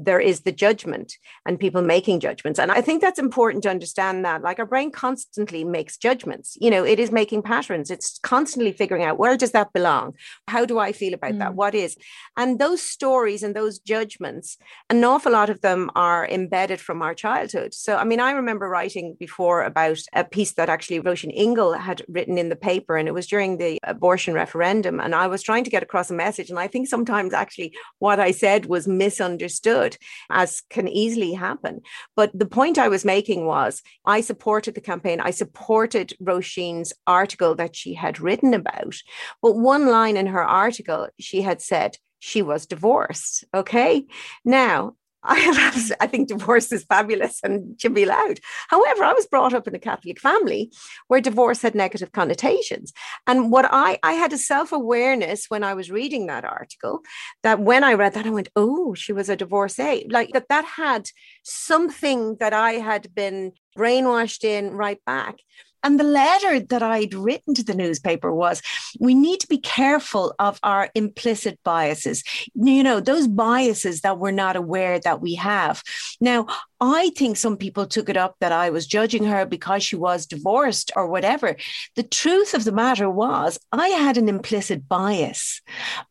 there 0.05 0.19
is 0.19 0.41
the 0.41 0.51
judgment 0.51 1.17
and 1.45 1.59
people 1.59 1.81
making 1.81 2.19
judgments. 2.19 2.59
And 2.59 2.71
I 2.71 2.81
think 2.81 3.01
that's 3.01 3.19
important 3.19 3.63
to 3.63 3.69
understand 3.69 4.25
that. 4.25 4.41
Like 4.41 4.59
our 4.59 4.65
brain 4.65 4.91
constantly 4.91 5.63
makes 5.63 5.97
judgments. 5.97 6.57
You 6.59 6.71
know, 6.71 6.83
it 6.83 6.99
is 6.99 7.11
making 7.11 7.43
patterns. 7.43 7.91
It's 7.91 8.19
constantly 8.19 8.71
figuring 8.71 9.03
out 9.03 9.19
where 9.19 9.37
does 9.37 9.51
that 9.51 9.73
belong? 9.73 10.15
How 10.47 10.65
do 10.65 10.79
I 10.79 10.91
feel 10.91 11.13
about 11.13 11.33
mm. 11.33 11.39
that? 11.39 11.55
What 11.55 11.75
is? 11.75 11.97
And 12.37 12.59
those 12.59 12.81
stories 12.81 13.43
and 13.43 13.55
those 13.55 13.79
judgments, 13.79 14.57
an 14.89 15.03
awful 15.03 15.31
lot 15.31 15.49
of 15.49 15.61
them 15.61 15.89
are 15.95 16.27
embedded 16.27 16.79
from 16.79 17.01
our 17.01 17.13
childhood. 17.13 17.73
So, 17.73 17.97
I 17.97 18.03
mean, 18.03 18.19
I 18.19 18.31
remember 18.31 18.67
writing 18.67 19.15
before 19.19 19.63
about 19.63 19.99
a 20.13 20.23
piece 20.23 20.53
that 20.53 20.69
actually 20.69 21.01
Roisin 21.01 21.31
Ingle 21.33 21.73
had 21.73 22.01
written 22.07 22.37
in 22.37 22.49
the 22.49 22.55
paper, 22.55 22.97
and 22.97 23.07
it 23.07 23.13
was 23.13 23.27
during 23.27 23.57
the 23.57 23.77
abortion 23.83 24.33
referendum. 24.33 24.99
And 24.99 25.13
I 25.13 25.27
was 25.27 25.43
trying 25.43 25.63
to 25.63 25.69
get 25.69 25.83
across 25.83 26.09
a 26.09 26.13
message. 26.13 26.49
And 26.49 26.59
I 26.59 26.67
think 26.67 26.87
sometimes 26.87 27.33
actually 27.33 27.75
what 27.99 28.19
I 28.19 28.31
said 28.31 28.65
was 28.65 28.87
misunderstood 28.87 29.90
as 30.29 30.61
can 30.69 30.87
easily 30.87 31.33
happen. 31.33 31.81
But 32.15 32.31
the 32.37 32.45
point 32.45 32.77
I 32.77 32.87
was 32.87 33.05
making 33.05 33.45
was 33.45 33.81
I 34.05 34.21
supported 34.21 34.75
the 34.75 34.81
campaign. 34.81 35.19
I 35.19 35.31
supported 35.31 36.13
Roisin's 36.21 36.93
article 37.07 37.55
that 37.55 37.75
she 37.75 37.93
had 37.93 38.19
written 38.19 38.53
about. 38.53 38.95
But 39.41 39.57
one 39.57 39.87
line 39.87 40.17
in 40.17 40.27
her 40.27 40.43
article, 40.43 41.09
she 41.19 41.41
had 41.41 41.61
said, 41.61 41.97
she 42.19 42.41
was 42.41 42.67
divorced. 42.67 43.43
Okay. 43.53 44.05
Now, 44.45 44.93
I 45.23 45.37
have, 45.39 45.91
I 45.99 46.07
think 46.07 46.27
divorce 46.27 46.71
is 46.71 46.83
fabulous 46.83 47.39
and 47.43 47.79
should 47.79 47.93
be 47.93 48.03
allowed. 48.03 48.39
However, 48.69 49.03
I 49.03 49.13
was 49.13 49.27
brought 49.27 49.53
up 49.53 49.67
in 49.67 49.75
a 49.75 49.79
Catholic 49.79 50.19
family 50.19 50.71
where 51.07 51.21
divorce 51.21 51.61
had 51.61 51.75
negative 51.75 52.11
connotations. 52.11 52.91
And 53.27 53.51
what 53.51 53.65
I, 53.69 53.99
I 54.03 54.13
had 54.13 54.33
a 54.33 54.37
self 54.37 54.71
awareness 54.71 55.45
when 55.49 55.63
I 55.63 55.73
was 55.73 55.91
reading 55.91 56.27
that 56.27 56.45
article 56.45 57.01
that 57.43 57.59
when 57.59 57.83
I 57.83 57.93
read 57.93 58.13
that, 58.15 58.25
I 58.25 58.31
went, 58.31 58.49
oh, 58.55 58.93
she 58.93 59.13
was 59.13 59.29
a 59.29 59.35
divorcee. 59.35 60.07
Like 60.09 60.31
that, 60.33 60.49
that 60.49 60.65
had 60.65 61.09
something 61.43 62.37
that 62.39 62.53
I 62.53 62.73
had 62.73 63.13
been 63.13 63.53
brainwashed 63.77 64.43
in 64.43 64.71
right 64.71 64.99
back. 65.05 65.37
And 65.83 65.99
the 65.99 66.03
letter 66.03 66.59
that 66.59 66.83
I'd 66.83 67.13
written 67.13 67.53
to 67.55 67.63
the 67.63 67.73
newspaper 67.73 68.33
was 68.33 68.61
we 68.99 69.13
need 69.13 69.39
to 69.41 69.47
be 69.47 69.57
careful 69.57 70.33
of 70.39 70.59
our 70.63 70.89
implicit 70.95 71.59
biases, 71.63 72.23
you 72.53 72.83
know, 72.83 72.99
those 72.99 73.27
biases 73.27 74.01
that 74.01 74.19
we're 74.19 74.31
not 74.31 74.55
aware 74.55 74.99
that 74.99 75.21
we 75.21 75.35
have. 75.35 75.83
Now, 76.19 76.47
I 76.79 77.11
think 77.15 77.37
some 77.37 77.57
people 77.57 77.85
took 77.85 78.09
it 78.09 78.17
up 78.17 78.35
that 78.39 78.51
I 78.51 78.69
was 78.69 78.87
judging 78.87 79.25
her 79.25 79.45
because 79.45 79.83
she 79.83 79.95
was 79.95 80.25
divorced 80.25 80.91
or 80.95 81.07
whatever. 81.07 81.55
The 81.95 82.03
truth 82.03 82.53
of 82.53 82.63
the 82.63 82.71
matter 82.71 83.09
was, 83.09 83.59
I 83.71 83.89
had 83.89 84.17
an 84.17 84.29
implicit 84.29 84.87
bias, 84.87 85.61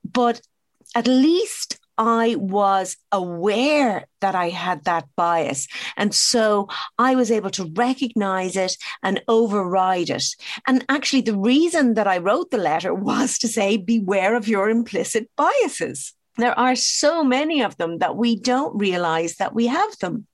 but 0.04 0.40
at 0.94 1.06
least 1.06 1.79
I 2.00 2.36
was 2.36 2.96
aware 3.12 4.06
that 4.22 4.34
I 4.34 4.48
had 4.48 4.84
that 4.84 5.06
bias. 5.16 5.68
And 5.98 6.14
so 6.14 6.68
I 6.98 7.14
was 7.14 7.30
able 7.30 7.50
to 7.50 7.70
recognize 7.74 8.56
it 8.56 8.78
and 9.02 9.22
override 9.28 10.08
it. 10.08 10.24
And 10.66 10.82
actually, 10.88 11.20
the 11.20 11.36
reason 11.36 11.94
that 11.94 12.06
I 12.06 12.16
wrote 12.16 12.50
the 12.50 12.56
letter 12.56 12.94
was 13.10 13.36
to 13.38 13.48
say, 13.48 13.76
beware 13.76 14.34
of 14.34 14.48
your 14.48 14.70
implicit 14.70 15.28
biases. 15.36 16.14
There 16.38 16.58
are 16.58 16.74
so 16.74 17.22
many 17.22 17.60
of 17.60 17.76
them 17.76 17.98
that 17.98 18.16
we 18.16 18.34
don't 18.34 18.78
realize 18.78 19.36
that 19.36 19.54
we 19.54 19.66
have 19.66 19.98
them. 19.98 20.26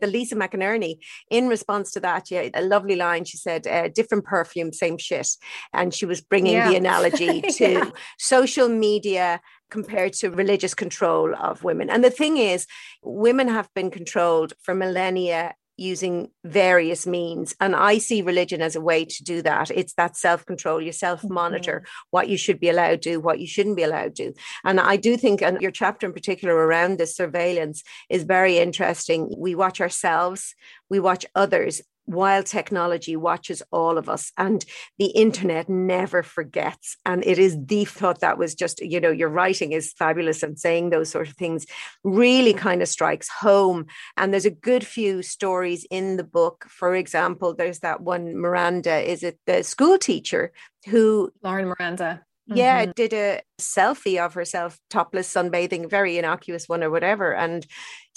The 0.00 0.06
Lisa 0.06 0.36
McInerney, 0.36 0.98
in 1.30 1.48
response 1.48 1.92
to 1.92 2.00
that, 2.00 2.30
yeah, 2.30 2.48
a 2.54 2.62
lovely 2.62 2.96
line. 2.96 3.24
She 3.24 3.36
said, 3.36 3.66
uh, 3.66 3.88
"Different 3.88 4.24
perfume, 4.24 4.72
same 4.72 4.98
shit," 4.98 5.28
and 5.72 5.94
she 5.94 6.06
was 6.06 6.20
bringing 6.20 6.54
yeah. 6.54 6.68
the 6.68 6.76
analogy 6.76 7.42
to 7.58 7.72
yeah. 7.72 7.90
social 8.18 8.68
media 8.68 9.40
compared 9.70 10.14
to 10.14 10.30
religious 10.30 10.74
control 10.74 11.34
of 11.34 11.62
women. 11.62 11.90
And 11.90 12.02
the 12.02 12.10
thing 12.10 12.38
is, 12.38 12.66
women 13.02 13.48
have 13.48 13.68
been 13.74 13.90
controlled 13.90 14.54
for 14.62 14.74
millennia 14.74 15.54
using 15.78 16.28
various 16.44 17.06
means. 17.06 17.54
And 17.60 17.74
I 17.74 17.98
see 17.98 18.22
religion 18.22 18.60
as 18.60 18.76
a 18.76 18.80
way 18.80 19.04
to 19.04 19.24
do 19.24 19.42
that. 19.42 19.70
It's 19.70 19.94
that 19.94 20.16
self 20.16 20.44
control, 20.44 20.80
you 20.80 20.92
self 20.92 21.22
monitor 21.24 21.80
mm-hmm. 21.84 22.08
what 22.10 22.28
you 22.28 22.36
should 22.36 22.60
be 22.60 22.68
allowed 22.68 23.02
to 23.02 23.10
do, 23.10 23.20
what 23.20 23.40
you 23.40 23.46
shouldn't 23.46 23.76
be 23.76 23.82
allowed 23.82 24.16
to. 24.16 24.32
And 24.64 24.80
I 24.80 24.96
do 24.96 25.16
think, 25.16 25.42
and 25.42 25.60
your 25.60 25.70
chapter 25.70 26.06
in 26.06 26.12
particular 26.12 26.54
around 26.54 26.98
this 26.98 27.16
surveillance 27.16 27.82
is 28.08 28.24
very 28.24 28.58
interesting. 28.58 29.32
We 29.36 29.54
watch 29.54 29.80
ourselves, 29.80 30.54
we 30.90 31.00
watch 31.00 31.24
others, 31.34 31.82
while 32.08 32.42
technology 32.42 33.16
watches 33.16 33.62
all 33.70 33.98
of 33.98 34.08
us 34.08 34.32
and 34.38 34.64
the 34.98 35.08
internet 35.08 35.68
never 35.68 36.22
forgets 36.22 36.96
and 37.04 37.22
it 37.26 37.38
is 37.38 37.58
the 37.66 37.84
thought 37.84 38.20
that 38.20 38.38
was 38.38 38.54
just 38.54 38.80
you 38.80 38.98
know 38.98 39.10
your 39.10 39.28
writing 39.28 39.72
is 39.72 39.92
fabulous 39.92 40.42
and 40.42 40.58
saying 40.58 40.88
those 40.88 41.10
sort 41.10 41.28
of 41.28 41.34
things 41.34 41.66
really 42.04 42.54
kind 42.54 42.80
of 42.80 42.88
strikes 42.88 43.28
home 43.28 43.84
and 44.16 44.32
there's 44.32 44.46
a 44.46 44.50
good 44.50 44.86
few 44.86 45.20
stories 45.20 45.86
in 45.90 46.16
the 46.16 46.24
book 46.24 46.64
for 46.70 46.94
example 46.94 47.54
there's 47.54 47.80
that 47.80 48.00
one 48.00 48.34
miranda 48.34 48.98
is 48.98 49.22
it 49.22 49.38
the 49.44 49.62
school 49.62 49.98
teacher 49.98 50.50
who 50.86 51.30
lauren 51.42 51.66
miranda 51.66 52.22
yeah, 52.54 52.82
mm-hmm. 52.82 52.92
did 52.96 53.12
a 53.12 53.42
selfie 53.60 54.24
of 54.24 54.32
herself 54.32 54.78
topless 54.88 55.32
sunbathing, 55.32 55.90
very 55.90 56.16
innocuous 56.16 56.68
one 56.68 56.82
or 56.82 56.90
whatever. 56.90 57.34
And 57.34 57.66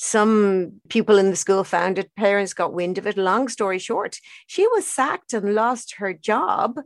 some 0.03 0.81
people 0.89 1.19
in 1.19 1.29
the 1.29 1.35
school 1.35 1.63
found 1.63 1.99
it, 1.99 2.09
parents 2.15 2.55
got 2.55 2.73
wind 2.73 2.97
of 2.97 3.05
it. 3.05 3.17
Long 3.17 3.47
story 3.47 3.77
short, 3.77 4.17
she 4.47 4.65
was 4.69 4.87
sacked 4.87 5.31
and 5.31 5.53
lost 5.53 5.93
her 5.97 6.11
job 6.11 6.79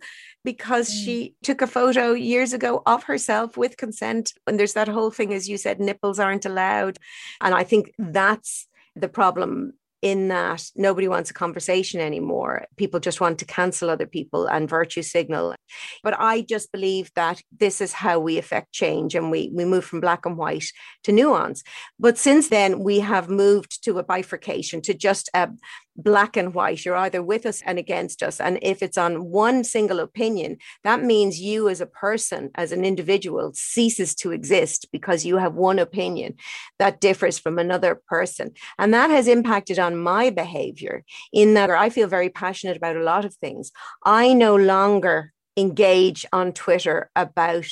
because 0.43 0.89
mm. 0.89 1.05
she 1.05 1.35
took 1.41 1.61
a 1.61 1.67
photo 1.67 2.11
years 2.11 2.51
ago 2.51 2.83
of 2.85 3.03
herself 3.03 3.55
with 3.55 3.77
consent. 3.77 4.33
And 4.45 4.59
there's 4.59 4.73
that 4.73 4.89
whole 4.89 5.11
thing, 5.11 5.33
as 5.33 5.47
you 5.47 5.57
said, 5.57 5.79
nipples 5.79 6.19
aren't 6.19 6.45
allowed. 6.45 6.97
And 7.39 7.55
I 7.55 7.63
think 7.63 7.93
that's 7.97 8.67
the 8.97 9.07
problem 9.07 9.75
in 10.05 10.27
that 10.27 10.63
nobody 10.75 11.07
wants 11.07 11.31
a 11.31 11.33
conversation 11.33 11.99
anymore. 11.99 12.65
People 12.77 12.99
just 12.99 13.19
want 13.19 13.39
to 13.39 13.45
cancel 13.45 13.89
other 13.89 14.05
people 14.05 14.45
and 14.45 14.69
virtue 14.69 15.01
signal. 15.01 15.55
But 16.03 16.13
I 16.19 16.41
just 16.41 16.71
believe 16.71 17.09
that 17.15 17.41
this 17.57 17.81
is 17.81 17.91
how 17.91 18.19
we 18.19 18.37
affect 18.37 18.71
change 18.71 19.15
and 19.15 19.31
we, 19.31 19.49
we 19.51 19.65
move 19.65 19.83
from 19.83 20.01
black 20.01 20.27
and 20.27 20.37
white 20.37 20.67
to 21.05 21.11
nuance. 21.11 21.63
But 21.99 22.19
since 22.19 22.49
then, 22.49 22.81
we 22.81 22.99
have 22.99 23.29
moved 23.29 23.83
to 23.85 23.97
a 23.97 24.03
bifurcation, 24.03 24.79
to 24.83 24.93
just 24.93 25.27
a 25.33 25.49
black 25.95 26.35
and 26.35 26.53
white. 26.53 26.83
You're 26.83 26.95
either 26.95 27.23
with 27.23 27.45
us 27.45 27.61
and 27.65 27.79
against 27.79 28.21
us. 28.21 28.39
And 28.39 28.59
if 28.61 28.81
it's 28.83 28.97
on 28.97 29.29
one 29.29 29.63
single 29.63 29.99
opinion, 29.99 30.57
that 30.83 31.03
means 31.03 31.39
you 31.39 31.69
as 31.69 31.81
a 31.81 31.85
person, 31.85 32.51
as 32.55 32.71
an 32.71 32.83
individual, 32.83 33.51
ceases 33.53 34.13
to 34.15 34.31
exist 34.31 34.87
because 34.91 35.25
you 35.25 35.37
have 35.37 35.53
one 35.53 35.79
opinion 35.79 36.35
that 36.79 36.99
differs 36.99 37.39
from 37.39 37.57
another 37.57 38.01
person. 38.07 38.51
And 38.77 38.93
that 38.93 39.09
has 39.09 39.27
impacted 39.27 39.79
on 39.79 39.97
my 39.97 40.29
behavior 40.29 41.03
in 41.31 41.53
that 41.53 41.69
I 41.69 41.89
feel 41.89 42.07
very 42.07 42.29
passionate 42.29 42.77
about 42.77 42.97
a 42.97 43.03
lot 43.03 43.25
of 43.25 43.35
things. 43.35 43.71
I 44.03 44.33
no 44.33 44.55
longer 44.55 45.33
engage 45.57 46.25
on 46.33 46.51
Twitter 46.51 47.09
about 47.15 47.65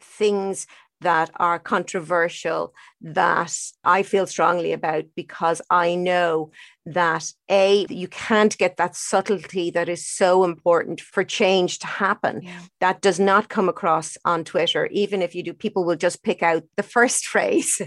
things 0.00 0.66
that 1.00 1.30
are 1.36 1.58
controversial 1.58 2.74
that 3.00 3.56
I 3.84 4.02
feel 4.02 4.26
strongly 4.26 4.72
about 4.72 5.04
because 5.14 5.62
I 5.70 5.94
know 5.94 6.50
that 6.84 7.32
A, 7.50 7.86
you 7.90 8.08
can't 8.08 8.56
get 8.56 8.78
that 8.78 8.96
subtlety 8.96 9.70
that 9.70 9.88
is 9.88 10.06
so 10.06 10.42
important 10.44 11.00
for 11.00 11.22
change 11.22 11.78
to 11.80 11.86
happen. 11.86 12.40
Yeah. 12.42 12.60
That 12.80 13.02
does 13.02 13.20
not 13.20 13.48
come 13.48 13.68
across 13.68 14.16
on 14.24 14.42
Twitter. 14.42 14.86
Even 14.86 15.20
if 15.20 15.34
you 15.34 15.42
do, 15.42 15.52
people 15.52 15.84
will 15.84 15.96
just 15.96 16.22
pick 16.22 16.42
out 16.42 16.64
the 16.76 16.82
first 16.82 17.26
phrase 17.32 17.80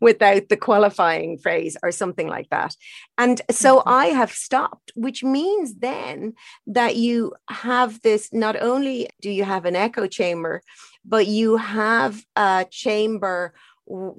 without 0.00 0.48
the 0.48 0.56
qualifying 0.56 1.38
phrase 1.38 1.76
or 1.82 1.90
something 1.90 2.28
like 2.28 2.48
that. 2.50 2.76
And 3.16 3.40
so 3.50 3.78
mm-hmm. 3.78 3.88
I 3.88 4.06
have 4.06 4.32
stopped, 4.32 4.92
which 4.94 5.24
means 5.24 5.76
then 5.76 6.34
that 6.66 6.96
you 6.96 7.32
have 7.48 8.02
this 8.02 8.32
not 8.32 8.60
only 8.60 9.08
do 9.20 9.30
you 9.30 9.44
have 9.44 9.64
an 9.64 9.76
echo 9.76 10.06
chamber, 10.06 10.62
but 11.04 11.26
you 11.26 11.56
have 11.56 12.24
a 12.36 12.66
chamber 12.70 13.54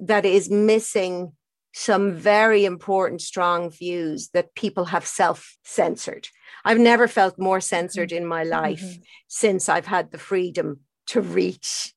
that 0.00 0.24
is 0.24 0.50
missing 0.50 1.32
some 1.72 2.12
very 2.12 2.64
important, 2.64 3.20
strong 3.20 3.70
views 3.70 4.28
that 4.28 4.54
people 4.54 4.86
have 4.86 5.06
self 5.06 5.56
censored. 5.64 6.28
I've 6.64 6.78
never 6.78 7.08
felt 7.08 7.38
more 7.38 7.60
censored 7.60 8.12
in 8.12 8.24
my 8.24 8.44
life 8.44 8.82
mm-hmm. 8.82 9.02
since 9.26 9.68
I've 9.68 9.86
had 9.86 10.12
the 10.12 10.18
freedom 10.18 10.80
to 11.08 11.20
reach 11.20 11.93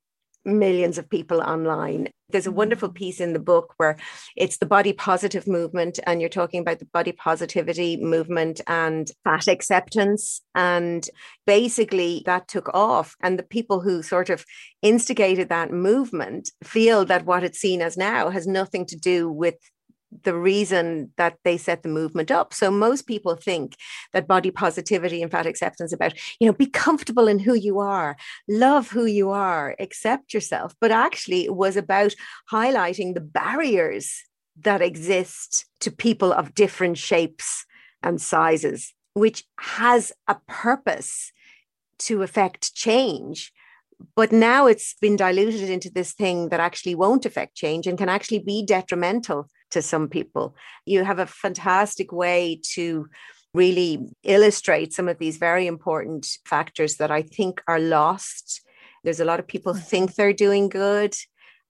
millions 0.47 0.97
of 0.97 1.09
people 1.09 1.41
online. 1.41 2.07
There's 2.29 2.47
a 2.47 2.51
wonderful 2.51 2.89
mm. 2.89 2.95
piece 2.95 3.19
in 3.19 3.33
the 3.33 3.39
book 3.39 3.73
where 3.77 3.97
it's 4.35 4.57
the 4.57 4.65
body 4.65 4.93
positive 4.93 5.47
movement, 5.47 5.99
and 6.05 6.19
you're 6.19 6.29
talking 6.29 6.61
about 6.61 6.79
the 6.79 6.85
body 6.85 7.11
positivity 7.11 7.97
movement 7.97 8.61
and 8.67 9.09
fat 9.23 9.47
acceptance. 9.47 10.41
And 10.55 11.07
basically, 11.45 12.23
that 12.25 12.47
took 12.47 12.69
off. 12.73 13.15
And 13.21 13.37
the 13.37 13.43
people 13.43 13.81
who 13.81 14.01
sort 14.01 14.29
of 14.29 14.45
instigated 14.81 15.49
that 15.49 15.71
movement 15.71 16.51
feel 16.63 17.05
that 17.05 17.25
what 17.25 17.43
it's 17.43 17.59
seen 17.59 17.81
as 17.81 17.97
now 17.97 18.29
has 18.29 18.47
nothing 18.47 18.85
to 18.87 18.95
do 18.95 19.29
with 19.29 19.55
the 20.23 20.35
reason 20.35 21.11
that 21.17 21.37
they 21.43 21.57
set 21.57 21.83
the 21.83 21.89
movement 21.89 22.31
up. 22.31 22.53
So 22.53 22.71
most 22.71 23.07
people 23.07 23.35
think 23.35 23.75
that 24.13 24.27
body 24.27 24.51
positivity 24.51 25.21
and 25.21 25.31
fat 25.31 25.45
acceptance 25.45 25.91
about, 25.91 26.13
you 26.39 26.47
know, 26.47 26.53
be 26.53 26.65
comfortable 26.65 27.27
in 27.27 27.39
who 27.39 27.53
you 27.53 27.79
are, 27.79 28.15
love 28.47 28.89
who 28.89 29.05
you 29.05 29.29
are, 29.31 29.75
accept 29.79 30.33
yourself. 30.33 30.73
But 30.79 30.91
actually 30.91 31.45
it 31.45 31.55
was 31.55 31.75
about 31.75 32.13
highlighting 32.51 33.13
the 33.13 33.21
barriers 33.21 34.23
that 34.61 34.81
exist 34.81 35.65
to 35.81 35.91
people 35.91 36.31
of 36.31 36.55
different 36.55 36.97
shapes 36.97 37.65
and 38.01 38.21
sizes, 38.21 38.93
which 39.13 39.43
has 39.59 40.13
a 40.27 40.37
purpose 40.47 41.31
to 41.99 42.23
affect 42.23 42.73
change 42.73 43.51
but 44.15 44.31
now 44.31 44.67
it's 44.67 44.95
been 45.01 45.15
diluted 45.15 45.69
into 45.69 45.89
this 45.89 46.13
thing 46.13 46.49
that 46.49 46.59
actually 46.59 46.95
won't 46.95 47.25
affect 47.25 47.55
change 47.55 47.87
and 47.87 47.97
can 47.97 48.09
actually 48.09 48.39
be 48.39 48.63
detrimental 48.63 49.47
to 49.71 49.81
some 49.81 50.07
people. 50.07 50.55
You 50.85 51.03
have 51.03 51.19
a 51.19 51.25
fantastic 51.25 52.11
way 52.11 52.61
to 52.73 53.07
really 53.53 53.99
illustrate 54.23 54.93
some 54.93 55.07
of 55.07 55.17
these 55.17 55.37
very 55.37 55.67
important 55.67 56.27
factors 56.45 56.97
that 56.97 57.11
I 57.11 57.21
think 57.21 57.61
are 57.67 57.79
lost. 57.79 58.61
There's 59.03 59.19
a 59.19 59.25
lot 59.25 59.39
of 59.39 59.47
people 59.47 59.73
think 59.73 60.15
they're 60.15 60.33
doing 60.33 60.69
good 60.69 61.15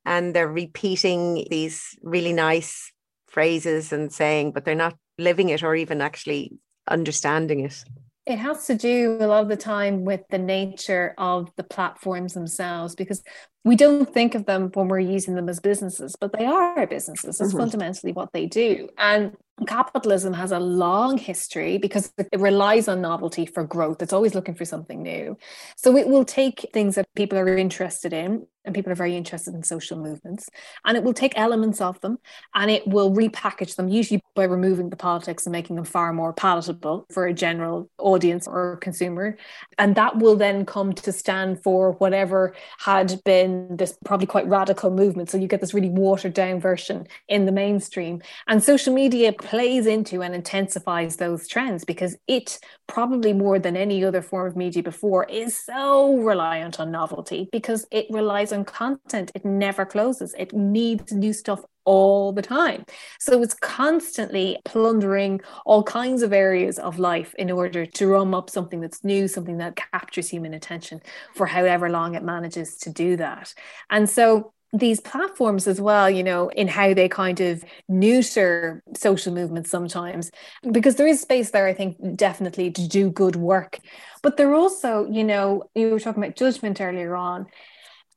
and 0.06 0.34
they're 0.34 0.48
repeating 0.48 1.48
these 1.50 1.84
really 2.02 2.34
nice 2.34 2.92
phrases 3.28 3.92
and 3.92 4.12
saying, 4.12 4.52
but 4.52 4.66
they're 4.66 4.76
not 4.76 4.96
living 5.18 5.50
it 5.50 5.64
or 5.64 5.76
even 5.76 6.02
actually 6.02 6.54
understanding 6.88 7.62
it. 7.62 7.84
It 8.28 8.38
has 8.40 8.66
to 8.68 8.76
do 8.76 9.18
a 9.22 9.28
lot 9.28 9.42
of 9.42 9.50
the 9.50 9.58
time 9.58 10.04
with 10.04 10.22
the 10.30 10.38
nature 10.38 11.16
of 11.18 11.50
the 11.56 11.64
platforms 11.64 12.34
themselves 12.34 12.94
because 12.94 13.24
we 13.64 13.76
don't 13.76 14.14
think 14.14 14.36
of 14.36 14.46
them 14.46 14.70
when 14.74 14.88
we're 14.88 15.00
using 15.00 15.36
them 15.36 15.50
as 15.50 15.60
businesses, 15.60 16.16
but 16.20 16.32
they 16.38 16.46
are 16.46 16.86
businesses. 16.88 17.38
That's 17.38 17.52
mm-hmm. 17.52 17.60
fundamentally 17.60 18.14
what 18.14 18.32
they 18.34 18.46
do. 18.46 18.90
And 18.98 19.36
capitalism 19.66 20.34
has 20.34 20.52
a 20.52 20.60
long 20.60 21.18
history 21.18 21.78
because 21.78 22.14
it 22.18 22.40
relies 22.40 22.88
on 22.88 23.02
novelty 23.02 23.46
for 23.46 23.64
growth. 23.64 24.02
It's 24.02 24.14
always 24.14 24.36
looking 24.36 24.56
for 24.56 24.66
something 24.66 25.02
new. 25.02 25.38
So 25.76 25.98
it 25.98 26.08
will 26.08 26.26
take 26.26 26.70
things 26.74 26.96
that 26.96 27.08
people 27.16 27.38
are 27.38 27.58
interested 27.58 28.14
in, 28.14 28.46
and 28.68 28.76
people 28.76 28.92
are 28.92 28.96
very 28.96 29.16
interested 29.16 29.56
in 29.56 29.64
social 29.64 29.98
movements, 29.98 30.50
and 30.86 30.96
it 30.96 31.04
will 31.04 31.14
take 31.14 31.34
elements 31.36 31.82
of 31.82 32.00
them 32.02 32.20
and 32.54 32.70
it 32.70 32.86
will 32.86 33.12
repackage 33.12 33.76
them, 33.76 33.88
usually 33.88 34.22
by 34.36 34.44
removing 34.44 34.90
the 34.90 34.96
politics 34.96 35.46
and 35.46 35.52
making 35.52 35.78
them 35.78 35.86
far 35.86 36.14
more 36.14 36.34
palatable 36.34 37.08
for 37.10 37.26
a 37.26 37.34
general 37.34 37.90
audience 37.98 38.48
or 38.48 38.78
consumer. 38.78 39.38
And 39.80 39.96
that 39.96 40.20
will 40.20 40.36
then 40.36 40.66
come 40.66 40.94
to 40.94 41.12
stand 41.12 41.64
for 41.64 41.94
whatever 41.94 42.54
had 42.80 43.20
been 43.24 43.78
this 43.78 43.98
probably 44.06 44.28
quite 44.28 44.48
radical 44.48 44.92
movement. 44.92 45.30
So 45.30 45.38
you 45.38 45.48
get 45.48 45.62
this 45.62 45.74
really 45.74 45.90
watered 45.90 46.34
down 46.34 46.60
version 46.60 47.08
in 47.28 47.46
the 47.46 47.52
mainstream. 47.52 48.22
And 48.48 48.64
social 48.64 48.94
media 48.94 49.34
plays 49.34 49.86
into 49.86 50.22
and 50.22 50.36
intensifies 50.36 51.16
those 51.16 51.48
trends 51.48 51.86
because 51.86 52.18
it, 52.28 52.60
probably 52.88 53.34
more 53.34 53.60
than 53.60 53.78
any 53.78 54.04
other 54.04 54.22
form 54.22 54.48
of 54.48 54.56
media 54.56 54.84
before, 54.84 55.24
is 55.26 55.58
so 55.58 56.18
reliant 56.18 56.80
on 56.80 56.92
novelty 56.92 57.50
because 57.52 57.88
it 57.92 58.06
relies 58.10 58.52
on 58.52 58.57
content. 58.66 59.32
It 59.36 59.46
never 59.46 59.86
closes, 59.86 60.34
it 60.38 60.54
needs 60.54 61.12
new 61.12 61.34
stuff 61.34 61.62
all 61.86 62.34
the 62.34 62.42
time. 62.42 62.86
So 63.20 63.42
it's 63.42 63.54
constantly 63.54 64.58
plundering 64.66 65.40
all 65.66 65.84
kinds 65.84 66.22
of 66.22 66.34
areas 66.34 66.80
of 66.80 67.00
life 67.00 67.34
in 67.36 67.50
order 67.50 67.86
to 67.86 68.06
drum 68.06 68.34
up 68.34 68.50
something 68.50 68.82
that's 68.82 69.06
new, 69.06 69.28
something 69.28 69.58
that 69.60 69.78
captures 69.78 70.28
human 70.28 70.54
attention 70.54 71.02
for 71.34 71.46
however 71.46 71.90
long 71.90 72.16
it 72.16 72.24
manages 72.24 72.76
to 72.80 72.90
do 72.90 73.16
that. 73.16 73.54
And 73.90 74.10
so 74.10 74.54
these 74.74 75.00
platforms 75.00 75.66
as 75.66 75.80
well, 75.80 76.10
you 76.10 76.24
know, 76.24 76.50
in 76.50 76.68
how 76.68 76.94
they 76.94 77.08
kind 77.08 77.40
of 77.40 77.64
neuter 77.88 78.84
social 78.96 79.34
movements 79.34 79.70
sometimes, 79.70 80.30
because 80.72 80.96
there 80.96 81.08
is 81.08 81.22
space 81.22 81.52
there, 81.52 81.68
I 81.68 81.74
think, 81.74 81.96
definitely 82.18 82.72
to 82.72 82.88
do 82.88 83.10
good 83.10 83.38
work. 83.38 83.80
But 84.22 84.36
they're 84.36 84.54
also, 84.54 85.10
you 85.10 85.24
know, 85.24 85.64
you 85.74 85.90
were 85.90 86.02
talking 86.02 86.22
about 86.22 86.36
judgment 86.36 86.82
earlier 86.82 87.16
on. 87.16 87.46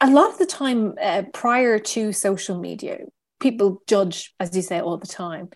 A 0.01 0.11
lot 0.11 0.31
of 0.31 0.39
the 0.39 0.47
time 0.47 0.95
uh, 1.01 1.25
prior 1.33 1.79
to 1.79 2.13
social 2.13 2.59
media, 2.59 2.99
people 3.41 3.83
judge, 3.87 4.35
as 4.41 4.55
you 4.57 4.63
say, 4.63 4.81
all 4.81 4.97
the 4.97 5.07
time. 5.07 5.51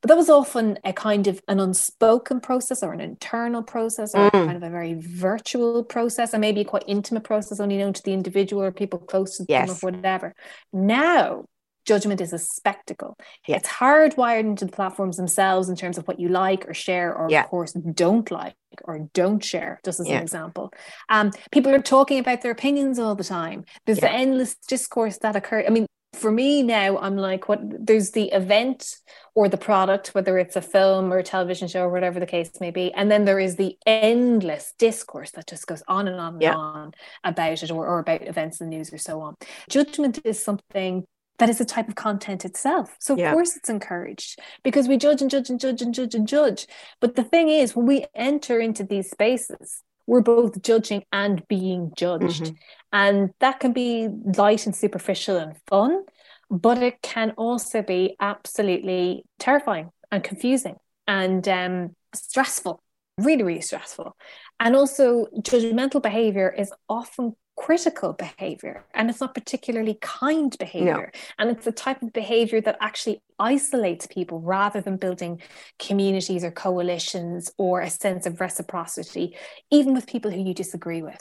But 0.00 0.08
that 0.08 0.16
was 0.16 0.28
often 0.28 0.78
a 0.84 0.92
kind 0.92 1.28
of 1.28 1.40
an 1.46 1.60
unspoken 1.60 2.40
process 2.40 2.82
or 2.82 2.92
an 2.92 3.00
internal 3.00 3.62
process 3.62 4.14
or 4.14 4.30
mm. 4.30 4.46
kind 4.46 4.56
of 4.56 4.64
a 4.64 4.70
very 4.70 4.94
virtual 4.94 5.84
process 5.84 6.32
and 6.32 6.40
maybe 6.40 6.62
a 6.62 6.64
quite 6.64 6.82
intimate 6.88 7.22
process 7.22 7.60
only 7.60 7.78
known 7.78 7.92
to 7.92 8.02
the 8.02 8.12
individual 8.12 8.62
or 8.64 8.72
people 8.72 8.98
close 8.98 9.36
to 9.36 9.46
yes. 9.48 9.68
them 9.68 9.76
or 9.76 9.92
whatever. 9.92 10.34
Now, 10.72 11.44
judgment 11.84 12.20
is 12.20 12.32
a 12.32 12.38
spectacle. 12.38 13.16
Yeah. 13.46 13.56
It's 13.56 13.68
hardwired 13.68 14.40
into 14.40 14.64
the 14.64 14.72
platforms 14.72 15.16
themselves 15.16 15.68
in 15.68 15.76
terms 15.76 15.98
of 15.98 16.06
what 16.06 16.20
you 16.20 16.28
like 16.28 16.68
or 16.68 16.74
share 16.74 17.14
or 17.14 17.28
yeah. 17.30 17.44
of 17.44 17.48
course 17.48 17.72
don't 17.72 18.30
like 18.30 18.54
or 18.84 19.08
don't 19.12 19.44
share, 19.44 19.80
just 19.84 20.00
as 20.00 20.08
yeah. 20.08 20.16
an 20.16 20.22
example. 20.22 20.72
Um, 21.08 21.30
people 21.50 21.74
are 21.74 21.82
talking 21.82 22.18
about 22.18 22.42
their 22.42 22.52
opinions 22.52 22.98
all 22.98 23.14
the 23.14 23.24
time. 23.24 23.64
There's 23.86 24.00
the 24.00 24.10
endless 24.10 24.56
discourse 24.68 25.18
that 25.18 25.36
occurs. 25.36 25.64
I 25.66 25.70
mean, 25.70 25.86
for 26.14 26.30
me 26.30 26.62
now 26.62 26.98
i'm 26.98 27.16
like 27.16 27.48
what 27.48 27.58
there's 27.62 28.10
the 28.10 28.30
event 28.32 28.96
or 29.34 29.48
the 29.48 29.56
product 29.56 30.08
whether 30.08 30.38
it's 30.38 30.56
a 30.56 30.62
film 30.62 31.12
or 31.12 31.18
a 31.18 31.22
television 31.22 31.66
show 31.66 31.84
or 31.84 31.88
whatever 31.88 32.20
the 32.20 32.26
case 32.26 32.50
may 32.60 32.70
be 32.70 32.92
and 32.92 33.10
then 33.10 33.24
there 33.24 33.40
is 33.40 33.56
the 33.56 33.76
endless 33.86 34.74
discourse 34.78 35.30
that 35.30 35.46
just 35.46 35.66
goes 35.66 35.82
on 35.88 36.08
and 36.08 36.20
on 36.20 36.34
and 36.34 36.44
on 36.54 36.92
about 37.24 37.62
it 37.62 37.70
or, 37.70 37.86
or 37.86 37.98
about 37.98 38.26
events 38.26 38.60
and 38.60 38.68
news 38.68 38.92
or 38.92 38.98
so 38.98 39.20
on 39.22 39.34
judgment 39.70 40.18
is 40.24 40.42
something 40.42 41.04
that 41.42 41.48
is 41.48 41.60
a 41.60 41.64
type 41.64 41.88
of 41.88 41.96
content 41.96 42.44
itself. 42.44 42.94
So 43.00 43.14
of 43.14 43.18
yeah. 43.18 43.32
course 43.32 43.56
it's 43.56 43.68
encouraged 43.68 44.38
because 44.62 44.86
we 44.86 44.96
judge 44.96 45.20
and 45.22 45.28
judge 45.28 45.50
and 45.50 45.58
judge 45.58 45.82
and 45.82 45.92
judge 45.92 46.14
and 46.14 46.28
judge. 46.28 46.68
But 47.00 47.16
the 47.16 47.24
thing 47.24 47.48
is, 47.48 47.74
when 47.74 47.84
we 47.84 48.06
enter 48.14 48.60
into 48.60 48.84
these 48.84 49.10
spaces, 49.10 49.82
we're 50.06 50.20
both 50.20 50.62
judging 50.62 51.02
and 51.10 51.42
being 51.48 51.94
judged. 51.96 52.44
Mm-hmm. 52.44 52.54
And 52.92 53.30
that 53.40 53.58
can 53.58 53.72
be 53.72 54.08
light 54.36 54.66
and 54.66 54.76
superficial 54.76 55.36
and 55.36 55.56
fun, 55.66 56.04
but 56.48 56.80
it 56.80 57.02
can 57.02 57.32
also 57.32 57.82
be 57.82 58.14
absolutely 58.20 59.24
terrifying 59.40 59.90
and 60.12 60.22
confusing 60.22 60.76
and 61.08 61.48
um, 61.48 61.96
stressful, 62.14 62.80
really, 63.18 63.42
really 63.42 63.62
stressful. 63.62 64.16
And 64.60 64.76
also, 64.76 65.26
judgmental 65.38 66.00
behavior 66.00 66.54
is 66.56 66.72
often 66.88 67.34
critical 67.56 68.12
behavior 68.14 68.84
and 68.94 69.10
it's 69.10 69.20
not 69.20 69.34
particularly 69.34 69.98
kind 70.00 70.56
behavior 70.58 71.10
no. 71.12 71.20
and 71.38 71.50
it's 71.50 71.64
the 71.64 71.72
type 71.72 72.00
of 72.02 72.12
behavior 72.12 72.60
that 72.60 72.78
actually 72.80 73.20
isolates 73.38 74.06
people 74.06 74.40
rather 74.40 74.80
than 74.80 74.96
building 74.96 75.40
communities 75.78 76.44
or 76.44 76.50
coalitions 76.50 77.52
or 77.58 77.80
a 77.80 77.90
sense 77.90 78.26
of 78.26 78.40
reciprocity 78.40 79.36
even 79.70 79.92
with 79.92 80.06
people 80.06 80.30
who 80.30 80.42
you 80.42 80.54
disagree 80.54 81.02
with 81.02 81.20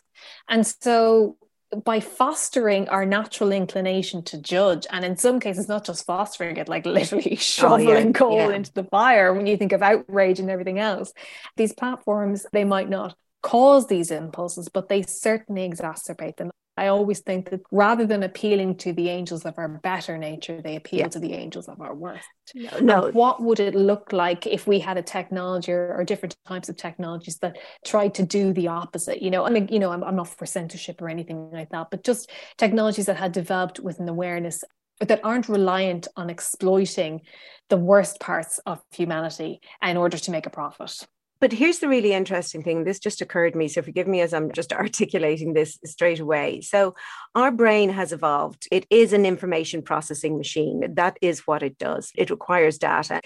and 0.50 0.66
so 0.66 1.38
by 1.86 2.00
fostering 2.00 2.90
our 2.90 3.06
natural 3.06 3.52
inclination 3.52 4.24
to 4.24 4.38
judge, 4.38 4.86
and 4.90 5.06
in 5.06 5.16
some 5.16 5.40
cases, 5.40 5.70
not 5.70 5.86
just 5.86 6.06
fostering 6.06 6.58
it, 6.58 6.68
like 6.68 6.86
literally 6.86 7.36
shoveling 7.38 7.88
oh, 7.90 8.00
yeah, 8.00 8.12
coal 8.12 8.50
yeah. 8.50 8.56
into 8.56 8.74
the 8.74 8.84
fire 8.84 9.34
when 9.34 9.48
you 9.48 9.56
think 9.56 9.72
of 9.72 9.82
outrage 9.82 10.40
and 10.40 10.50
everything 10.50 10.80
else, 10.80 11.14
these 11.56 11.74
platforms, 11.74 12.46
they 12.52 12.66
might 12.66 12.90
not 12.90 13.16
cause 13.42 13.88
these 13.88 14.12
impulses, 14.12 14.70
but 14.70 14.89
they 14.89 15.02
certainly 15.02 15.70
exacerbate 15.70 16.38
them. 16.38 16.52
I 16.78 16.88
always 16.88 17.20
think 17.20 17.50
that 17.50 17.62
rather 17.72 18.06
than 18.08 18.24
appealing 18.24 18.78
to 18.78 18.94
the 18.94 19.10
angels 19.10 19.46
of 19.46 19.56
our 19.58 19.68
better 19.68 20.18
nature, 20.18 20.62
they 20.62 20.78
appeal 20.78 21.00
yeah. 21.00 21.08
to 21.10 21.20
the 21.20 21.34
angels 21.34 21.68
of 21.68 21.82
our 21.82 21.94
worst. 21.94 22.26
No, 22.56 22.80
no. 22.80 23.12
what 23.12 23.42
would 23.42 23.60
it 23.60 23.76
look 23.76 24.14
like 24.14 24.48
if 24.48 24.68
we 24.68 24.80
had 24.80 24.98
a 24.98 25.04
technology 25.04 25.74
or, 25.74 25.94
or, 25.94 26.04
different 26.06 26.36
types 26.48 26.70
of 26.70 26.78
technologies 26.78 27.38
that 27.39 27.58
tried 27.86 28.16
to 28.16 28.26
do 28.26 28.54
the 28.54 28.70
opposite? 28.70 29.22
You 29.22 29.32
know, 29.32 29.46
I 29.46 29.50
mean, 29.50 29.68
you 29.70 29.80
know, 29.80 29.92
I'm, 29.92 30.04
I'm 30.04 30.16
not 30.16 30.30
for 30.30 30.46
censorship 30.46 31.02
or 31.02 31.10
anything 31.10 31.52
like 31.52 31.70
that, 31.70 31.89
but 31.92 32.04
just 32.04 32.32
technologies 32.58 33.06
that 33.08 33.18
had 33.18 33.34
developed 33.34 33.80
with 33.80 34.00
an 34.00 34.08
awareness 34.08 34.64
that 35.02 35.20
aren't 35.24 35.50
reliant 35.50 36.08
on 36.16 36.30
exploiting 36.30 37.22
the 37.70 37.78
worst 37.78 38.20
parts 38.20 38.60
of 38.66 38.82
humanity 38.92 39.60
in 39.84 39.98
order 39.98 40.18
to 40.18 40.32
make 40.32 40.46
a 40.46 40.50
profit. 40.50 41.06
But 41.42 41.52
here's 41.52 41.80
the 41.80 41.89
really 41.89 42.14
interesting 42.14 42.62
thing. 42.62 42.84
This 42.84 43.00
just 43.00 43.20
occurred 43.20 43.54
to 43.54 43.58
me. 43.58 43.68
So 43.68 43.82
forgive 43.82 44.08
me 44.08 44.22
as 44.22 44.32
I'm 44.34 44.52
just 44.52 44.72
articulating 44.86 45.54
this 45.54 45.80
straight 45.84 46.20
away. 46.20 46.62
So 46.62 46.96
our 47.36 47.52
brain 47.52 47.89
has 47.89 48.14
evolved. 48.14 48.68
It 48.72 48.86
is 48.92 49.12
an 49.12 49.26
information 49.26 49.82
processing 49.82 50.38
machine. 50.38 50.94
That 50.94 51.18
is 51.22 51.48
what 51.48 51.64
it 51.64 51.80
does. 51.80 52.12
It 52.16 52.30
requires 52.30 52.78
data. 52.78 53.22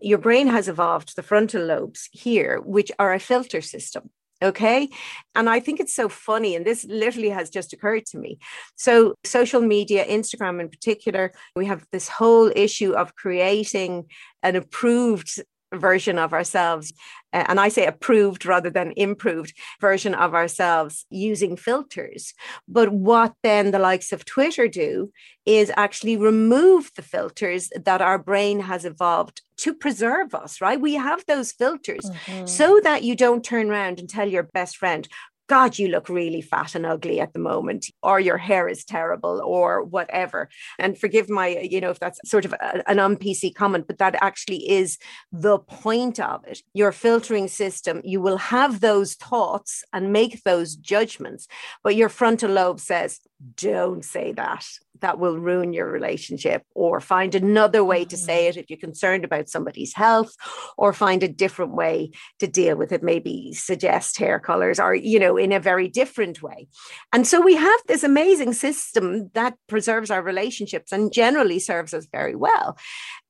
Your 0.00 0.18
brain 0.18 0.46
has 0.46 0.68
evolved 0.68 1.16
the 1.16 1.22
frontal 1.22 1.64
lobes 1.64 2.08
here, 2.12 2.60
which 2.60 2.92
are 2.98 3.12
a 3.12 3.18
filter 3.18 3.60
system. 3.60 4.10
Okay. 4.42 4.90
And 5.34 5.48
I 5.48 5.60
think 5.60 5.80
it's 5.80 5.94
so 5.94 6.10
funny. 6.10 6.54
And 6.54 6.64
this 6.66 6.84
literally 6.84 7.30
has 7.30 7.48
just 7.48 7.72
occurred 7.72 8.04
to 8.06 8.18
me. 8.18 8.38
So, 8.76 9.14
social 9.24 9.62
media, 9.62 10.04
Instagram 10.04 10.60
in 10.60 10.68
particular, 10.68 11.32
we 11.56 11.64
have 11.64 11.86
this 11.90 12.06
whole 12.06 12.52
issue 12.54 12.92
of 12.92 13.16
creating 13.16 14.04
an 14.42 14.54
approved 14.54 15.42
version 15.74 16.18
of 16.18 16.32
ourselves 16.32 16.92
and 17.32 17.60
I 17.60 17.68
say 17.68 17.86
approved 17.86 18.46
rather 18.46 18.70
than 18.70 18.94
improved 18.96 19.52
version 19.80 20.14
of 20.14 20.34
ourselves 20.34 21.04
using 21.10 21.56
filters. 21.56 22.32
But 22.66 22.90
what 22.90 23.34
then 23.42 23.72
the 23.72 23.78
likes 23.78 24.12
of 24.12 24.24
Twitter 24.24 24.68
do 24.68 25.12
is 25.44 25.70
actually 25.76 26.16
remove 26.16 26.90
the 26.96 27.02
filters 27.02 27.70
that 27.84 28.00
our 28.00 28.18
brain 28.18 28.60
has 28.60 28.84
evolved 28.84 29.42
to 29.58 29.74
preserve 29.74 30.34
us, 30.34 30.60
right? 30.60 30.80
We 30.80 30.94
have 30.94 31.24
those 31.26 31.52
filters 31.52 32.10
mm-hmm. 32.10 32.46
so 32.46 32.80
that 32.82 33.02
you 33.02 33.14
don't 33.14 33.44
turn 33.44 33.70
around 33.70 34.00
and 34.00 34.08
tell 34.08 34.28
your 34.28 34.44
best 34.44 34.76
friend, 34.76 35.06
God, 35.48 35.78
you 35.78 35.88
look 35.88 36.08
really 36.08 36.40
fat 36.40 36.74
and 36.74 36.84
ugly 36.84 37.20
at 37.20 37.32
the 37.32 37.38
moment, 37.38 37.86
or 38.02 38.18
your 38.18 38.38
hair 38.38 38.68
is 38.68 38.84
terrible, 38.84 39.40
or 39.44 39.82
whatever. 39.82 40.48
And 40.78 40.98
forgive 40.98 41.28
my, 41.28 41.56
uh, 41.56 41.60
you 41.60 41.80
know, 41.80 41.90
if 41.90 42.00
that's 42.00 42.20
sort 42.24 42.44
of 42.44 42.52
a, 42.54 42.88
an 42.88 42.98
un 42.98 43.16
PC 43.16 43.54
comment, 43.54 43.86
but 43.86 43.98
that 43.98 44.16
actually 44.20 44.68
is 44.68 44.98
the 45.30 45.58
point 45.58 46.18
of 46.18 46.44
it. 46.46 46.62
Your 46.74 46.92
filtering 46.92 47.48
system, 47.48 48.00
you 48.04 48.20
will 48.20 48.38
have 48.38 48.80
those 48.80 49.14
thoughts 49.14 49.84
and 49.92 50.12
make 50.12 50.42
those 50.42 50.74
judgments, 50.76 51.46
but 51.82 51.96
your 51.96 52.08
frontal 52.08 52.50
lobe 52.50 52.80
says, 52.80 53.20
don't 53.56 54.04
say 54.04 54.32
that 54.32 54.66
that 55.00 55.18
will 55.18 55.38
ruin 55.38 55.72
your 55.72 55.90
relationship 55.90 56.62
or 56.74 57.00
find 57.00 57.34
another 57.34 57.84
way 57.84 58.04
to 58.04 58.16
say 58.16 58.46
mm. 58.46 58.48
it 58.48 58.56
if 58.56 58.70
you're 58.70 58.78
concerned 58.78 59.24
about 59.24 59.48
somebody's 59.48 59.94
health 59.94 60.34
or 60.78 60.92
find 60.92 61.22
a 61.22 61.28
different 61.28 61.74
way 61.74 62.10
to 62.38 62.46
deal 62.46 62.76
with 62.76 62.92
it 62.92 63.02
maybe 63.02 63.52
suggest 63.52 64.18
hair 64.18 64.38
colors 64.38 64.80
or 64.80 64.94
you 64.94 65.18
know 65.18 65.36
in 65.36 65.52
a 65.52 65.60
very 65.60 65.88
different 65.88 66.42
way 66.42 66.66
and 67.12 67.26
so 67.26 67.40
we 67.40 67.54
have 67.54 67.80
this 67.86 68.04
amazing 68.04 68.52
system 68.52 69.30
that 69.34 69.54
preserves 69.66 70.10
our 70.10 70.22
relationships 70.22 70.92
and 70.92 71.12
generally 71.12 71.58
serves 71.58 71.92
us 71.92 72.06
very 72.10 72.34
well 72.34 72.76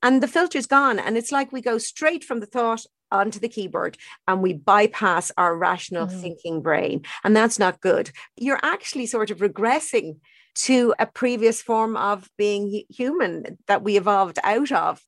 and 0.02 0.22
the 0.22 0.28
filter's 0.28 0.66
gone 0.66 0.98
and 0.98 1.16
it's 1.16 1.32
like 1.32 1.52
we 1.52 1.60
go 1.60 1.78
straight 1.78 2.22
from 2.22 2.40
the 2.40 2.46
thought 2.46 2.84
onto 3.12 3.38
the 3.38 3.48
keyboard 3.48 3.96
and 4.26 4.42
we 4.42 4.52
bypass 4.52 5.32
our 5.36 5.56
rational 5.56 6.06
mm-hmm. 6.06 6.20
thinking 6.20 6.62
brain 6.62 7.02
and 7.24 7.36
that's 7.36 7.58
not 7.58 7.80
good 7.80 8.10
you're 8.36 8.60
actually 8.62 9.06
sort 9.06 9.30
of 9.30 9.38
regressing 9.38 10.16
to 10.56 10.94
a 10.98 11.06
previous 11.06 11.62
form 11.62 11.96
of 11.96 12.28
being 12.38 12.84
human 12.88 13.58
that 13.68 13.84
we 13.84 13.96
evolved 13.96 14.38
out 14.42 14.72
of. 14.72 15.00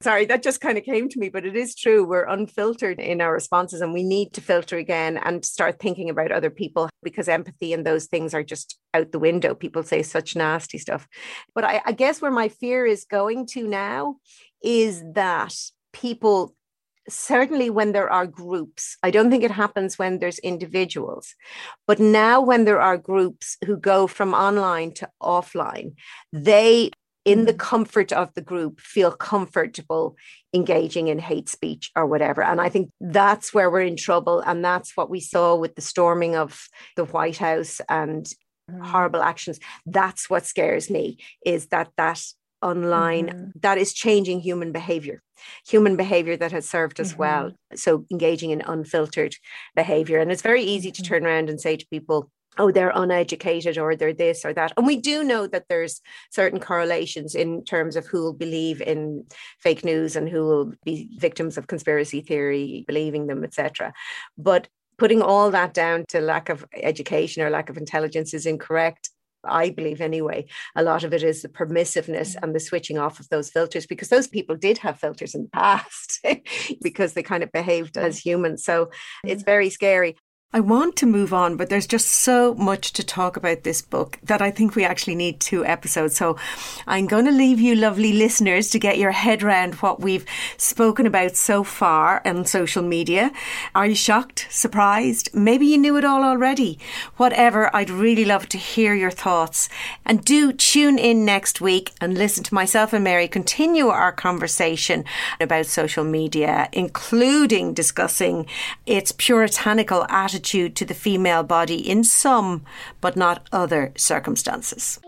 Sorry, 0.00 0.26
that 0.26 0.44
just 0.44 0.60
kind 0.60 0.78
of 0.78 0.84
came 0.84 1.08
to 1.08 1.18
me, 1.18 1.28
but 1.28 1.44
it 1.44 1.56
is 1.56 1.74
true. 1.74 2.04
We're 2.04 2.28
unfiltered 2.28 3.00
in 3.00 3.20
our 3.20 3.32
responses 3.32 3.80
and 3.80 3.92
we 3.92 4.04
need 4.04 4.32
to 4.34 4.40
filter 4.40 4.76
again 4.76 5.16
and 5.16 5.44
start 5.44 5.80
thinking 5.80 6.08
about 6.08 6.30
other 6.30 6.50
people 6.50 6.88
because 7.02 7.28
empathy 7.28 7.72
and 7.72 7.84
those 7.84 8.06
things 8.06 8.32
are 8.32 8.44
just 8.44 8.78
out 8.94 9.10
the 9.10 9.18
window. 9.18 9.56
People 9.56 9.82
say 9.82 10.04
such 10.04 10.36
nasty 10.36 10.78
stuff. 10.78 11.08
But 11.52 11.64
I, 11.64 11.82
I 11.84 11.92
guess 11.92 12.22
where 12.22 12.30
my 12.30 12.48
fear 12.48 12.86
is 12.86 13.04
going 13.04 13.46
to 13.48 13.66
now 13.66 14.18
is 14.62 15.02
that 15.14 15.52
people 15.92 16.54
certainly 17.08 17.70
when 17.70 17.92
there 17.92 18.10
are 18.10 18.26
groups, 18.26 18.96
I 19.02 19.10
don't 19.10 19.30
think 19.30 19.44
it 19.44 19.50
happens 19.50 19.98
when 19.98 20.18
there's 20.18 20.38
individuals, 20.40 21.34
but 21.86 21.98
now 21.98 22.40
when 22.40 22.64
there 22.64 22.80
are 22.80 22.96
groups 22.96 23.56
who 23.64 23.76
go 23.76 24.06
from 24.06 24.34
online 24.34 24.92
to 24.94 25.08
offline, 25.22 25.94
they 26.32 26.90
in 27.24 27.44
the 27.44 27.52
mm. 27.52 27.58
comfort 27.58 28.10
of 28.12 28.32
the 28.34 28.40
group 28.40 28.80
feel 28.80 29.12
comfortable 29.12 30.16
engaging 30.54 31.08
in 31.08 31.18
hate 31.18 31.48
speech 31.48 31.90
or 31.94 32.06
whatever 32.06 32.42
and 32.42 32.60
i 32.60 32.68
think 32.68 32.90
that's 33.00 33.52
where 33.52 33.70
we're 33.70 33.82
in 33.82 33.96
trouble 33.96 34.40
and 34.40 34.64
that's 34.64 34.96
what 34.96 35.10
we 35.10 35.20
saw 35.20 35.54
with 35.54 35.74
the 35.74 35.82
storming 35.82 36.36
of 36.36 36.68
the 36.96 37.04
white 37.04 37.36
house 37.36 37.80
and 37.88 38.32
mm. 38.70 38.86
horrible 38.86 39.20
actions 39.20 39.58
that's 39.84 40.30
what 40.30 40.46
scares 40.46 40.88
me 40.88 41.18
is 41.44 41.66
that 41.66 41.90
that 41.98 42.22
online 42.62 43.26
mm-hmm. 43.26 43.50
that 43.60 43.78
is 43.78 43.92
changing 43.92 44.40
human 44.40 44.72
behavior 44.72 45.22
human 45.66 45.96
behavior 45.96 46.36
that 46.36 46.52
has 46.52 46.68
served 46.68 47.00
us 47.00 47.10
mm-hmm. 47.10 47.20
well 47.20 47.52
so 47.74 48.04
engaging 48.10 48.50
in 48.50 48.60
unfiltered 48.62 49.34
behavior 49.76 50.18
and 50.18 50.32
it's 50.32 50.42
very 50.42 50.62
easy 50.62 50.90
to 50.90 51.02
mm-hmm. 51.02 51.14
turn 51.14 51.26
around 51.26 51.48
and 51.48 51.60
say 51.60 51.76
to 51.76 51.86
people 51.88 52.30
oh 52.58 52.70
they're 52.70 52.92
uneducated 52.94 53.78
or 53.78 53.94
they're 53.94 54.12
this 54.12 54.44
or 54.44 54.52
that 54.52 54.72
and 54.76 54.86
we 54.86 54.96
do 54.96 55.22
know 55.22 55.46
that 55.46 55.66
there's 55.68 56.00
certain 56.30 56.58
correlations 56.58 57.34
in 57.34 57.64
terms 57.64 57.96
of 57.96 58.06
who 58.06 58.22
will 58.22 58.32
believe 58.32 58.80
in 58.82 59.24
fake 59.60 59.84
news 59.84 60.16
and 60.16 60.28
who 60.28 60.44
will 60.44 60.72
be 60.84 61.08
victims 61.18 61.56
of 61.56 61.68
conspiracy 61.68 62.20
theory 62.20 62.84
believing 62.86 63.26
them 63.26 63.44
etc 63.44 63.92
but 64.36 64.68
putting 64.98 65.22
all 65.22 65.52
that 65.52 65.72
down 65.72 66.04
to 66.08 66.20
lack 66.20 66.48
of 66.48 66.66
education 66.74 67.42
or 67.42 67.50
lack 67.50 67.70
of 67.70 67.76
intelligence 67.76 68.34
is 68.34 68.46
incorrect 68.46 69.10
I 69.44 69.70
believe 69.70 70.00
anyway, 70.00 70.46
a 70.76 70.82
lot 70.82 71.04
of 71.04 71.12
it 71.12 71.22
is 71.22 71.42
the 71.42 71.48
permissiveness 71.48 72.34
mm. 72.34 72.42
and 72.42 72.54
the 72.54 72.60
switching 72.60 72.98
off 72.98 73.20
of 73.20 73.28
those 73.28 73.50
filters 73.50 73.86
because 73.86 74.08
those 74.08 74.26
people 74.26 74.56
did 74.56 74.78
have 74.78 74.98
filters 74.98 75.34
in 75.34 75.42
the 75.44 75.48
past 75.52 76.24
because 76.82 77.12
they 77.12 77.22
kind 77.22 77.42
of 77.42 77.52
behaved 77.52 77.96
as 77.96 78.18
humans. 78.18 78.64
So 78.64 78.90
it's 79.24 79.42
very 79.42 79.70
scary. 79.70 80.16
I 80.50 80.60
want 80.60 80.96
to 80.96 81.04
move 81.04 81.34
on, 81.34 81.58
but 81.58 81.68
there's 81.68 81.86
just 81.86 82.08
so 82.08 82.54
much 82.54 82.94
to 82.94 83.04
talk 83.04 83.36
about 83.36 83.64
this 83.64 83.82
book 83.82 84.18
that 84.22 84.40
I 84.40 84.50
think 84.50 84.74
we 84.74 84.82
actually 84.82 85.14
need 85.14 85.40
two 85.40 85.62
episodes. 85.62 86.16
So 86.16 86.38
I'm 86.86 87.06
going 87.06 87.26
to 87.26 87.30
leave 87.30 87.60
you, 87.60 87.74
lovely 87.74 88.14
listeners, 88.14 88.70
to 88.70 88.78
get 88.78 88.96
your 88.96 89.10
head 89.10 89.42
around 89.42 89.74
what 89.74 90.00
we've 90.00 90.24
spoken 90.56 91.04
about 91.04 91.36
so 91.36 91.64
far 91.64 92.22
on 92.24 92.46
social 92.46 92.82
media. 92.82 93.30
Are 93.74 93.84
you 93.84 93.94
shocked, 93.94 94.46
surprised? 94.48 95.28
Maybe 95.34 95.66
you 95.66 95.76
knew 95.76 95.98
it 95.98 96.04
all 96.06 96.24
already. 96.24 96.78
Whatever, 97.18 97.68
I'd 97.76 97.90
really 97.90 98.24
love 98.24 98.48
to 98.48 98.56
hear 98.56 98.94
your 98.94 99.10
thoughts. 99.10 99.68
And 100.06 100.24
do 100.24 100.54
tune 100.54 100.98
in 100.98 101.26
next 101.26 101.60
week 101.60 101.92
and 102.00 102.16
listen 102.16 102.42
to 102.44 102.54
myself 102.54 102.94
and 102.94 103.04
Mary 103.04 103.28
continue 103.28 103.88
our 103.88 104.12
conversation 104.12 105.04
about 105.42 105.66
social 105.66 106.04
media, 106.04 106.70
including 106.72 107.74
discussing 107.74 108.46
its 108.86 109.12
puritanical 109.12 110.06
attitude 110.08 110.37
attitude 110.38 110.76
to 110.76 110.84
the 110.84 110.94
female 110.94 111.42
body 111.42 111.76
in 111.76 112.04
some, 112.04 112.62
but 113.00 113.16
not 113.16 113.48
other 113.50 113.92
circumstances. 113.96 115.00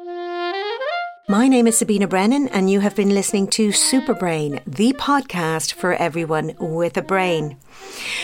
My 1.29 1.47
name 1.47 1.69
is 1.69 1.79
Sabina 1.79 2.09
Brennan, 2.09 2.49
and 2.49 2.69
you 2.69 2.81
have 2.81 2.97
been 2.97 3.15
listening 3.15 3.47
to 3.51 3.69
Superbrain, 3.69 4.61
the 4.67 4.93
podcast 4.95 5.75
for 5.75 5.95
everyone 5.95 6.57
with 6.59 6.97
a 6.97 7.03
brain. 7.03 7.57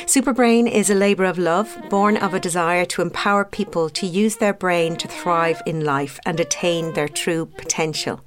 Superbrain 0.07 0.69
is 0.69 0.91
a 0.91 0.95
labour 0.97 1.27
of 1.27 1.39
love 1.39 1.69
born 1.89 2.17
of 2.17 2.35
a 2.35 2.41
desire 2.41 2.85
to 2.87 3.03
empower 3.03 3.45
people 3.45 3.89
to 3.91 4.07
use 4.07 4.37
their 4.37 4.53
brain 4.53 4.97
to 4.97 5.07
thrive 5.07 5.63
in 5.65 5.85
life 5.85 6.19
and 6.27 6.41
attain 6.41 6.95
their 6.95 7.09
true 7.09 7.47
potential. 7.47 8.21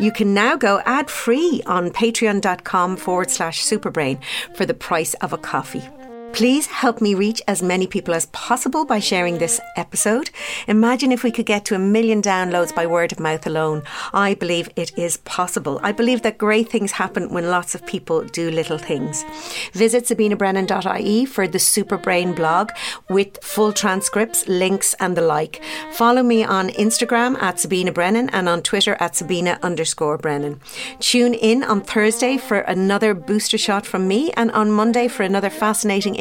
You 0.00 0.10
can 0.10 0.32
now 0.32 0.56
go 0.56 0.80
ad 0.86 1.10
free 1.10 1.62
on 1.66 1.90
patreon.com 1.90 2.96
forward 2.96 3.30
slash 3.30 3.62
superbrain 3.62 4.18
for 4.56 4.64
the 4.64 4.80
price 4.88 5.12
of 5.20 5.34
a 5.34 5.38
coffee. 5.52 5.86
Please 6.32 6.66
help 6.66 7.02
me 7.02 7.14
reach 7.14 7.42
as 7.46 7.62
many 7.62 7.86
people 7.86 8.14
as 8.14 8.26
possible 8.26 8.86
by 8.86 8.98
sharing 8.98 9.36
this 9.36 9.60
episode. 9.76 10.30
Imagine 10.66 11.12
if 11.12 11.22
we 11.22 11.30
could 11.30 11.44
get 11.44 11.66
to 11.66 11.74
a 11.74 11.78
million 11.78 12.22
downloads 12.22 12.74
by 12.74 12.86
word 12.86 13.12
of 13.12 13.20
mouth 13.20 13.46
alone. 13.46 13.82
I 14.14 14.32
believe 14.34 14.70
it 14.74 14.96
is 14.96 15.18
possible. 15.18 15.78
I 15.82 15.92
believe 15.92 16.22
that 16.22 16.38
great 16.38 16.70
things 16.70 16.92
happen 16.92 17.28
when 17.28 17.50
lots 17.50 17.74
of 17.74 17.84
people 17.84 18.24
do 18.24 18.50
little 18.50 18.78
things. 18.78 19.24
Visit 19.74 20.04
sabinabrennan.ie 20.04 21.26
for 21.26 21.46
the 21.46 21.58
Superbrain 21.58 22.34
blog 22.34 22.70
with 23.10 23.38
full 23.44 23.72
transcripts, 23.72 24.48
links, 24.48 24.94
and 24.94 25.16
the 25.16 25.22
like. 25.22 25.62
Follow 25.92 26.22
me 26.22 26.44
on 26.44 26.70
Instagram 26.70 27.40
at 27.42 27.60
Sabina 27.60 27.92
Brennan 27.92 28.30
and 28.30 28.48
on 28.48 28.62
Twitter 28.62 28.96
at 29.00 29.14
Sabina 29.14 29.58
underscore 29.62 30.16
Brennan. 30.16 30.60
Tune 30.98 31.34
in 31.34 31.62
on 31.62 31.82
Thursday 31.82 32.38
for 32.38 32.60
another 32.60 33.12
booster 33.12 33.58
shot 33.58 33.84
from 33.84 34.08
me 34.08 34.32
and 34.32 34.50
on 34.52 34.72
Monday 34.72 35.08
for 35.08 35.24
another 35.24 35.50
fascinating 35.50 36.16